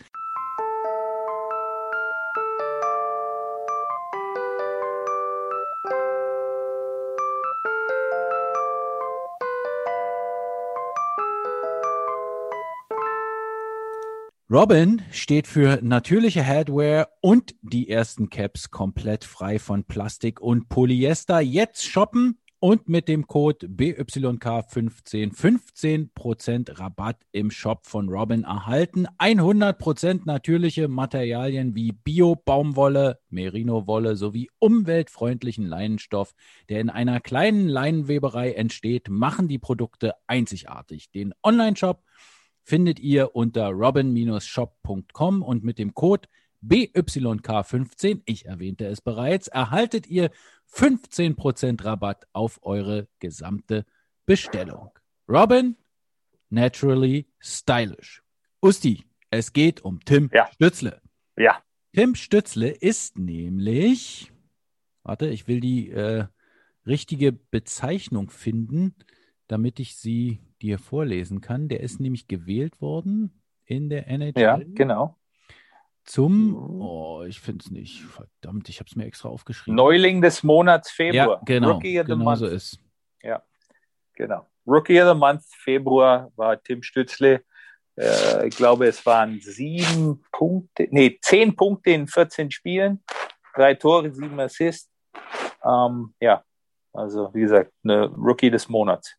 [14.52, 21.40] Robin steht für natürliche Headwear und die ersten Caps komplett frei von Plastik und Polyester.
[21.40, 29.06] Jetzt shoppen und mit dem Code BYK15 15% Rabatt im Shop von Robin erhalten.
[29.18, 36.34] 100% natürliche Materialien wie Bio-Baumwolle, Merino-Wolle sowie umweltfreundlichen Leinenstoff,
[36.68, 41.10] der in einer kleinen Leinenweberei entsteht, machen die Produkte einzigartig.
[41.10, 42.02] Den Online-Shop
[42.62, 46.28] findet ihr unter robin-shop.com und mit dem Code
[46.64, 50.30] BYK15, ich erwähnte es bereits, erhaltet ihr
[50.72, 53.84] 15% Rabatt auf eure gesamte
[54.26, 54.90] Bestellung.
[55.28, 55.76] Robin,
[56.50, 58.22] naturally stylish.
[58.60, 60.48] Usti, es geht um Tim Ja.
[60.52, 61.00] Stützle.
[61.36, 61.62] Ja,
[61.94, 64.32] Tim Stützle ist nämlich,
[65.02, 66.26] warte, ich will die äh,
[66.86, 68.94] richtige Bezeichnung finden,
[69.48, 71.68] damit ich sie dir vorlesen kann.
[71.68, 75.18] Der ist nämlich gewählt worden in der NHL ja, genau.
[76.04, 79.76] zum, oh, ich finde es nicht, verdammt, ich habe es mir extra aufgeschrieben.
[79.76, 81.38] Neuling des Monats Februar.
[81.38, 82.38] ja, genau, Rookie of the genau Month.
[82.38, 82.78] so ist.
[84.14, 84.46] Genau.
[84.66, 87.42] Rookie of the Month, Februar war Tim Stützle.
[87.96, 93.02] Äh, ich glaube, es waren sieben Punkte, nee, zehn Punkte in 14 Spielen,
[93.54, 94.90] drei Tore, sieben Assists.
[95.64, 96.44] Ähm, ja,
[96.92, 99.14] also wie gesagt, eine Rookie des Monats.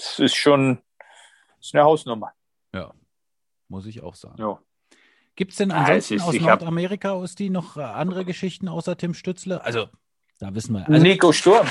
[0.00, 0.82] Das ist schon
[1.58, 2.32] das ist eine Hausnummer.
[2.74, 2.92] Ja,
[3.68, 4.36] muss ich auch sagen.
[4.40, 4.58] Ja.
[5.36, 8.96] Gibt es denn Ja, ansonsten es ist- aus Nordamerika, Osti, noch äh, andere Geschichten außer
[8.96, 9.62] Tim Stützle?
[9.62, 9.88] Also,
[10.38, 10.88] da wissen wir.
[10.88, 11.66] Also, Nico Sturm.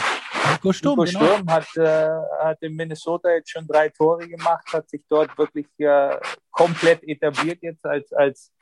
[0.54, 1.26] Nico Sturm, Nico genau.
[1.36, 2.10] Sturm hat, äh,
[2.44, 6.18] hat in Minnesota jetzt schon drei Tore gemacht, hat sich dort wirklich äh,
[6.52, 8.54] komplett etabliert jetzt als, als,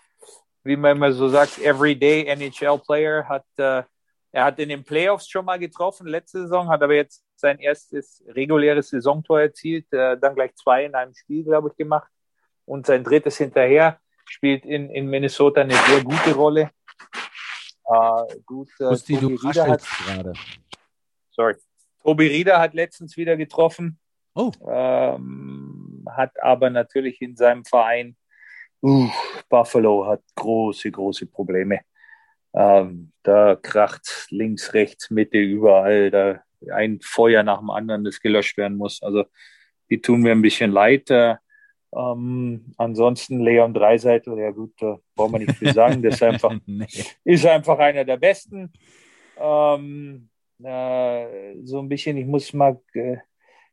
[0.64, 3.28] wie man immer so sagt, Everyday NHL-Player.
[3.28, 3.84] Hat, äh,
[4.32, 8.24] er hat in den Playoffs schon mal getroffen, letzte Saison, hat aber jetzt sein erstes
[8.28, 12.12] reguläres Saisontor erzielt, äh, dann gleich zwei in einem Spiel, glaube ich, gemacht
[12.66, 14.00] und sein drittes hinterher.
[14.26, 16.72] Spielt in, in Minnesota eine sehr gute Rolle.
[17.86, 20.34] Äh, gut, äh, Osti, du Tobi Rieder hat, raschelst gerade.
[21.32, 21.56] sorry.
[22.04, 24.00] Tobi Rieder hat letztens wieder getroffen,
[24.40, 28.16] Oh, ähm, hat aber natürlich in seinem Verein,
[28.84, 29.10] uh,
[29.50, 31.80] Buffalo hat große, große Probleme.
[32.54, 36.44] Ähm, da kracht links, rechts, Mitte, überall, da
[36.74, 39.02] ein Feuer nach dem anderen, das gelöscht werden muss.
[39.02, 39.26] Also
[39.90, 41.10] die tun mir ein bisschen leid.
[41.10, 41.36] Äh,
[41.96, 46.02] ähm, ansonsten Leon Dreiseitel, ja gut, da brauchen wir nicht viel sagen.
[46.04, 46.88] Das ist einfach nee.
[47.24, 48.72] ist einfach einer der besten.
[49.40, 50.30] Ähm,
[50.64, 52.80] äh, so ein bisschen, ich muss mal.
[52.94, 53.18] Äh,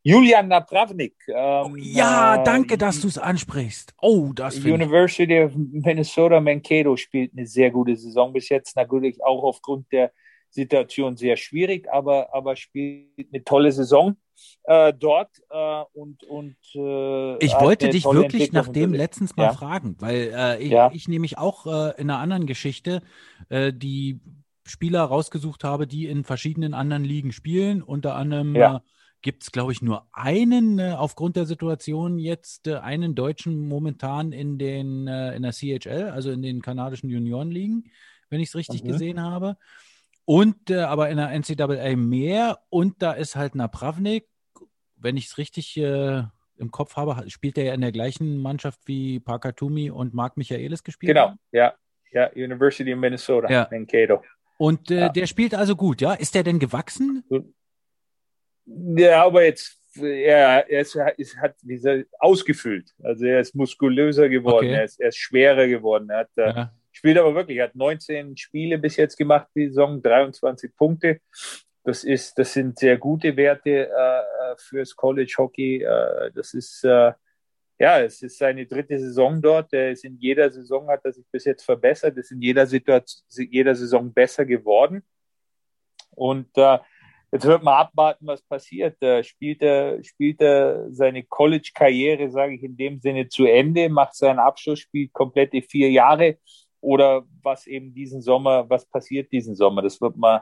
[0.06, 1.14] Julian Napravnik.
[1.28, 3.94] Ähm, Ja, äh, danke, dass du es ansprichst.
[4.02, 4.58] Oh, das.
[4.58, 8.76] University of Minnesota Mankato spielt eine sehr gute Saison bis jetzt.
[8.76, 10.12] Natürlich auch aufgrund der
[10.54, 14.16] Situation sehr schwierig, aber, aber spielt eine tolle Saison
[14.64, 19.52] äh, dort äh, und, und äh, Ich wollte dich wirklich nach dem letztens mal Ja.
[19.52, 20.90] fragen, weil äh, ich, Ja.
[20.92, 23.02] ich nämlich auch äh, in einer anderen Geschichte
[23.48, 24.20] äh, die
[24.66, 27.82] Spieler rausgesucht habe, die in verschiedenen anderen Ligen spielen.
[27.82, 28.82] Unter anderem Ja.
[29.22, 35.06] gibt es, glaube ich, nur einen aufgrund der Situation jetzt einen Deutschen momentan in den
[35.06, 37.90] in der CHL, also in den kanadischen Juniorenligen,
[38.30, 38.88] wenn ich es richtig Mhm.
[38.88, 39.56] gesehen habe.
[40.26, 44.26] Und äh, aber in der NCAA mehr und da ist halt Napravnik,
[44.96, 46.22] wenn ich es richtig äh,
[46.56, 50.36] im Kopf habe, spielt er ja in der gleichen Mannschaft wie Parker Toomey und Marc
[50.36, 51.38] Michaelis gespielt Genau, haben.
[51.52, 51.74] ja.
[52.12, 53.68] Ja, University of Minnesota, Ja.
[53.70, 54.22] Mankato.
[54.56, 55.08] Und äh, Ja.
[55.08, 56.12] der spielt also gut, ja?
[56.14, 57.24] Ist der denn gewachsen?
[58.66, 62.94] Ja, aber jetzt, er, er ist, ist, hat diese ausgefüllt.
[63.02, 64.74] Also er ist muskulöser geworden, Okay.
[64.74, 66.08] er, ist, er ist schwerer geworden.
[66.08, 66.72] Er hat, äh, Ja.
[66.94, 71.20] Spielt aber wirklich, hat 19 Spiele bis jetzt gemacht, die Saison, 23 Punkte.
[71.82, 75.82] Das ist, das sind sehr gute Werte äh, fürs College Hockey.
[75.82, 77.12] Äh, das ist, äh,
[77.78, 79.72] ja, es ist seine dritte Saison dort.
[79.72, 83.48] Er ist in jeder Saison hat er sich bis jetzt verbessert, ist in jeder Situation,
[83.50, 85.02] jeder Saison besser geworden.
[86.10, 86.78] Und äh,
[87.32, 89.02] jetzt wird man abwarten, was passiert.
[89.02, 94.14] Äh, spielt er, spielt er seine College-Karriere, sage ich in dem Sinne, zu Ende, macht
[94.14, 96.38] seinen Abschluss, spielt komplette vier Jahre
[96.84, 99.82] oder was eben diesen Sommer, was passiert diesen Sommer?
[99.82, 100.40] Das wird man,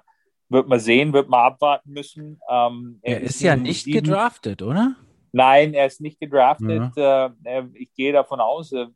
[0.48, 2.40] wird man sehen, wird man abwarten müssen.
[2.50, 4.96] Ähm, Er ist ja nicht sieben- gedraftet, oder?
[5.32, 6.96] Nein, er ist nicht gedraftet.
[6.96, 8.86] Äh, er- ich gehe davon aus, äh,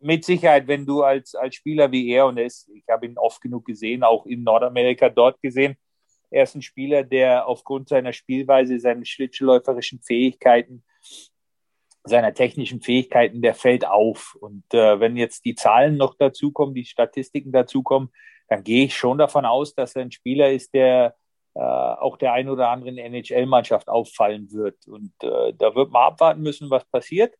[0.00, 3.16] mit Sicherheit, wenn du als, als Spieler wie er, und er ist, ich habe ihn
[3.18, 5.76] oft genug gesehen, auch in Nordamerika dort gesehen,
[6.30, 10.84] er ist ein Spieler, der aufgrund seiner Spielweise, seinen schlittschuhläuferischen Fähigkeiten,
[12.08, 14.36] seiner technischen Fähigkeiten, der fällt auf.
[14.40, 18.10] Und äh, wenn jetzt die Zahlen noch dazukommen, die Statistiken dazukommen,
[18.48, 21.14] dann gehe ich schon davon aus, dass er ein Spieler ist, der
[21.54, 24.86] äh, auch der ein oder anderen NHL-Mannschaft auffallen wird.
[24.86, 27.34] Und äh, da wird man abwarten müssen, was passiert.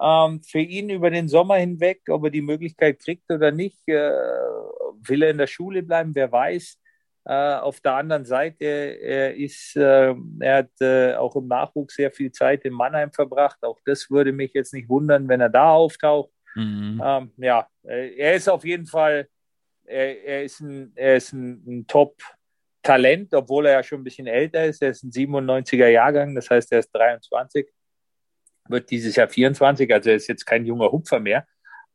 [0.00, 4.10] Ähm, für ihn über den Sommer hinweg, ob er die Möglichkeit kriegt oder nicht, äh,
[5.06, 6.78] will er in der Schule bleiben, wer weiß.
[7.26, 8.64] Äh, auf der anderen Seite.
[8.64, 13.62] Er, ist, äh, er hat äh, auch im Nachwuchs sehr viel Zeit in Mannheim verbracht.
[13.62, 16.30] Auch das würde mich jetzt nicht wundern, wenn er da auftaucht.
[16.54, 17.02] Mhm.
[17.04, 19.28] Ähm, ja, äh, er ist auf jeden Fall,
[19.84, 24.26] er, er ist ein, er ist ein, ein Top-Talent, obwohl er ja schon ein bisschen
[24.26, 24.82] älter ist.
[24.82, 27.66] Er ist ein 97er Jahrgang, das heißt, er ist 23,
[28.68, 31.46] wird dieses Jahr 24, also er ist jetzt kein junger Hupfer mehr.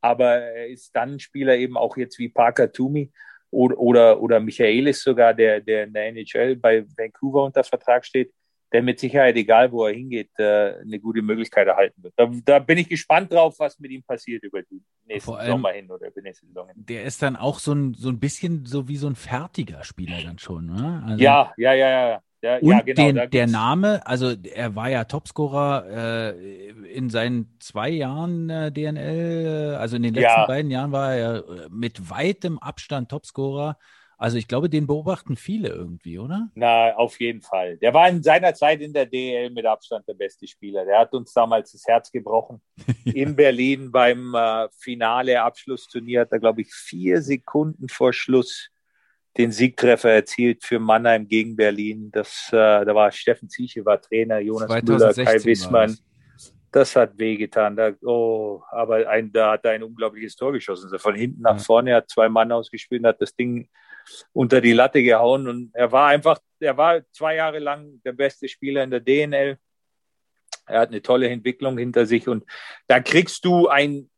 [0.01, 3.11] Aber er ist dann ein Spieler eben auch jetzt wie Parker Toomey
[3.51, 8.31] oder, oder, oder Michaelis sogar, der, der in der NHL bei Vancouver unter Vertrag steht,
[8.71, 12.13] der mit Sicherheit, egal wo er hingeht, äh, eine gute Möglichkeit erhalten wird.
[12.15, 15.71] Da, da bin ich gespannt drauf, was mit ihm passiert über die nächsten allem- Sommer
[15.71, 16.75] hin oder über die nächste Saison hin.
[16.85, 20.17] Der ist dann auch so ein, so ein bisschen so wie so ein fertiger Spieler
[20.23, 20.67] dann schon.
[20.67, 21.03] Ne?
[21.03, 22.21] Also, Ja, ja, ja, ja.
[22.41, 23.11] Ja, Und ja genau.
[23.11, 29.73] den, der Name, also er war ja Topscorer äh, in seinen zwei Jahren äh, DNL,
[29.73, 30.45] äh, also in den letzten Ja.
[30.47, 33.77] beiden Jahren war er äh, mit weitem Abstand Topscorer.
[34.17, 36.49] Also ich glaube, den beobachten viele irgendwie, oder?
[36.53, 37.77] Na, auf jeden Fall.
[37.77, 40.83] Der war in seiner Zeit in der DL mit Abstand der beste Spieler.
[40.83, 42.61] Der hat uns damals das Herz gebrochen.
[43.05, 48.67] In Berlin beim äh, Finale Abschlussturnier hat er, glaube ich, vier Sekunden vor Schluss
[49.39, 52.11] den Siegtreffer erzielt für Mannheim gegen Berlin.
[52.11, 55.89] Das, äh, da war Steffen Zieche, war Trainer, Jonas Müller, 2016 Kai Wissmann.
[55.89, 56.03] das.
[56.71, 57.75] Das hat wehgetan.
[57.75, 60.85] Da, oh, aber ein, da hat er ein unglaubliches Tor geschossen.
[60.85, 63.69] Also von hinten nach vorne hat zwei Mann ausgespielt, hat das Ding
[64.33, 68.47] unter die Latte gehauen und er war einfach, er war zwei Jahre lang der beste
[68.49, 69.57] Spieler in der DNL.
[70.67, 72.43] Er hat eine tolle Entwicklung hinter sich und
[72.87, 74.09] da kriegst du ein,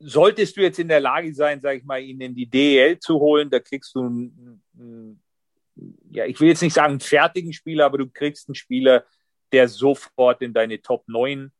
[0.00, 3.18] solltest du jetzt in der Lage sein, sag ich mal, ihn in die DEL zu
[3.18, 5.22] holen, da kriegst du einen, einen,
[6.10, 9.04] ja, ich will jetzt nicht sagen einen fertigen Spieler, aber du kriegst einen Spieler,
[9.52, 11.50] der sofort in deine Top 9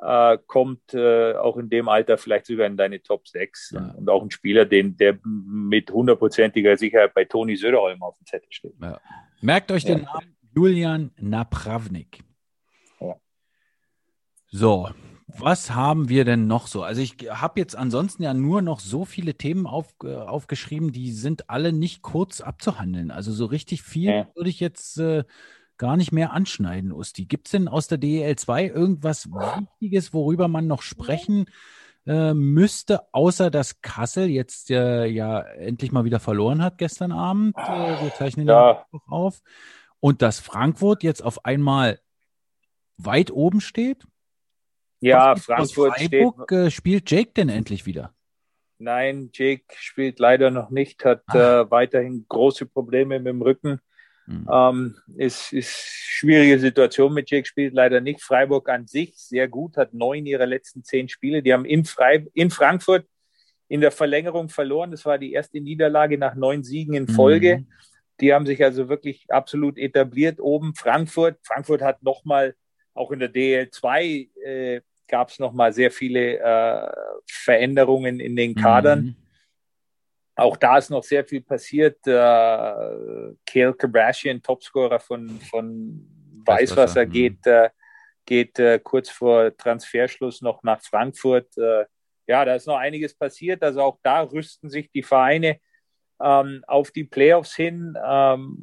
[0.00, 3.94] äh, kommt, äh, auch in dem Alter vielleicht sogar in deine Top 6 Ja.
[3.96, 8.52] und, auch ein Spieler, den, der mit hundertprozentiger Sicherheit bei Toni Söderholm auf dem Zettel
[8.52, 8.74] steht.
[9.40, 10.04] Merkt euch den Ja.
[10.04, 12.20] Namen Julian Napravnik.
[13.00, 13.16] Ja.
[14.50, 14.88] So,
[15.28, 16.82] was haben wir denn noch so?
[16.82, 21.12] Also ich habe jetzt ansonsten ja nur noch so viele Themen auf, äh, aufgeschrieben, die
[21.12, 23.10] sind alle nicht kurz abzuhandeln.
[23.10, 24.28] Also so richtig viel Ja.
[24.34, 25.24] würde ich jetzt äh,
[25.76, 27.26] gar nicht mehr anschneiden, Usti.
[27.26, 31.44] Gibt es denn aus der DEL 2 irgendwas Wichtiges, worüber man noch sprechen
[32.06, 37.54] äh, müsste, außer dass Kassel jetzt äh, ja endlich mal wieder verloren hat gestern Abend?
[37.58, 38.86] Äh, wir zeichnen ja.
[38.90, 39.42] Mittwoch auf.
[40.00, 42.00] Und dass Frankfurt jetzt auf einmal
[42.96, 44.06] weit oben steht?
[45.00, 46.10] Ja, gibt's aus Frankfurt steht.
[46.10, 48.14] Freiburg, äh, spielt Jake denn endlich wieder?
[48.78, 51.62] Nein, Jake spielt leider noch nicht, hat Ah.
[51.62, 53.80] äh, weiterhin große Probleme mit dem Rücken.
[54.26, 54.48] Hm.
[54.52, 58.22] Ähm, ist, ist schwierige Situation mit Jake, spielt leider nicht.
[58.22, 61.42] Freiburg an sich sehr gut, hat neun ihrer letzten zehn Spiele.
[61.42, 63.06] Die haben in, Frei, in Frankfurt
[63.68, 64.90] in der Verlängerung verloren.
[64.90, 67.58] Das war die erste Niederlage nach neun Siegen in Folge.
[67.58, 67.66] Mhm.
[68.20, 70.74] Die haben sich also wirklich absolut etabliert oben.
[70.74, 72.54] Frankfurt, Frankfurt hat nochmal,
[72.98, 76.92] auch in der DL2 äh, gab es nochmal sehr viele äh,
[77.26, 79.00] Veränderungen in den Kadern.
[79.00, 79.16] Mhm.
[80.36, 82.06] Auch da ist noch sehr viel passiert.
[82.06, 86.06] Äh, Kale Kardashian, Topscorer von, von
[86.44, 87.10] Weißwasser, Weißwasser, mhm.
[87.10, 87.70] geht, äh,
[88.24, 91.56] geht äh, kurz vor Transferschluss noch nach Frankfurt.
[91.56, 91.86] Äh,
[92.26, 93.62] ja, da ist noch einiges passiert.
[93.62, 95.58] Also auch da rüsten sich die Vereine
[96.20, 97.96] ähm, auf die Playoffs hin.
[98.04, 98.58] Ähm,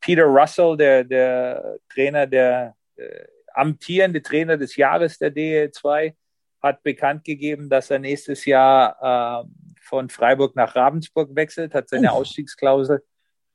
[0.00, 6.14] Peter Russell, der, der Trainer, der äh, amtierende Trainer des Jahres der DL2,
[6.62, 9.48] hat bekannt gegeben, dass er nächstes Jahr äh,
[9.80, 12.20] von Freiburg nach Ravensburg wechselt, hat seine Uff.
[12.20, 13.02] Ausstiegsklausel,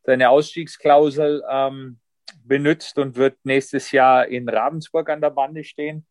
[0.04, 2.00] seine Ausstiegsklausel ähm,
[2.44, 6.06] benutzt und wird nächstes Jahr in Ravensburg an der Bande stehen.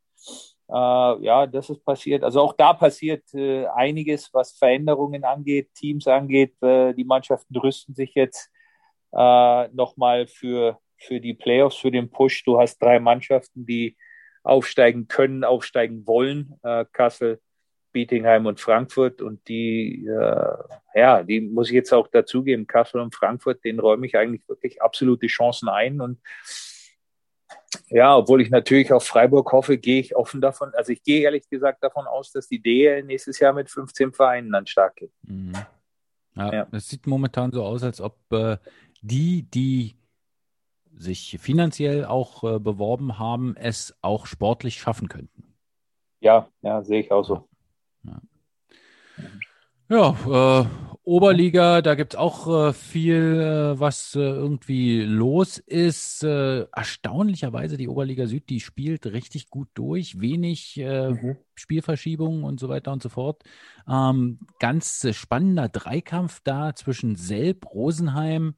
[0.69, 2.25] Äh, ja, das ist passiert.
[2.25, 6.61] Also auch da passiert äh, einiges, was Veränderungen angeht, Teams angeht.
[6.63, 8.51] Äh, die Mannschaften rüsten sich jetzt
[9.13, 12.45] äh, nochmal für, für die Playoffs, für den Push.
[12.45, 13.97] Du hast drei Mannschaften, die
[14.43, 16.55] aufsteigen können, aufsteigen wollen.
[16.63, 17.41] Äh, Kassel,
[17.93, 19.21] Bietingheim und Frankfurt.
[19.23, 20.55] Und die, äh,
[20.95, 22.67] ja, die muss ich jetzt auch dazugeben.
[22.67, 26.01] Kassel und Frankfurt, denen räume ich eigentlich wirklich absolute Chancen ein.
[26.01, 26.21] Und
[27.89, 31.49] ja, obwohl ich natürlich auf Freiburg hoffe, gehe ich offen davon, also ich gehe ehrlich
[31.49, 35.13] gesagt davon aus, dass die DL nächstes Jahr mit 15 Vereinen dann stark geht.
[35.23, 35.53] Mhm.
[36.35, 36.67] Ja, Ja.
[36.73, 38.57] es sieht momentan so aus, als ob äh,
[39.01, 39.97] die, die
[40.97, 45.45] sich finanziell auch äh, beworben haben, es auch sportlich schaffen könnten.
[46.21, 47.49] Ja, ja, sehe ich auch so.
[49.89, 50.67] Ja, äh,
[51.05, 56.25] Oberliga, da gibt es auch äh, viel, äh, was äh, irgendwie los ist.
[56.25, 61.37] Äh, erstaunlicherweise die Oberliga Süd, die spielt richtig gut durch, wenig Mhm.
[61.55, 63.45] Spielverschiebungen und so weiter und so fort.
[63.89, 68.57] Ähm, ganz spannender Dreikampf da zwischen Selb, Rosenheim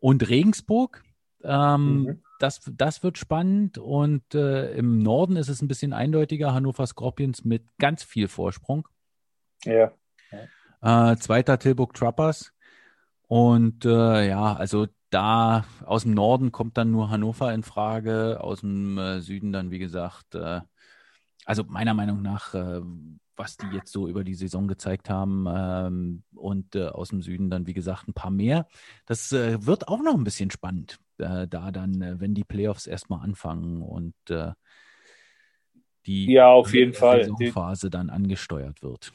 [0.00, 1.04] und Regensburg.
[1.42, 2.22] Ähm, Mhm.
[2.38, 3.78] das, das wird spannend.
[3.78, 6.54] Und äh, im Norden ist es ein bisschen eindeutiger.
[6.54, 8.86] Hannover Scorpions mit ganz viel Vorsprung.
[9.64, 9.92] Ja.
[10.82, 12.52] Äh, zweiter Tilburg Trappers.
[13.28, 18.60] Und äh, ja, also da aus dem Norden kommt dann nur Hannover in Frage, aus
[18.60, 20.60] dem äh, Süden dann, wie gesagt, äh,
[21.44, 22.80] also meiner Meinung nach, äh,
[23.36, 27.66] was die jetzt so über die Saison gezeigt haben ähm, und aus dem Süden dann,
[27.66, 28.66] wie gesagt, ein paar mehr.
[29.06, 30.98] Das wird auch noch ein bisschen spannend,
[31.46, 34.52] da dann, äh, wenn die Playoffs erstmal anfangen und äh,
[36.06, 37.24] die Ja, auf jeden Fall.
[37.24, 39.12] Saisonphase dann angesteuert wird.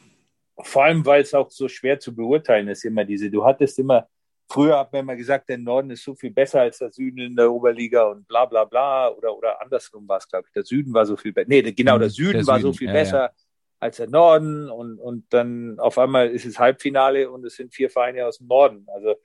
[0.61, 3.29] Vor allem, weil es auch so schwer zu beurteilen ist, immer diese.
[3.29, 4.07] Du hattest immer,
[4.49, 7.35] früher hat man immer gesagt, der Norden ist so viel besser als der Süden in
[7.35, 9.09] der Oberliga und bla bla bla.
[9.09, 10.53] Oder, oder andersrum war es, glaube ich.
[10.53, 11.47] Der Süden war so viel besser.
[11.49, 13.31] Nee, genau, der Mhm, Süden der war Süden, so viel ja, besser
[13.79, 14.69] als der Norden.
[14.69, 18.47] Und, und dann auf einmal ist es Halbfinale und es sind vier Vereine aus dem
[18.47, 18.87] Norden.
[18.93, 19.15] Also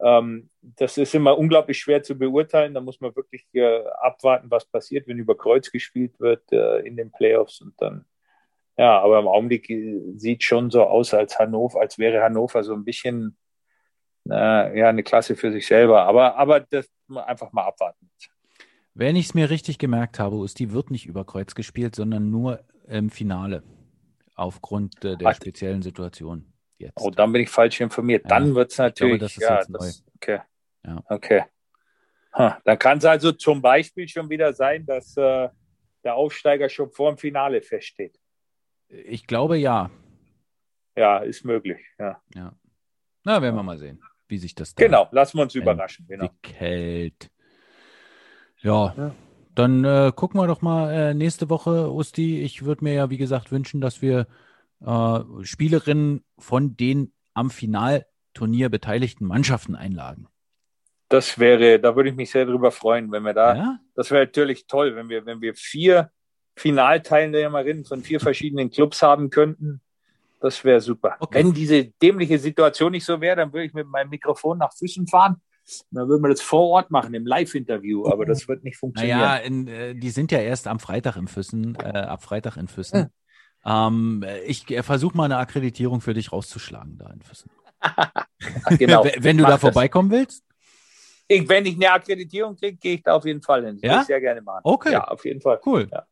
[0.00, 2.74] ähm, das ist immer unglaublich schwer zu beurteilen.
[2.74, 6.96] Da muss man wirklich äh, abwarten, was passiert, wenn über Kreuz gespielt wird äh, in
[6.96, 8.04] den Playoffs und dann
[8.80, 12.72] ja, aber im Augenblick äh, sieht schon so aus, als Hannover, als wäre Hannover so
[12.72, 13.36] ein bisschen
[14.28, 16.04] äh, ja eine Klasse für sich selber.
[16.04, 18.10] Aber, aber das einfach mal abwarten.
[18.94, 22.64] Wenn ich es mir richtig gemerkt habe, Usti wird nicht über Kreuz gespielt, sondern nur
[22.88, 23.62] im Finale.
[24.34, 25.36] Aufgrund äh, der Ach.
[25.36, 26.49] speziellen Situation
[26.80, 26.94] jetzt.
[27.00, 28.24] Oh, dann bin ich falsch informiert.
[28.24, 29.20] Ja, Dann wird es natürlich.
[29.20, 30.40] das ist ja, jetzt das, okay.
[30.84, 31.02] Ja.
[31.08, 31.44] Okay.
[32.32, 35.48] Ha, dann kann es also zum Beispiel schon wieder sein, dass äh,
[36.04, 38.18] der Aufsteiger schon vor dem Finale feststeht.
[38.88, 39.90] Ich glaube ja.
[40.96, 41.80] Ja, ist möglich.
[41.98, 42.20] Ja.
[42.34, 42.52] ja.
[43.24, 46.06] Na, werden wir mal sehen, wie sich das da Genau, lassen wir uns überraschen.
[46.08, 46.26] Genau.
[46.26, 47.30] entwickelt.
[48.62, 49.14] Ja, Ja.
[49.54, 52.40] dann äh, gucken wir doch mal äh, nächste Woche, Usti.
[52.42, 54.26] Ich würde mir ja, wie gesagt, wünschen, dass wir
[54.84, 60.28] äh, Spielerinnen von den am Finalturnier beteiligten Mannschaften einladen.
[61.08, 63.78] Das wäre, da würde ich mich sehr drüber freuen, wenn wir da Ja?
[63.94, 66.10] Das wäre natürlich toll, wenn wir, wenn wir vier
[66.56, 69.80] Finalteilnehmerinnen von vier verschiedenen Clubs haben könnten.
[70.40, 71.16] Das wäre super.
[71.20, 71.38] Okay.
[71.38, 75.06] Wenn diese dämliche Situation nicht so wäre, dann würde ich mit meinem Mikrofon nach Füssen
[75.06, 75.36] fahren.
[75.90, 78.06] Dann würden wir das vor Ort machen, im Live-Interview.
[78.06, 79.18] Aber das wird nicht funktionieren.
[79.18, 82.68] Naja, in, äh, die sind ja erst am Freitag im Füssen, äh, ab Freitag in
[82.68, 83.10] Füssen.
[83.64, 87.50] Ähm, ich äh, versuche mal eine Akkreditierung für dich rauszuschlagen da in Füssen.
[88.78, 89.04] genau.
[89.18, 89.60] Wenn- du da das.
[89.60, 90.44] vorbeikommen willst.
[91.32, 93.76] Ich, wenn ich eine Akkreditierung kriege, gehe ich da auf jeden Fall hin.
[93.76, 93.90] Das Ja?
[93.90, 94.62] würde ich sehr gerne machen.
[94.64, 94.90] Okay.
[94.92, 95.60] Ja, auf jeden Fall.
[95.64, 95.86] Cool.
[95.92, 96.04] Ja.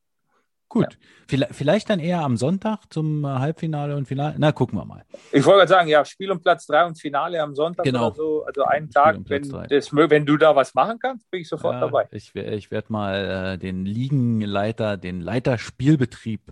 [0.68, 0.96] Gut.
[1.26, 4.36] Vielleicht, vielleicht dann eher am Sonntag zum äh, Halbfinale und Finale.
[4.38, 5.04] Na, gucken wir mal.
[5.32, 8.08] Ich wollte gerade sagen, ja, Spiel um Platz drei und Finale am Sonntag Genau.
[8.08, 8.44] oder so.
[8.44, 11.40] Also einen Spiel Tag, um Platz wenn, das, wenn du da was machen kannst, bin
[11.40, 12.06] ich sofort Ja, dabei.
[12.12, 16.42] Ich, ich werde mal äh, den Ligenleiter, den Leiter Spielbetrieb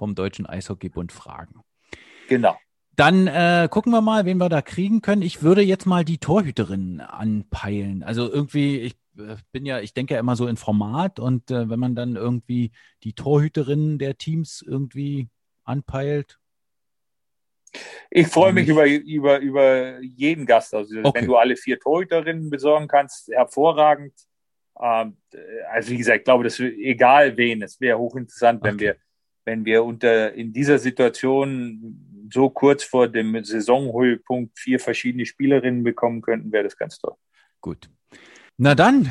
[0.00, 1.60] vom Deutschen Eishockeybund fragen.
[2.28, 2.56] Genau.
[2.96, 5.22] Dann äh, gucken wir mal, wen wir da kriegen können.
[5.22, 8.02] Ich würde jetzt mal die Torhüterin anpeilen.
[8.02, 11.68] Also irgendwie, ich äh, bin ja, ich denke ja immer so in Format und äh,
[11.68, 12.72] wenn man dann irgendwie
[13.04, 15.28] die Torhüterinnen der Teams irgendwie
[15.64, 16.38] anpeilt.
[18.10, 20.74] Ich freue mich über, über, über jeden Gast.
[20.74, 21.12] Also, Okay.
[21.14, 24.14] wenn du alle vier Torhüterinnen besorgen kannst, hervorragend.
[24.80, 25.16] Ähm,
[25.70, 27.62] also, wie gesagt, ich glaube, das ist egal wen.
[27.62, 28.84] Es wäre hochinteressant, wenn Okay.
[28.84, 28.96] wir,
[29.44, 36.20] wenn wir unter, in dieser Situation so kurz vor dem Saisonhöhepunkt vier verschiedene Spielerinnen bekommen
[36.22, 37.14] könnten, wäre das ganz toll.
[37.60, 37.90] Gut.
[38.56, 39.10] Na dann,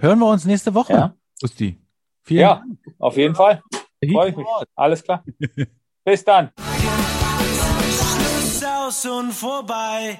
[0.00, 0.92] hören wir uns nächste Woche.
[0.92, 1.14] Ja.
[1.42, 1.78] Usti.
[2.22, 2.78] Vielen Ja, Dank.
[2.98, 3.62] auf jeden Fall.
[4.12, 4.46] Freue ich mich.
[4.76, 5.24] Alles klar.
[6.04, 6.50] Bis dann.
[7.88, 10.18] Schluss aus und vorbei.